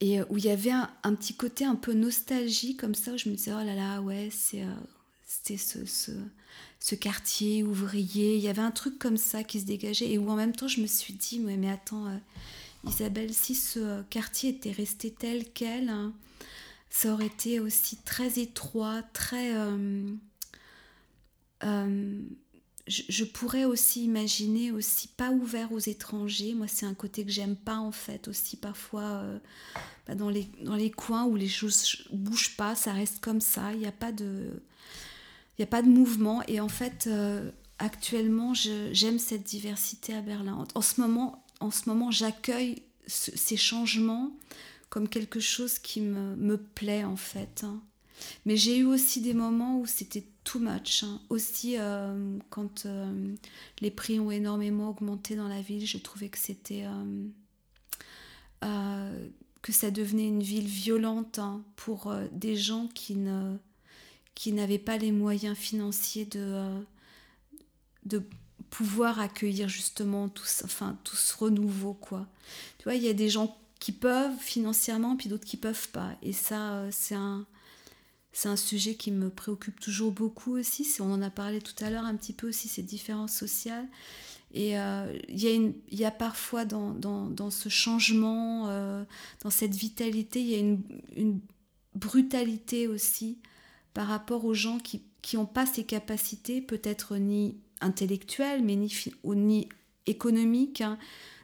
[0.00, 3.28] et où il y avait un, petit côté un peu nostalgie comme ça où je
[3.28, 5.56] me disais oh là là ouais c'est euh,
[5.86, 6.12] ce
[6.94, 8.36] quartier ouvrier.
[8.36, 10.68] Il y avait un truc comme ça qui se dégageait et où en même temps
[10.68, 12.16] je me suis dit, mais, mais attends, euh,
[12.88, 16.12] Isabelle, si ce quartier était resté tel quel, hein,
[16.90, 19.54] ça aurait été aussi très étroit, très...
[19.54, 20.12] Euh,
[21.64, 22.20] euh,
[22.88, 26.54] je, pourrais aussi imaginer aussi pas ouvert aux étrangers.
[26.54, 29.22] Moi, c'est un côté que j'aime pas en fait aussi parfois
[30.08, 33.72] bah, dans, les, dans les coins où les choses bougent pas, ça reste comme ça.
[33.72, 34.50] Il n'y a pas de
[35.58, 36.42] il n'y a pas de mouvement.
[36.48, 40.66] Et en fait, euh, actuellement, j'aime cette diversité à Berlin.
[40.74, 44.32] En, ce moment, en ce moment j'accueille ces changements
[44.88, 47.64] comme quelque chose qui me, me plaît en fait.
[47.64, 47.82] Hein.
[48.46, 51.02] Mais j'ai eu aussi des moments où c'était too much.
[51.02, 51.20] Hein.
[51.28, 53.34] Aussi, euh, quand euh,
[53.80, 56.84] les prix ont énormément augmenté dans la ville, je trouvais que c'était.
[58.60, 63.56] que ça devenait une ville violente hein, pour des gens qui ne
[64.34, 66.80] qui n'avaient pas les moyens financiers de, euh,
[68.04, 68.22] de
[68.70, 71.94] pouvoir accueillir justement tout, enfin, tout ce renouveau.
[71.94, 72.26] Quoi.
[72.78, 76.12] Tu vois, il y a des gens qui peuvent financièrement, puis d'autres qui peuvent pas.
[76.22, 77.46] Et ça, euh, c'est un,
[78.32, 80.88] c'est un sujet qui me préoccupe toujours beaucoup aussi.
[81.00, 83.86] On en a parlé tout à l'heure un petit peu aussi, ces différences sociales.
[84.54, 88.66] Et euh, il y, y, a parfois dans, dans, dans ce changement,
[89.40, 90.82] dans cette vitalité, il y a une,
[91.16, 91.40] une
[91.94, 93.38] brutalité aussi
[93.94, 95.02] par rapport aux gens qui
[95.34, 98.92] n'ont pas ces capacités, peut-être ni intellectuelles, mais ni,
[99.24, 99.68] ni
[100.06, 100.98] économiques, hein,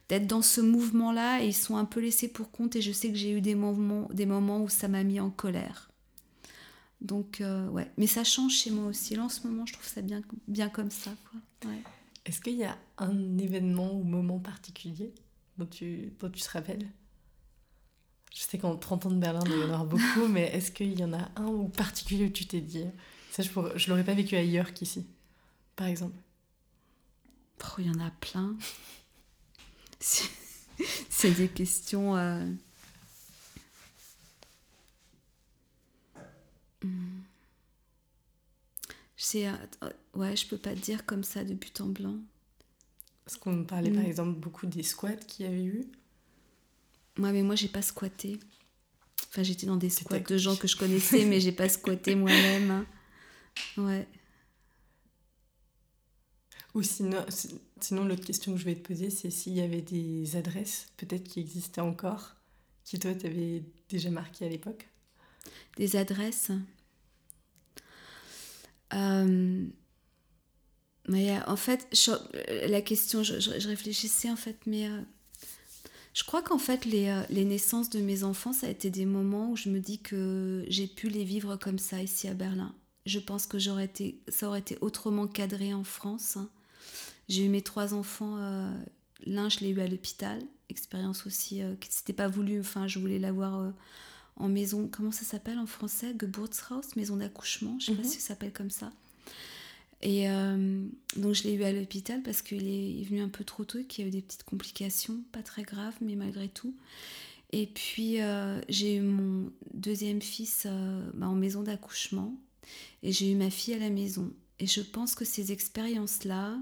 [0.09, 2.77] d'être dans ce mouvement-là ils sont un peu laissés pour compte.
[2.77, 5.31] Et je sais que j'ai eu des moments, des moments où ça m'a mis en
[5.31, 5.91] colère.
[7.01, 7.91] Donc, euh, ouais.
[7.97, 9.15] Mais ça change chez moi aussi.
[9.15, 11.13] Là, en ce moment, je trouve ça bien, bien comme ça.
[12.25, 15.15] Est-ce qu'il y a un événement ou moment particulier
[15.59, 16.89] dont tu, dont tu te rappelles?
[18.39, 20.97] Je sais qu'en 30 ans de Berlin, il y en aura beaucoup, mais est-ce qu'il
[20.97, 22.85] y en a un ou particulier où tu t'es dit
[23.33, 25.05] Ça, je ne l'aurais pas vécu ailleurs qu'ici,
[25.75, 26.17] par exemple?
[27.65, 28.57] Oh, Il y en a plein.
[31.11, 32.17] C'est des questions.
[32.17, 32.47] Euh...
[36.85, 37.23] Hmm.
[39.17, 42.15] sais, euh, ouais, je peux pas te dire comme ça de but en blanc.
[43.25, 44.07] Parce qu'on parlait par hmm.
[44.07, 45.91] exemple beaucoup des squats qu'il y avait eu.
[47.19, 48.39] Ouais, mais moi, j'ai pas squatté.
[49.29, 52.71] Enfin, j'étais dans des squats de gens que je connaissais, mais j'ai pas squatté moi-même.
[52.71, 52.87] Hein.
[53.77, 54.07] Ouais.
[56.75, 57.25] Ou sinon,
[57.81, 61.25] sinon l'autre question que je vais te poser, c'est s'il y avait des adresses, peut-être
[61.25, 62.37] qui existaient encore,
[62.85, 64.87] qui toi t'avais déjà marqué à l'époque?
[65.77, 66.53] Des adresses?
[68.95, 69.67] Euh,
[71.09, 71.89] mais en fait,
[72.69, 75.01] la question, je, je, réfléchissais en fait, mais euh,
[76.19, 79.53] je crois qu'en fait, euh, les, naissances de mes enfants, ça a été des moments
[79.53, 82.75] où je me dis que j'ai pu les vivre comme ça ici à Berlin.
[83.07, 86.37] Je pense que j'aurais été, ça aurait été autrement cadré en France.
[87.29, 88.75] J'ai eu mes trois enfants, euh,
[89.27, 92.99] l'un je l'ai eu à l'hôpital, expérience aussi euh, qui s'était pas voulu, enfin je
[92.99, 93.73] voulais l'avoir
[94.35, 96.17] en maison, comment ça s'appelle en français?
[96.21, 98.09] Geburtshaus, maison d'accouchement, je sais pas mhm.
[98.09, 98.91] si ça s'appelle comme ça.
[100.01, 103.65] Et euh, donc je l'ai eu à l'hôpital parce qu'il est, venu un peu trop
[103.65, 106.75] tôt qu'il y a eu des petites complications, pas très graves, mais malgré tout.
[107.51, 112.35] Et puis euh, j'ai eu mon deuxième fils euh, bah, en maison d'accouchement
[113.03, 114.33] et j'ai eu ma fille à la maison.
[114.61, 116.59] Et je pense que ces expériences-là,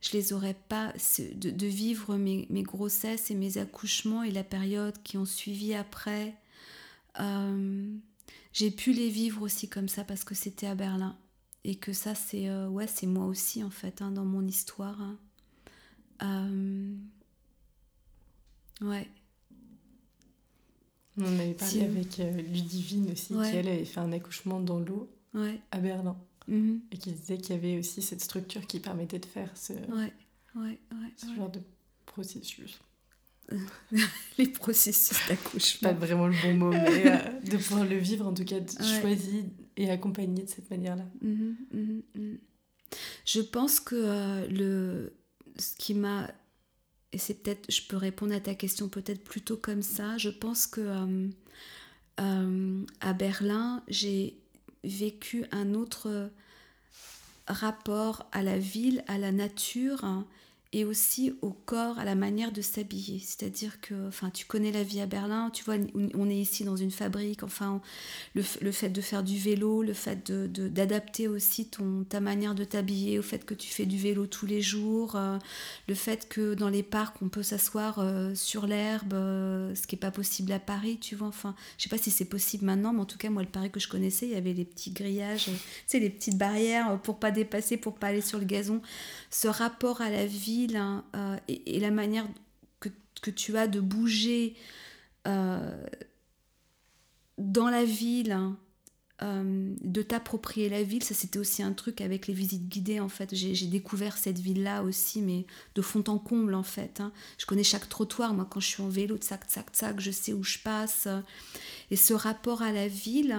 [0.00, 0.92] je les aurais pas,
[1.34, 6.34] de, vivre mes, grossesses et mes accouchements et la période qui ont suivi après.
[8.52, 11.16] J'ai pu les vivre aussi comme ça parce que c'était à Berlin.
[11.68, 15.02] Et que ça, c'est euh, ouais, c'est moi aussi, en fait, hein, dans mon histoire.
[15.02, 15.18] Hein.
[16.22, 16.94] Euh,
[18.82, 19.08] ouais.
[21.18, 25.10] On avait parlé avec Ludivine aussi, qui elle avait fait un accouchement dans l'eau
[25.72, 26.16] à Berlin.
[26.46, 26.82] Mhm.
[26.92, 29.72] Et qui disait qu'il y avait aussi cette structure qui permettait de faire ce,
[31.16, 31.60] ce genre de
[32.04, 32.78] processus.
[34.38, 35.88] les processus d'accouchement.
[35.88, 38.60] Pas vraiment le bon mot, mais euh, de pouvoir le vivre, en tout cas,
[39.00, 39.46] choisi
[39.76, 41.06] et accompagné de cette manière-là.
[41.20, 42.38] Mhm, mhm,
[43.24, 45.12] je pense que euh, le,
[45.58, 46.30] ce qui m'a.
[47.12, 47.70] Et c'est peut-être.
[47.70, 50.18] Je peux répondre à ta question peut-être plutôt comme ça.
[50.18, 50.80] Je pense que
[52.20, 54.38] euh, à Berlin, j'ai
[54.84, 56.30] vécu un autre
[57.46, 60.26] rapport à la ville, à la nature, hein,
[60.72, 63.18] et aussi au corps, à la manière de s'habiller.
[63.20, 65.76] C'est-à-dire que, enfin, tu connais la vie à Berlin, tu vois,
[66.14, 67.80] on est ici dans une fabrique, enfin,
[68.34, 72.54] le, le fait de faire du vélo, le fait d'adapter de, aussi ton, ta manière
[72.54, 75.38] de t'habiller au fait que tu fais du vélo tous les jours, euh,
[75.88, 79.94] le fait que dans les parcs, on peut s'asseoir euh, sur l'herbe, euh, ce qui
[79.94, 82.92] n'est pas possible à Paris, tu vois, enfin, je sais pas si c'est possible maintenant,
[82.92, 84.90] mais en tout cas, moi, le Paris que je connaissais, il y avait les petits
[84.90, 85.52] grillages, tu
[85.86, 88.80] sais, les petites barrières pour pas dépasser, pour pas aller sur le gazon.
[89.30, 92.26] Ce rapport à la vie, Hein, euh, et, la manière
[92.80, 94.54] que, tu as de bouger
[95.26, 95.84] euh,
[97.38, 98.56] dans la ville, hein,
[99.22, 103.08] euh, de t'approprier la ville, ça c'était aussi un truc avec les visites guidées en
[103.08, 103.34] fait.
[103.34, 107.00] J'ai découvert cette ville-là aussi, mais de fond en comble en fait.
[107.00, 107.12] Hein.
[107.38, 110.32] Je connais chaque trottoir, moi quand je suis en vélo, tsac, tsac, tsac, je sais
[110.32, 111.08] où je passe.
[111.90, 113.36] Et ce rapport à la ville,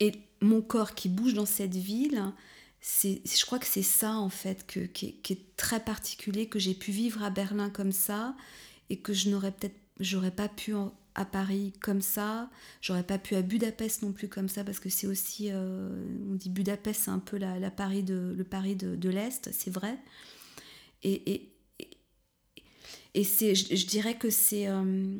[0.00, 2.32] et mon corps qui bouge dans cette ville,
[2.82, 6.90] je crois que c'est ça en fait que, qui, est, très particulier, que j'ai pu
[6.90, 8.34] vivre à Berlin comme ça
[8.90, 10.74] et que je n'aurais peut-être, j'aurais pas pu
[11.14, 12.50] à Paris comme ça,
[12.80, 15.90] j'aurais pas pu à Budapest non plus comme ça parce que c'est aussi, euh,
[16.30, 19.96] on dit Budapest c'est un peu la, Paris de, le Paris de, l'Est, c'est vrai.
[21.04, 21.52] Et, et,
[23.14, 24.68] et, c'est, je, dirais que c'est...
[24.68, 25.16] Euh,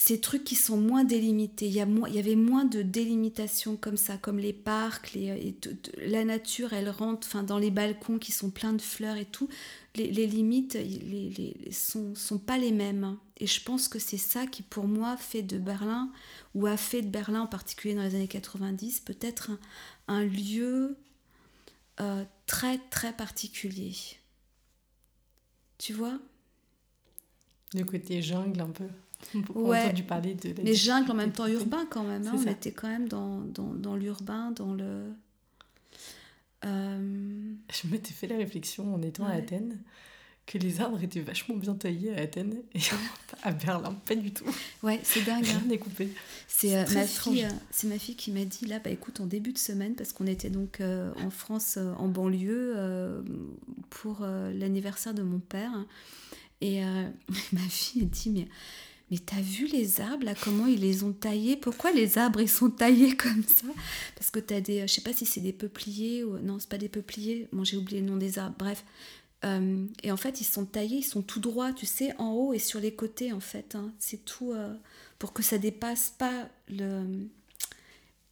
[0.00, 1.66] ces trucs qui sont moins délimités.
[1.66, 5.56] Il y, a il y avait moins de délimitation comme ça, comme les parcs, les,
[5.96, 9.48] la nature, elle rentre enfin, dans les balcons qui sont pleins de fleurs et tout.
[9.96, 11.30] Les, les limites les,
[11.64, 13.16] les, sont, sont pas les mêmes.
[13.38, 16.12] Et je pense que c'est ça qui, pour moi, fait de Berlin,
[16.54, 19.50] ou a fait de Berlin, en particulier dans les années 90, peut-être
[20.06, 20.96] un, lieu
[21.98, 23.96] euh, très, très particulier.
[25.76, 26.20] Tu vois?
[27.74, 28.86] Le côté jungle un peu
[29.54, 30.02] ouais.
[30.02, 32.26] parler de Mais jungle en même temps urbain quand même.
[32.26, 32.34] Hein.
[32.36, 35.04] on était quand même dans, dans, dans l'urbain, dans le.
[36.64, 37.52] Euh...
[37.72, 39.78] Je m'étais fait la réflexion en étant à Athènes
[40.46, 42.80] que les arbres étaient vachement bien taillés à Athènes et
[43.42, 44.46] à Berlin, pas du tout.
[44.82, 45.44] Ouais, c'est dingue.
[45.44, 45.76] Rien hein.
[45.76, 46.08] coupé.
[46.46, 49.26] C'est euh, ma fille, euh, c'est ma fille qui m'a dit là, bah écoute, en
[49.26, 53.22] début de semaine, parce qu'on était donc en France, en banlieue,
[53.90, 55.84] pour l'anniversaire de mon père,
[56.62, 56.80] et
[57.52, 58.48] ma fille a dit mais
[59.10, 61.56] mais t'as vu les arbres là comment ils les ont taillés?
[61.56, 63.66] Pourquoi les arbres ils sont taillés comme ça?
[64.14, 66.78] Parce que t'as des je sais pas si c'est des peupliers ou non c'est pas
[66.78, 67.48] des peupliers.
[67.52, 68.84] Bon j'ai oublié le nom des arbres bref.
[69.44, 72.52] Euh, et en fait ils sont taillés ils sont tout droits tu sais en haut
[72.52, 73.92] et sur les côtés en fait hein.
[74.00, 74.74] c'est tout euh,
[75.20, 77.04] pour que ça dépasse pas le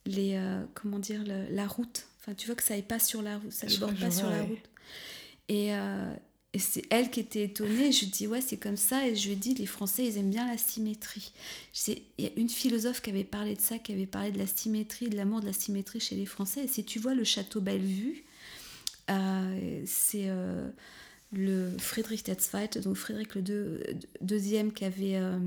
[0.05, 2.05] les euh, comment dire la route.
[2.19, 4.43] Enfin tu vois que ça aille pas sur la route ça déborde pas sur la
[4.43, 4.69] route.
[5.49, 5.71] Et,
[6.57, 7.91] et c'est elle qui était étonnée.
[7.91, 9.07] Je dis, ouais, c'est comme ça.
[9.07, 11.31] Et je lui dis, les Français, ils aiment bien la symétrie.
[11.87, 14.47] Il y a une philosophe qui avait parlé de ça, qui avait parlé de la
[14.47, 16.63] symétrie, de l'amour de la symétrie chez les Français.
[16.63, 18.23] Et si tu vois le château Bellevue,
[19.11, 20.67] euh, c'est euh,
[21.31, 23.79] le Friedrich II, donc Frédéric le
[24.21, 25.17] deuxième qui avait...
[25.17, 25.37] Euh,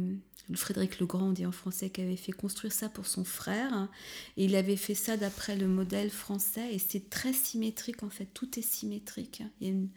[0.56, 3.88] Frédéric le Grand, dit en français, qui avait fait construire ça pour son frère.
[4.36, 6.74] Et il avait fait ça d'après le modèle français.
[6.74, 8.26] Et c'est très symétrique, en fait.
[8.34, 9.44] Tout est symétrique.
[9.60, 9.88] Il y a une,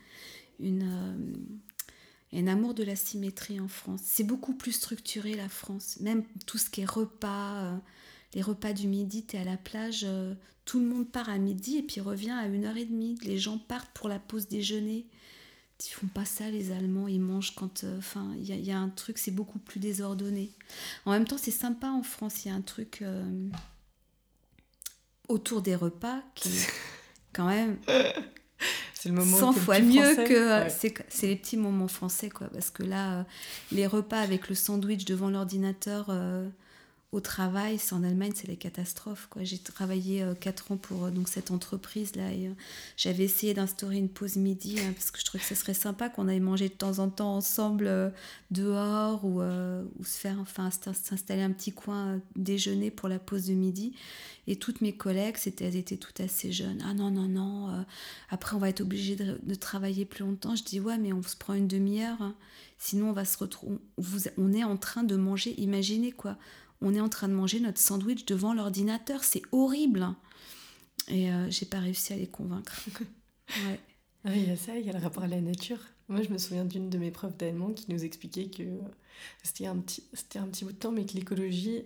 [0.60, 4.02] une, euh, un amour de la symétrie en France.
[4.04, 5.98] C'est beaucoup plus structuré la France.
[6.00, 7.78] Même tout ce qui est repas, euh,
[8.34, 10.34] les repas du midi, tu es à la plage, euh,
[10.66, 13.24] tout le monde part à midi et puis revient à 1h30.
[13.24, 15.06] Les gens partent pour la pause déjeuner.
[15.86, 17.84] Ils font pas ça les Allemands, ils mangent quand...
[17.98, 20.50] Enfin, il y, a un truc, c'est beaucoup plus désordonné.
[21.06, 23.04] En même temps, c'est sympa en France, il y a un truc
[25.28, 26.50] autour des repas qui
[27.34, 27.78] quand même
[29.04, 32.84] c'est le moment 100 fois mieux que c'est les petits moments français quoi parce que
[32.84, 33.24] là euh,
[33.74, 36.48] les repas avec le sandwich devant l'ordinateur euh,
[37.14, 39.28] au travail, c'est en Allemagne, c'est les catastrophes.
[39.30, 39.44] Quoi.
[39.44, 42.54] J'ai travaillé euh, quatre ans pour euh, donc cette entreprise là et euh,
[42.98, 46.10] j'avais essayé d'instaurer une pause midi hein, parce que je trouvais que ce serait sympa
[46.10, 48.12] qu'on aille manger de temps en temps ensemble
[48.50, 49.42] dehors ou,
[50.04, 53.94] se faire enfin s'installer un petit coin déjeuner pour la pause de midi.
[54.48, 56.84] Et toutes mes collègues, c'était, elles étaient toutes assez jeunes.
[56.86, 57.86] Ah non non non,
[58.30, 60.56] après on va être obligé de, de, travailler plus longtemps.
[60.56, 62.22] Je dis ouais mais on se prend une demi-heure.
[62.22, 62.36] Hein.
[62.80, 63.78] Sinon on va se retrouver.
[64.38, 65.54] On est en train de manger.
[65.62, 66.38] Imaginez quoi
[66.84, 69.24] on est en train de manger notre sandwich devant l'ordinateur.
[69.24, 70.08] C'est horrible.
[71.08, 72.84] Et euh, j'ai pas réussi à les convaincre.
[73.68, 73.80] ouais.
[74.26, 75.80] Ah il y a ça, il y a le rapport à la nature.
[76.08, 78.64] Moi, je me souviens d'une de mes profs d'allemand qui nous expliquait que
[79.42, 80.04] c'était un, petit,
[80.36, 81.84] un petit bout de temps, mais que l'écologie,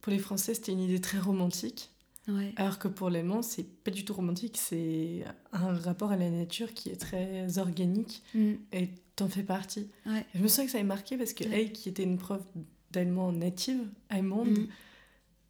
[0.00, 1.90] pour les Français, c'était une idée très romantique.
[2.56, 6.72] Alors que pour l'allemand, c'est pas du tout romantique, c'est un rapport à la nature
[6.72, 8.52] qui est très organique mm.
[8.72, 9.90] et t'en fais partie.
[10.06, 12.40] Je me souviens que ça m'a marqué parce que elle, qui était une prof
[12.94, 14.50] d'allemand native, allemande.
[14.50, 14.68] Mm.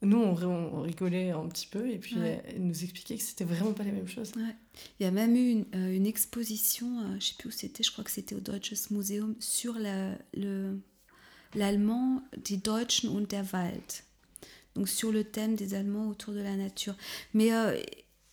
[0.02, 3.84] Nous, on, rigolait un petit peu et puis elle nous expliquait que c'était vraiment pas
[3.84, 4.32] les mêmes choses.
[5.00, 7.82] Il y a même eu une, euh, une exposition, euh, je sais plus où c'était,
[7.82, 10.22] je crois que c'était au Deutsches Museum, sur l'allemand,
[11.54, 14.02] la, Die Deutschen und der Wald.
[14.74, 16.96] Donc sur le thème des Allemands autour de la nature.
[17.32, 17.50] Mais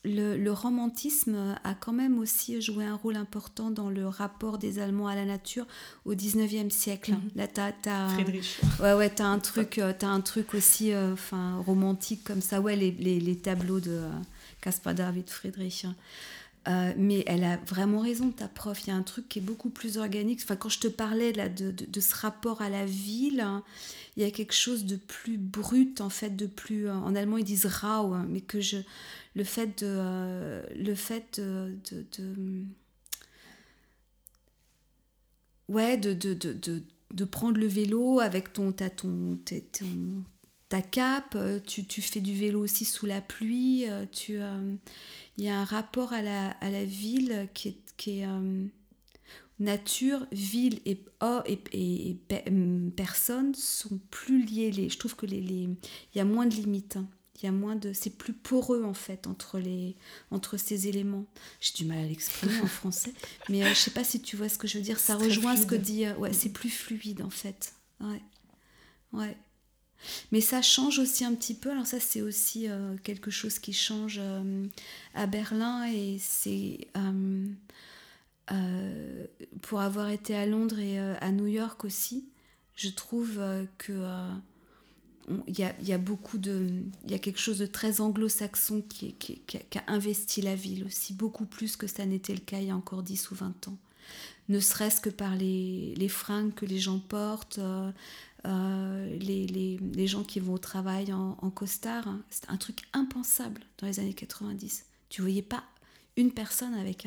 [0.04, 5.08] le, romantisme a quand même aussi joué un rôle important dans le rapport des Allemands
[5.08, 5.68] à la nature
[6.06, 7.12] au 19e siècle.
[7.12, 7.30] Mhm.
[7.36, 8.60] Là, t'as, Friedrich.
[8.80, 11.16] Ouais, ouais, t'as un truc, euh, as un truc aussi euh,
[11.66, 12.62] romantique comme ça.
[12.62, 14.10] Ouais, les, les, les tableaux de euh,
[14.62, 15.86] Caspar David Friedrich.
[16.66, 16.94] Hein.
[16.98, 18.80] mais elle a vraiment raison, ta prof.
[18.86, 20.42] Il y a un truc qui est beaucoup plus organique.
[20.44, 23.64] Enfin, quand je te parlais là, de, de, ce rapport à la ville, hein,
[24.18, 26.90] il y a quelque chose de plus brut, en fait, de plus.
[26.90, 28.78] En allemand, ils disent rau, hein, mais que je,
[29.36, 32.66] le fait de, euh, le fait de, de,
[35.70, 39.40] ouais de, prendre le vélo avec ton ta ton,
[40.70, 44.40] ta cape euh, tu, tu, fais du vélo aussi sous la pluie euh, tu
[45.46, 48.28] y a un rapport à la, à la ville qui est, qui est
[49.62, 52.18] nature, ville et, oh, et, et,
[52.96, 54.72] personnes sont plus liées.
[54.72, 56.98] Les, je trouve que les, les, il y a moins de limites.
[56.98, 57.08] Hein.
[57.42, 59.96] Il y a moins de c'est plus poreux en fait entre les
[60.30, 61.26] entre ces éléments.
[61.60, 63.14] J'ai du mal à l'exprimer en français
[63.50, 65.00] mais euh, je sais pas si tu vois ce que je veux dire.
[65.00, 67.74] Ça rejoint ce que dit euh, ouais c'est plus fluide en fait.
[68.00, 68.22] Ouais.
[69.12, 69.36] Ouais
[70.32, 71.72] mais ça change aussi un petit peu.
[71.72, 74.20] Alors ça c'est aussi euh, quelque chose qui change
[75.14, 76.88] à Berlin et c'est
[79.62, 82.26] pour avoir été à Londres et à New York aussi
[82.76, 83.42] je trouve
[83.78, 83.94] que
[85.48, 86.68] il y a, beaucoup de
[87.06, 91.14] il y a quelque chose de très anglo-saxon qui, qui, a investi la ville aussi
[91.14, 93.78] beaucoup plus que ça n'était le cas il y a encore 10 ou 20 ans.
[94.50, 97.92] Ne serait-ce que par les, les, fringues que les gens portent euh,
[98.48, 102.22] euh, les, gens qui vont au travail en, en costard hein.
[102.30, 105.64] c'est un truc impensable dans les années 90 tu voyais pas
[106.18, 107.06] une personne avec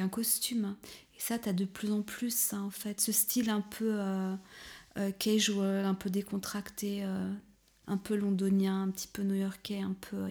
[0.00, 0.76] un costume hein.
[1.16, 4.00] et ça tu as de plus en plus ça en fait ce style un peu
[4.00, 4.34] euh,
[4.98, 7.32] euh, casual, un peu décontracté, euh,
[7.86, 10.28] un peu londonien, un petit peu new-yorkais, un peu,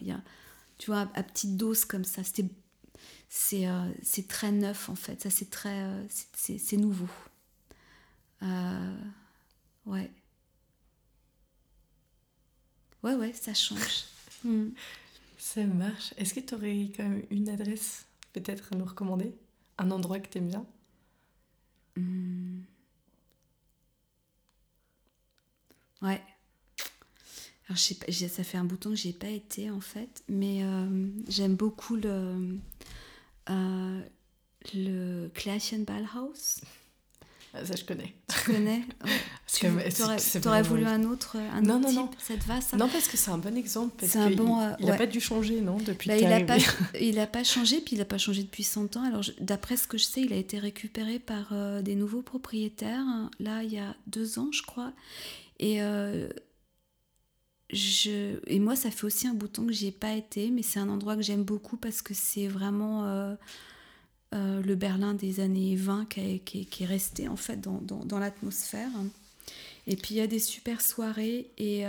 [0.77, 2.23] tu vois, à petite dose comme ça.
[2.23, 2.49] C'était,
[3.29, 3.89] c'est, euh,
[4.27, 5.85] très neuf en fait, ça c'est très,
[6.33, 7.07] c'est, c'est nouveau.
[9.87, 10.11] Ouais.
[13.03, 14.05] Ouais, ouais, ça change.
[14.43, 14.69] Hmm.
[15.37, 16.13] Ça marche.
[16.17, 19.35] Est-ce que tu aurais quand même une adresse peut-être à nous recommander?
[19.79, 20.65] Un endroit que tu aimes bien?
[21.95, 22.61] Hmm.
[26.01, 26.21] Ouais.
[27.67, 27.95] Alors, je sais
[28.29, 32.57] ça fait un bouton que j'ai pas été en fait, mais euh, j'aime beaucoup le,
[33.49, 34.01] euh,
[34.73, 35.29] le
[35.83, 36.61] Ballhaus.
[37.53, 38.13] Ah, ça, je connais.
[38.27, 38.83] Tu connais
[39.53, 42.11] Tu aurais voulu un autre, un non, autre non, non.
[42.19, 43.95] Ça te va, ça Non, parce que c'est un bon exemple.
[43.99, 46.57] Parce un bon, il n'a pas dû changer, non Depuis bah, Il n'a pas,
[46.99, 49.03] il a pas changé, puis il n'a pas changé depuis 100 ans.
[49.03, 53.05] Alors, d'après ce que je sais, il a été récupéré par euh, des nouveaux propriétaires,
[53.39, 54.91] là, il y a deux ans, je crois.
[55.59, 56.27] Et, euh,
[57.71, 60.89] je, et moi, ça fait aussi un bouton que j'ai pas été, mais c'est un
[60.89, 63.35] endroit que j'aime beaucoup parce que c'est vraiment
[64.33, 67.79] euh, euh, le Berlin des années 20 qui, est, qui, est resté en fait dans,
[67.81, 68.89] dans, dans l'atmosphère.
[69.87, 71.85] Et puis il y a des super soirées et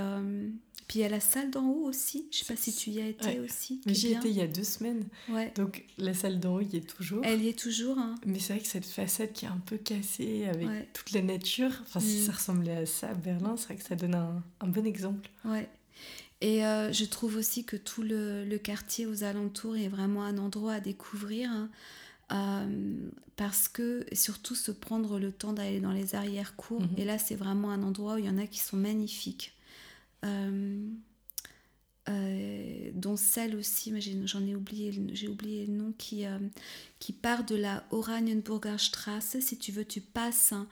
[0.86, 2.26] puis il y a la salle d'en haut aussi.
[2.30, 3.80] Je sais pas si tu y as été aussi.
[3.86, 5.04] J'y étais il y a deux semaines.
[5.28, 5.52] Ouais.
[5.56, 7.20] Donc la salle d'en haut y est toujours.
[7.24, 7.98] Elle y est toujours.
[7.98, 8.14] Hein.
[8.24, 11.72] Mais c'est vrai que cette façade qui est un peu cassée avec toute la nature,
[11.82, 12.26] enfin si mm.
[12.26, 15.28] ça ressemblait à ça à Berlin, c'est vrai que ça donne un, un bon exemple.
[15.44, 15.68] Ouais.
[16.40, 20.38] Et euh, je trouve aussi que tout le, le, quartier aux alentours est vraiment un
[20.38, 21.50] endroit à découvrir.
[21.50, 21.68] Hein.
[22.32, 26.82] Euh, parce que surtout se prendre le temps d'aller dans les arrière-cours.
[26.82, 26.98] Mm-hmm.
[26.98, 29.54] Et là, c'est vraiment un endroit où il y en a qui sont magnifiques.
[32.94, 36.24] dont celle aussi, mais j'en ai oublié, j'ai oublié le nom, qui,
[36.98, 39.38] qui part de la Oranienburger Straße.
[39.40, 40.66] Si tu veux, tu passes hein,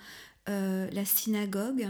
[0.46, 1.88] la synagogue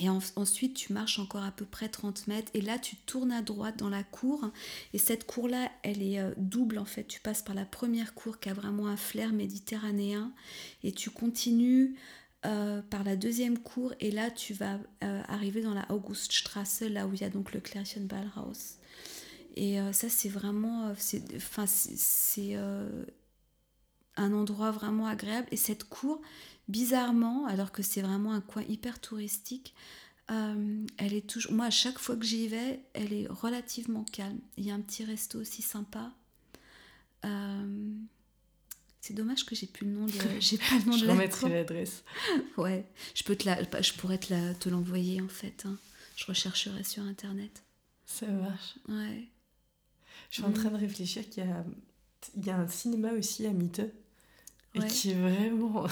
[0.00, 2.50] et ensuite, tu marches encore à peu près 30 mètres.
[2.54, 4.50] Et là, tu tournes à droite dans la cour.
[4.94, 7.04] Et cette cour-là, elle est euh, double en fait.
[7.04, 10.32] Tu passes par la première cour qui a vraiment un flair méditerranéen.
[10.84, 11.96] Et tu continues
[12.46, 13.92] euh, par la deuxième cour.
[14.00, 17.52] Et là, tu vas euh, arriver dans la Auguststrasse, là où il y a donc
[17.52, 17.60] le
[18.00, 18.78] Ballhaus.
[19.56, 20.92] Et ça, c'est vraiment.
[21.36, 22.56] Enfin, c'est
[24.16, 25.48] un endroit vraiment agréable.
[25.50, 26.22] Et cette cour,
[26.70, 29.74] bizarrement, alors que c'est vraiment un coin hyper touristique,
[30.30, 31.52] euh, elle est toujours.
[31.52, 34.38] Moi, à chaque fois que j'y vais, elle est relativement calme.
[34.56, 36.12] Il y a un petit resto aussi sympa.
[37.24, 37.92] Euh,
[39.00, 40.12] c'est dommage que j'ai plus le nom de.
[40.40, 42.04] J'ai pas le nom je remettrai l'adresse.
[42.56, 45.64] ouais, je peux te la, je pourrais te la, te l'envoyer en fait.
[45.66, 45.76] Hein.
[46.16, 47.62] Je rechercherai sur internet.
[48.06, 48.74] Ça marche.
[48.88, 49.28] Ouais.
[50.30, 51.64] Je suis en train de réfléchir qu'il y a,
[52.36, 53.92] il y a un cinéma aussi à Miteux
[54.74, 55.86] et qui est vraiment.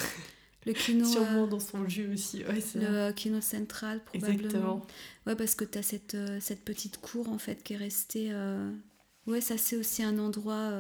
[0.69, 1.05] Le kino.
[1.07, 2.45] Sûrement euh, dans son jus aussi.
[2.45, 4.35] Ouais, le kino central, probablement.
[4.35, 4.87] Exactement.
[5.27, 8.29] Ouais, parce que tu as cette, euh, cette petite cour, en fait, qui est restée.
[8.31, 8.71] Euh,
[9.27, 10.71] ouais, ça, c'est aussi un endroit.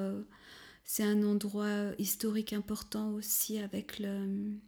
[0.85, 4.59] C'est un endroit historique important aussi, avec le.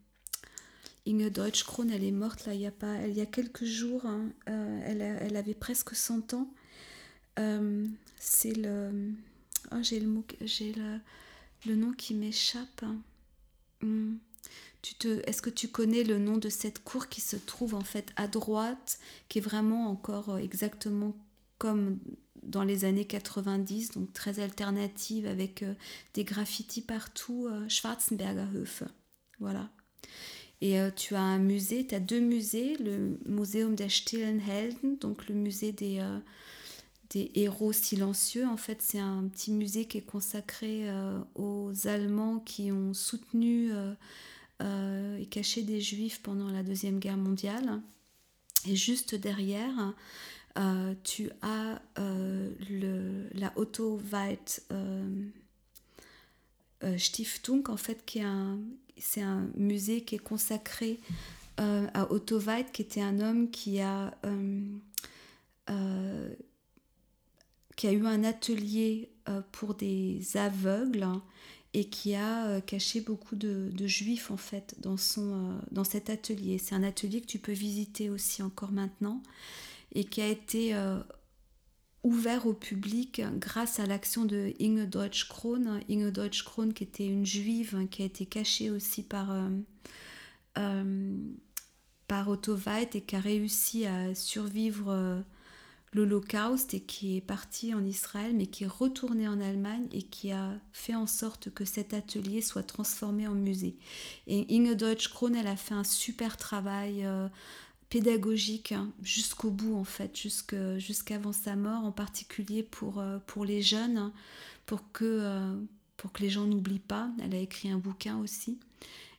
[1.07, 4.05] Inge Deutschkron, elle est morte là, il y a, pas, il y a quelques jours.
[4.07, 4.31] Hein.
[4.47, 6.53] elle, elle, avait presque 100 ans.
[8.19, 9.13] c'est le.
[9.73, 10.99] Oh, j'ai le, j'ai le,
[11.67, 12.85] le nom qui m'échappe.
[13.83, 14.19] Hein.
[14.43, 17.85] Hmm te, est-ce que tu connais le nom de cette cour qui se trouve en
[17.85, 18.99] fait à droite,
[19.29, 21.17] qui est vraiment encore euh, exactement
[21.59, 21.99] comme
[22.43, 25.75] dans les années 90, donc très alternative avec euh,
[26.15, 28.85] des graffitis partout, euh, Schwarzenberger Höfe.
[29.41, 29.69] Voilà.
[30.63, 35.27] Et tu as un musée, tu as deux musées, le Museum der Stillen Helden, donc
[35.27, 36.03] le musée des,
[37.11, 38.47] des héros silencieux.
[38.47, 40.89] En fait, c'est un petit musée qui est consacré
[41.35, 43.73] aux Allemands qui ont soutenu
[44.63, 47.81] euh, et caché des juifs pendant la Deuxième Guerre mondiale.
[48.69, 49.95] Et juste derrière,
[50.59, 54.63] euh, tu as euh, le, la Otto Weit
[56.99, 58.59] Stiftung, en fait, qui est un,
[58.99, 61.01] c'est un musée qui est consacré
[61.57, 64.15] à Otto Weit, qui était un homme qui a,
[67.81, 69.11] qui a eu un atelier
[69.53, 71.07] pour des aveugles
[71.73, 76.11] et qui a euh, caché beaucoup de, juifs en fait dans, son, euh, dans cet
[76.11, 76.59] atelier.
[76.59, 79.23] C'est un atelier que tu peux visiter aussi encore maintenant
[79.95, 80.99] et qui a été euh,
[82.03, 85.81] ouvert au public grâce à l'action de Inge Deutsch-Krohn.
[85.89, 89.33] Inge Deutsch-Krohn qui était une juive hein, qui a été cachée aussi par,
[92.09, 95.23] par Otto Weit et qui a réussi à survivre
[95.93, 100.31] l'Holocauste et qui est parti en Israël, mais qui est retourné en Allemagne et qui
[100.31, 103.77] a fait en sorte que cet atelier soit transformé en musée.
[104.27, 107.29] Et Inge Deutsch-Krohn, elle a fait un super travail euh,
[107.89, 113.63] pédagogique hein, jusqu'au bout, en fait, jusqu'avant sa mort, en particulier pour, euh, pour les
[113.63, 114.13] jeunes, hein,
[114.67, 115.57] pour, que, euh,
[115.97, 117.11] pour que les gens n'oublient pas.
[117.21, 118.61] Elle a écrit un bouquin aussi.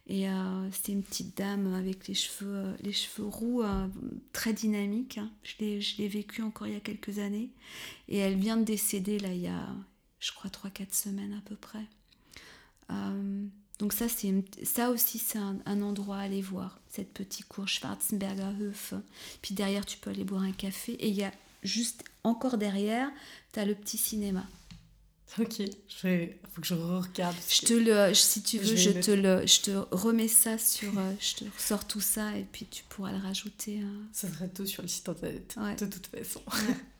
[0.07, 3.87] Et euh, c'était une petite dame avec les cheveux, euh, les cheveux roux, euh,
[4.33, 5.17] très dynamique.
[5.17, 5.31] Hein.
[5.43, 7.49] Je l'ai vécu encore il y a quelques années.
[8.07, 9.67] Et elle vient de décéder, là, il y a,
[10.19, 11.85] je crois, 3-4 semaines à peu près.
[13.79, 14.07] donc ça,
[14.63, 18.93] ça aussi, c'est un, endroit à aller voir, cette petite cour Schwarzenberger Höfe.
[19.41, 20.93] Puis derrière, tu peux aller boire un café.
[20.93, 21.31] Et il y a
[21.63, 23.09] juste encore derrière,
[23.53, 24.45] tu as le petit cinéma.
[25.39, 25.69] Ok, il
[26.49, 27.35] faut que je regarde.
[27.47, 31.13] Je te le, si tu veux, je, te le, je te remets ça sur, euh,
[31.19, 33.79] je te ressors tout ça et puis tu pourras le rajouter.
[33.81, 34.03] Euh.
[34.11, 36.41] Ça serait tout sur le site internet, de toute façon.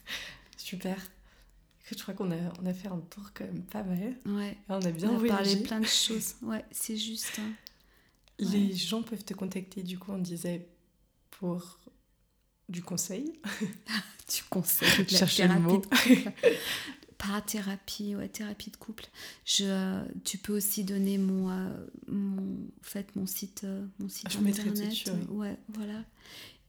[0.58, 0.98] Super.
[1.90, 4.16] Je crois qu'on a, on a fait un tour quand même pas mal.
[4.26, 4.58] Ouais.
[4.70, 6.36] on a bien on a parlé plein de choses.
[6.42, 7.38] Ouais, c'est juste.
[7.40, 7.52] Hein.
[8.40, 10.70] Les gens peuvent te contacter, du coup, on disait
[11.32, 11.80] pour
[12.70, 13.34] du conseil.
[14.34, 15.82] du conseil, de Chercher le mot.
[17.42, 19.06] Thérapie ouais, thérapie de couple.
[19.46, 24.28] Je, tu peux aussi donner mon, euh, mon, en fait, mon site, euh, mon site
[24.36, 25.12] ah, internet.
[25.30, 26.04] Ouais, voilà.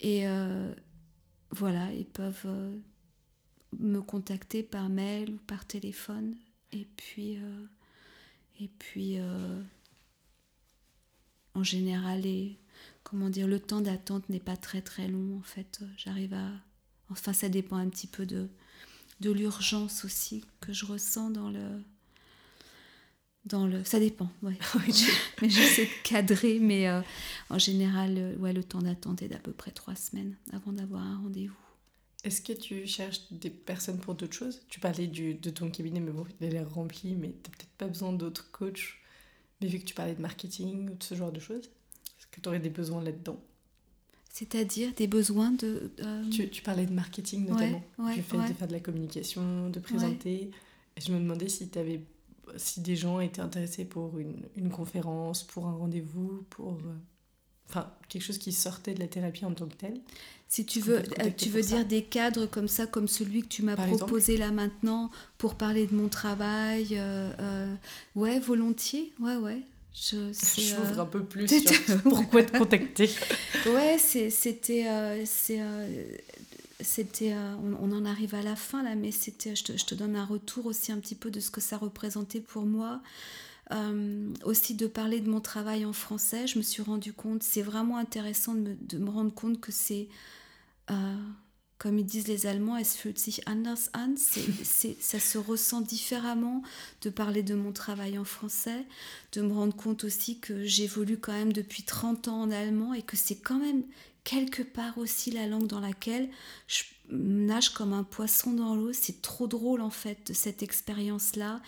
[0.01, 0.75] Et euh,
[1.51, 2.47] voilà, ils peuvent
[3.79, 6.35] me contacter par mail ou par téléphone.
[6.73, 7.39] Et puis,
[8.61, 9.19] et puis
[11.55, 12.59] en général, et,
[13.03, 15.39] comment dire, le temps d'attente n'est pas très très long.
[15.39, 16.51] En fait, j'arrive à.
[17.11, 18.49] Enfin, ça dépend un petit peu de,
[19.23, 21.83] de l'urgence aussi que je ressens dans le
[23.47, 24.59] dans le ça dépend ouais.
[25.43, 27.01] Mais j'essaie de cadrer mais euh,
[27.49, 31.19] en général ouais le temps d'attente est d'à peu près trois semaines avant d'avoir un
[31.19, 31.57] rendez-vous.
[32.25, 34.63] Est-ce que tu cherches des personnes pour d'autres choses?
[34.69, 37.73] Tu parlais du, de ton cabinet, mais bon, il a l'air rempli, mais tu peut-être
[37.77, 38.99] pas besoin d'autres coachs.
[39.61, 41.65] Mais vu que tu parlais de marketing ou de ce genre de choses,
[42.19, 43.43] est-ce que tu aurais des besoins là-dedans?
[44.33, 45.93] C'est-à-dire des besoins de...
[46.01, 47.85] Euh, tu, tu, parlais de marketing notamment.
[47.99, 50.51] Ouais, du fait de faire de la communication, de présenter.
[50.97, 52.01] Et je me demandais si avais
[52.57, 56.99] si des gens étaient intéressés pour une, une conférence, pour un rendez-vous, pour euh,
[57.69, 60.01] enfin quelque chose qui sortait de la thérapie en tant que telle.
[60.49, 63.63] Si tu veux, euh, tu veux dire des cadres comme ça, comme celui que tu
[63.63, 67.75] m'as proposé là maintenant pour parler de mon travail, euh,
[68.15, 69.63] ouais, volontiers, ouais, ouais.
[69.95, 73.11] Je j'ouvre un peu plus sur pourquoi te contacter.
[73.67, 75.21] ouais, c'était
[76.81, 79.95] c'était on, on, en arrive à la fin là, mais c'était je te, je te
[79.95, 83.03] donne un retour aussi un petit peu de ce que ça représentait pour moi.
[83.73, 87.63] Euh, aussi de parler de mon travail en français, je me suis rendu compte, c'est
[87.63, 90.09] vraiment intéressant de me, de me, rendre compte que c'est,
[90.91, 91.17] euh,
[91.83, 96.63] comme ils disent les Allemands, es fühlt sich anders an, c'est, ça se ressent différemment
[97.01, 98.87] de parler de mon travail en français,
[99.33, 103.03] de me rendre compte aussi que j'évolue quand même depuis 30 ans en allemand et
[103.03, 103.83] que c'est quand même
[104.23, 106.29] quelque part aussi la langue dans laquelle
[106.69, 108.93] je nage comme un poisson dans l'eau.
[108.93, 111.61] C'est trop drôle en fait de cette expérience-là.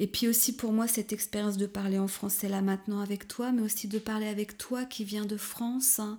[0.00, 3.52] Et puis aussi pour moi cette expérience de parler en français là maintenant avec toi,
[3.52, 6.18] mais aussi de parler avec toi qui vient de France, hein,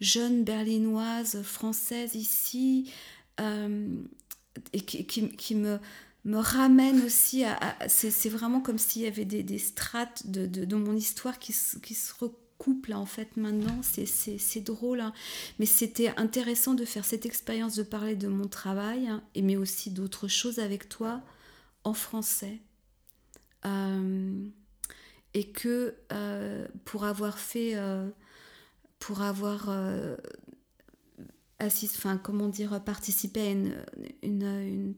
[0.00, 2.92] jeune berlinoise française ici,
[3.40, 3.96] euh,
[4.72, 5.78] et qui, me
[6.24, 7.76] me ramène aussi à...
[7.88, 12.12] c'est vraiment comme s'il y avait des, strates de, de, mon histoire qui, qui se
[12.58, 15.12] couple en fait maintenant, c'est drôle, hein.
[15.58, 19.56] mais c'était intéressant de faire cette expérience de parler de mon travail, hein, et mais
[19.56, 21.22] aussi d'autres choses avec toi
[21.84, 22.60] en français.
[23.64, 24.46] Euh,
[25.34, 27.74] et que euh, pour avoir fait,
[29.06, 29.68] pour avoir
[31.58, 33.76] assisté, enfin comment dire, participé à une,
[34.22, 34.94] une,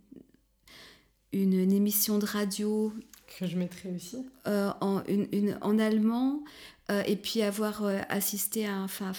[1.33, 2.93] une, une émission de radio
[3.39, 6.43] que je mettrai aussi en, une, en allemand
[6.91, 9.13] euh, et puis avoir euh, assisté à, enfin,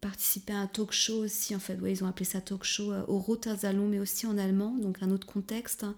[0.00, 2.92] participer à un talk show aussi, en fait, ouais, ils ont appelé ça talk show
[2.92, 5.84] euh, au Roterzalon, mais aussi en allemand, donc un autre contexte.
[5.84, 5.94] Hein.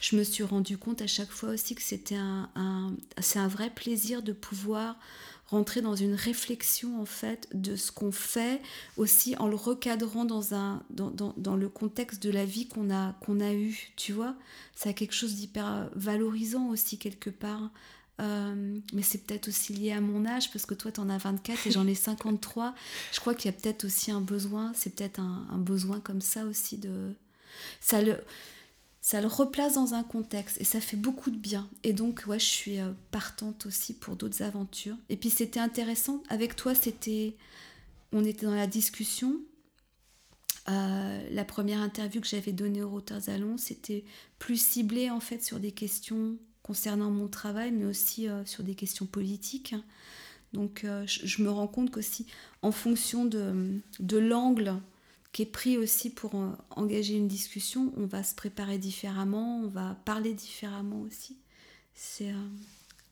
[0.00, 3.46] Je me suis rendu compte à chaque fois aussi que c'était un, un c'est un
[3.46, 4.98] vrai plaisir de pouvoir
[5.52, 8.60] rentrer dans une réflexion en fait de ce qu'on fait
[8.96, 13.12] aussi en le recadrant dans un dans, dans, le contexte de la vie qu'on a
[13.20, 14.34] qu'on a eu tu vois
[14.74, 17.70] ça a quelque chose d'hyper valorisant aussi quelque part
[18.20, 21.18] euh, mais c'est peut-être aussi lié à mon âge, parce que toi, tu en as
[21.18, 22.74] 24 et j'en ai 53.
[23.12, 26.44] Je crois qu'il y a peut-être aussi un besoin, c'est peut-être un, besoin comme ça
[26.44, 27.14] aussi de...
[27.80, 28.16] Ça le,
[29.02, 31.68] ça le replace dans un contexte et ça fait beaucoup de bien.
[31.82, 34.96] Et donc, ouais, je suis euh, partante aussi pour d'autres aventures.
[35.08, 36.22] Et puis, c'était intéressant.
[36.28, 37.34] Avec toi, c'était...
[38.12, 39.40] On était dans la discussion.
[40.68, 44.04] Euh, la première interview que j'avais donnée au Roterzalon, c'était
[44.38, 48.76] plus ciblé en fait sur des questions concernant mon travail, mais aussi euh, sur des
[48.76, 49.74] questions politiques.
[50.52, 52.26] Donc je, me rends compte qu'aussi
[52.60, 54.76] en fonction de, de l'angle
[55.32, 59.68] qui est pris aussi pour euh, engager une discussion, on va se préparer différemment, on
[59.68, 61.38] va parler différemment aussi.
[61.94, 62.32] C'est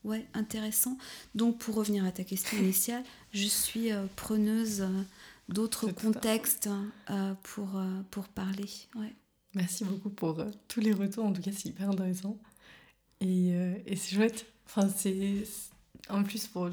[0.03, 0.97] ouais, intéressant.
[1.35, 3.03] Donc pour revenir à ta question initiale,
[3.33, 4.83] je suis preneuse
[5.49, 6.69] d'autres contextes
[7.43, 7.69] pour,
[8.09, 8.69] pour parler.
[8.95, 9.13] Ouais.
[9.53, 12.37] Merci beaucoup pour tous les retours, en tout cas c'est hyper intéressant.
[13.21, 14.45] Et, euh, et c'est chouette.
[14.65, 15.43] Enfin, c'est...
[16.09, 16.69] En plus, pour,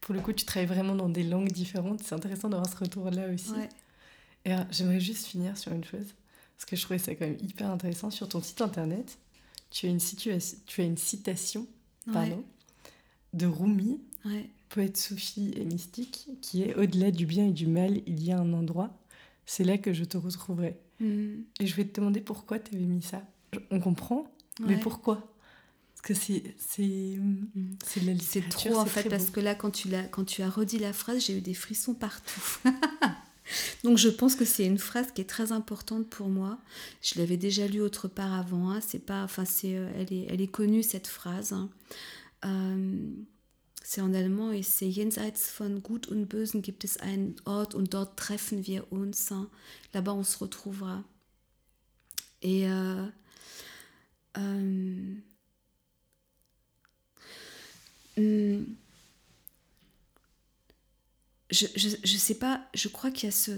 [0.00, 2.00] pour le coup, tu travailles vraiment dans des langues différentes.
[2.02, 3.52] C'est intéressant d'avoir ce retour-là aussi.
[4.44, 6.14] Et j'aimerais juste finir sur une chose,
[6.56, 8.10] parce que je trouvais ça quand même hyper intéressant.
[8.10, 9.18] Sur ton site internet,
[9.70, 11.66] tu as une, situation, tu as une citation
[12.12, 12.44] pardon,
[13.32, 14.00] de Rumi,
[14.68, 18.38] poète soufi et mystique, qui est Au-delà du bien et du mal, il y a
[18.38, 18.98] un endroit.
[19.46, 20.78] C'est là que je te retrouverai.
[21.00, 21.42] Mm.
[21.60, 23.22] Et je vais te demander pourquoi tu avais mis ça.
[23.70, 24.26] On comprend,
[24.60, 25.28] mais pourquoi?
[26.02, 27.16] Que c'est c'est
[28.20, 30.92] c'est trop en fait parce que là quand tu l'as quand tu as redit la
[30.92, 32.40] phrase j'ai eu des frissons partout
[33.84, 36.58] donc je pense que c'est une phrase qui est très importante pour moi
[37.02, 38.80] je l'avais déjà lue autre part avant hein.
[38.80, 41.68] c'est pas enfin c'est euh, elle est elle est connue cette phrase hein.
[42.44, 42.96] euh,
[43.82, 47.92] c'est en allemand et c'est jenseits von gut und bösen gibt es einen Ort und
[47.92, 49.48] dort treffen wir uns hein.
[49.92, 51.02] là-bas on se retrouvera
[52.42, 53.06] et euh,
[54.38, 55.14] euh
[61.52, 63.52] Je, sais pas, je crois qu'il y a ce.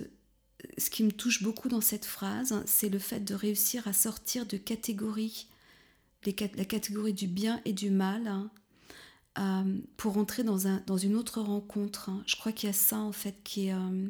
[0.78, 4.46] Ce qui me touche beaucoup dans cette phrase, c'est le fait de réussir à sortir
[4.46, 5.46] de catégories,
[6.24, 8.50] la catégorie du bien et du mal, hein,
[9.38, 12.08] euh, pour entrer dans, un, dans une autre rencontre.
[12.08, 12.22] Hein.
[12.26, 14.08] Je crois qu'il y a ça en fait qui euh,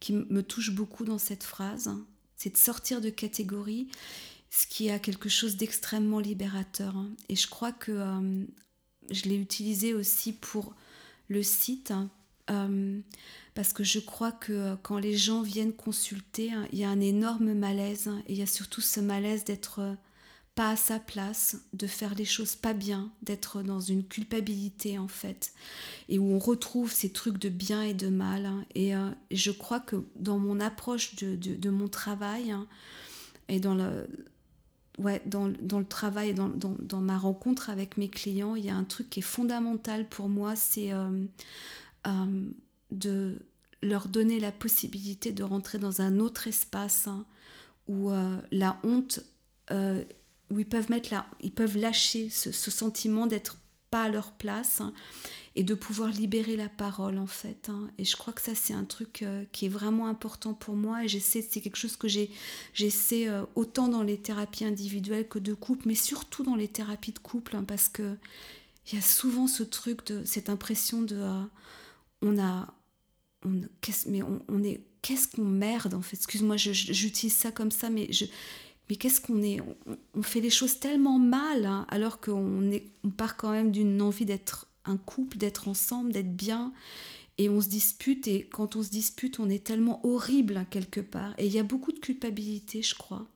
[0.00, 1.90] qui me touche beaucoup dans cette phrase.
[2.36, 3.88] C'est de sortir de catégorie,
[4.50, 6.94] ce qui a quelque chose d'extrêmement libérateur.
[7.28, 8.44] Et je crois que euh,
[9.10, 10.74] je l'ai utilisé aussi pour
[11.28, 11.92] le site,
[12.50, 13.00] euh,
[13.54, 16.90] parce que je crois que euh, quand les gens viennent consulter, hein, il y a
[16.90, 19.96] un énorme malaise, et il y a surtout ce malaise d'être
[20.56, 25.06] pas à sa place, de faire les choses pas bien, d'être dans une culpabilité en
[25.06, 25.52] fait,
[26.08, 28.46] et où on retrouve ces trucs de bien et de mal.
[28.46, 28.64] Hein.
[28.76, 32.66] Euh, et, je crois que dans mon approche de, mon travail hein,
[33.48, 34.08] et dans le,
[34.98, 38.76] ouais, dans, le travail et dans, dans, ma rencontre avec mes clients, il y a
[38.76, 40.90] un truc qui est fondamental pour moi, c'est
[42.06, 42.50] euh, euh,
[42.92, 43.38] de
[43.82, 47.26] leur donner la possibilité de rentrer dans un autre espace hein,
[47.88, 48.10] où
[48.52, 49.20] la honte
[50.50, 53.58] où ils peuvent mettre là, ils peuvent lâcher ce, sentiment d'être
[53.90, 54.92] pas à leur place hein,
[55.54, 57.68] et de pouvoir libérer la parole en fait.
[57.68, 57.88] Hein.
[57.98, 61.04] Et je crois que ça c'est un truc euh, qui est vraiment important pour moi
[61.04, 62.08] et j'essaie, c'est quelque chose que
[62.74, 67.12] j'essaie euh, autant dans les thérapies individuelles que de couple, mais surtout dans les thérapies
[67.12, 68.16] de couple parce que
[68.88, 71.42] il y a souvent ce truc de cette impression de euh,
[72.26, 72.74] on a
[73.44, 73.60] on,
[74.08, 76.16] mais on, est qu'est-ce qu'on merde en fait?
[76.16, 78.24] Excuse-moi j'utilise ça comme ça mais je
[78.88, 79.60] mais qu'est-ce qu'on est
[80.14, 84.00] on, fait les choses tellement mal, hein, alors qu'on est, on part quand même d'une
[84.00, 86.72] envie d'être un couple, d'être ensemble, d'être bien,
[87.38, 91.00] et on se dispute, et quand on se dispute, on est tellement horrible hein, quelque
[91.00, 91.34] part.
[91.38, 93.26] Et il y a beaucoup de culpabilité, je crois,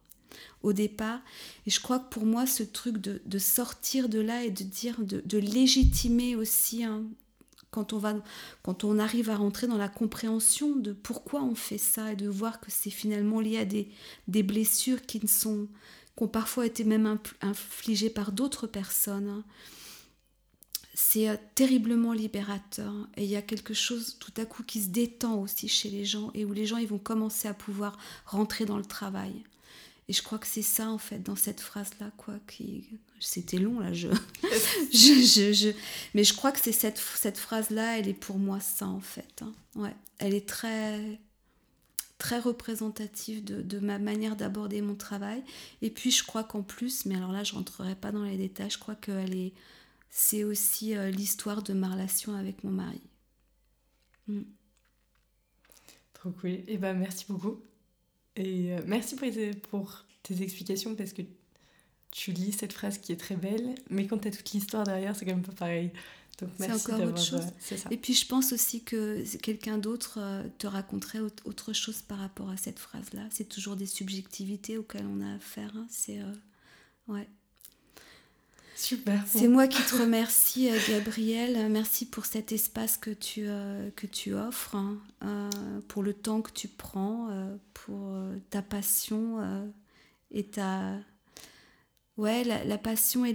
[0.63, 1.21] au départ.
[1.67, 5.01] Et je crois que pour moi, ce truc de, sortir de là et de dire,
[5.01, 7.03] de, légitimer aussi hein,
[7.71, 8.15] quand on, va,
[8.63, 12.29] quand on arrive à rentrer dans la compréhension de pourquoi on fait ça et de
[12.29, 15.69] voir que c'est finalement lié à des, blessures qui ne sont
[16.17, 19.45] qui ont parfois été même infligées par d'autres personnes,
[20.93, 22.93] c'est euh, terriblement libérateur.
[23.17, 26.05] Et il y a quelque chose tout à coup qui se détend aussi chez les
[26.05, 29.45] gens et où les gens ils vont commencer à pouvoir rentrer dans le travail.
[30.09, 32.35] Et je crois que c'est ça, en fait, dans cette phrase-là, quoi.
[32.49, 32.99] Qui...
[33.21, 34.09] C'était long, là, je...
[34.93, 35.71] je, je,
[36.15, 39.43] Mais je crois que c'est cette, cette phrase-là, elle est pour moi ça, en fait.
[39.43, 39.53] Hein.
[39.77, 39.95] Ouais.
[40.19, 41.19] Elle est très
[42.19, 45.43] très représentative de, de ma manière d'aborder mon travail.
[45.81, 48.71] Et puis, je crois qu'en plus, mais alors là, je rentrerai pas dans les détails,
[48.71, 49.53] je crois que est...
[50.11, 53.01] C'est aussi euh, l'histoire de ma relation avec mon mari.
[54.27, 54.43] Mm.
[56.13, 56.51] Trop cool.
[56.51, 57.63] Et eh ben, merci beaucoup.
[58.37, 61.23] Et euh, merci pour tes, pour tes explications parce que
[62.11, 65.15] tu lis cette phrase qui est très belle, mais quand tu as toute l'histoire derrière,
[65.17, 65.91] c'est quand même pas pareil.
[66.41, 67.47] Donc merci encore autre chose.
[67.73, 67.89] Euh, ça.
[67.91, 72.49] Et puis je pense aussi que quelqu'un d'autre euh, te raconterait autre chose par rapport
[72.49, 73.23] à cette phrase-là.
[73.31, 75.73] C'est toujours des subjectivités auxquelles on a affaire.
[75.77, 75.87] Hein.
[75.91, 76.21] C'est
[77.09, 77.29] ouais.
[78.81, 79.23] Super.
[79.27, 81.71] C'est moi qui te remercie, euh, Gabriel.
[81.71, 84.97] Merci pour cet espace que tu, euh, que tu offres, hein.
[85.23, 85.51] euh,
[85.87, 87.29] pour le temps que tu prends,
[87.75, 88.17] pour
[88.49, 89.39] ta passion
[90.31, 90.95] et ta.
[92.21, 93.33] Ouais, la, passion et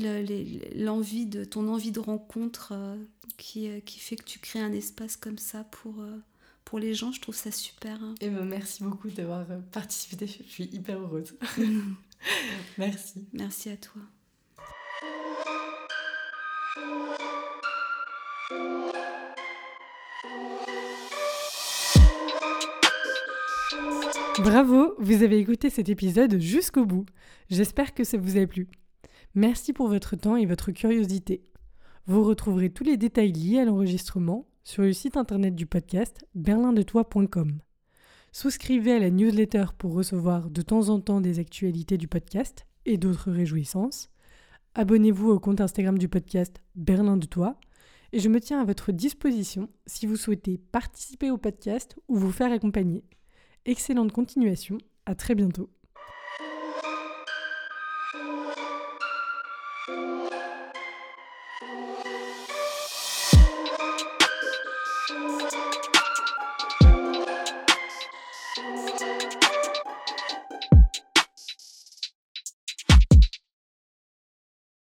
[0.76, 2.74] l'envie de ton envie de rencontre
[3.36, 5.96] qui, qui fait que tu crées un espace comme ça pour,
[6.66, 7.12] pour les gens.
[7.12, 8.04] Je trouve ça super.
[8.04, 8.14] Hein.
[8.22, 10.28] Et ben, merci beaucoup d'avoir participé.
[10.28, 11.36] Je suis hyper heureuse.
[12.78, 13.26] merci.
[13.34, 14.02] Merci à toi.
[24.44, 27.06] Bravo, vous avez écouté cet épisode jusqu'au bout.
[27.50, 28.68] J'espère que ça vous a plu.
[29.34, 31.42] Merci pour votre temps et votre curiosité.
[32.06, 37.60] Vous retrouverez tous les détails liés à l'enregistrement sur le site internet du podcast berlindetoi.com.
[38.34, 42.98] Souscrivez à la newsletter pour recevoir de temps en temps des actualités du podcast et
[42.98, 44.10] d'autres réjouissances.
[44.74, 47.58] Abonnez-vous au compte Instagram du podcast Berlin de Toi
[48.12, 52.34] et je me tiens à votre disposition si vous souhaitez participer au podcast ou vous
[52.34, 53.06] faire accompagner.
[53.68, 54.78] Excellente continuation,
[55.08, 55.72] à très bientôt.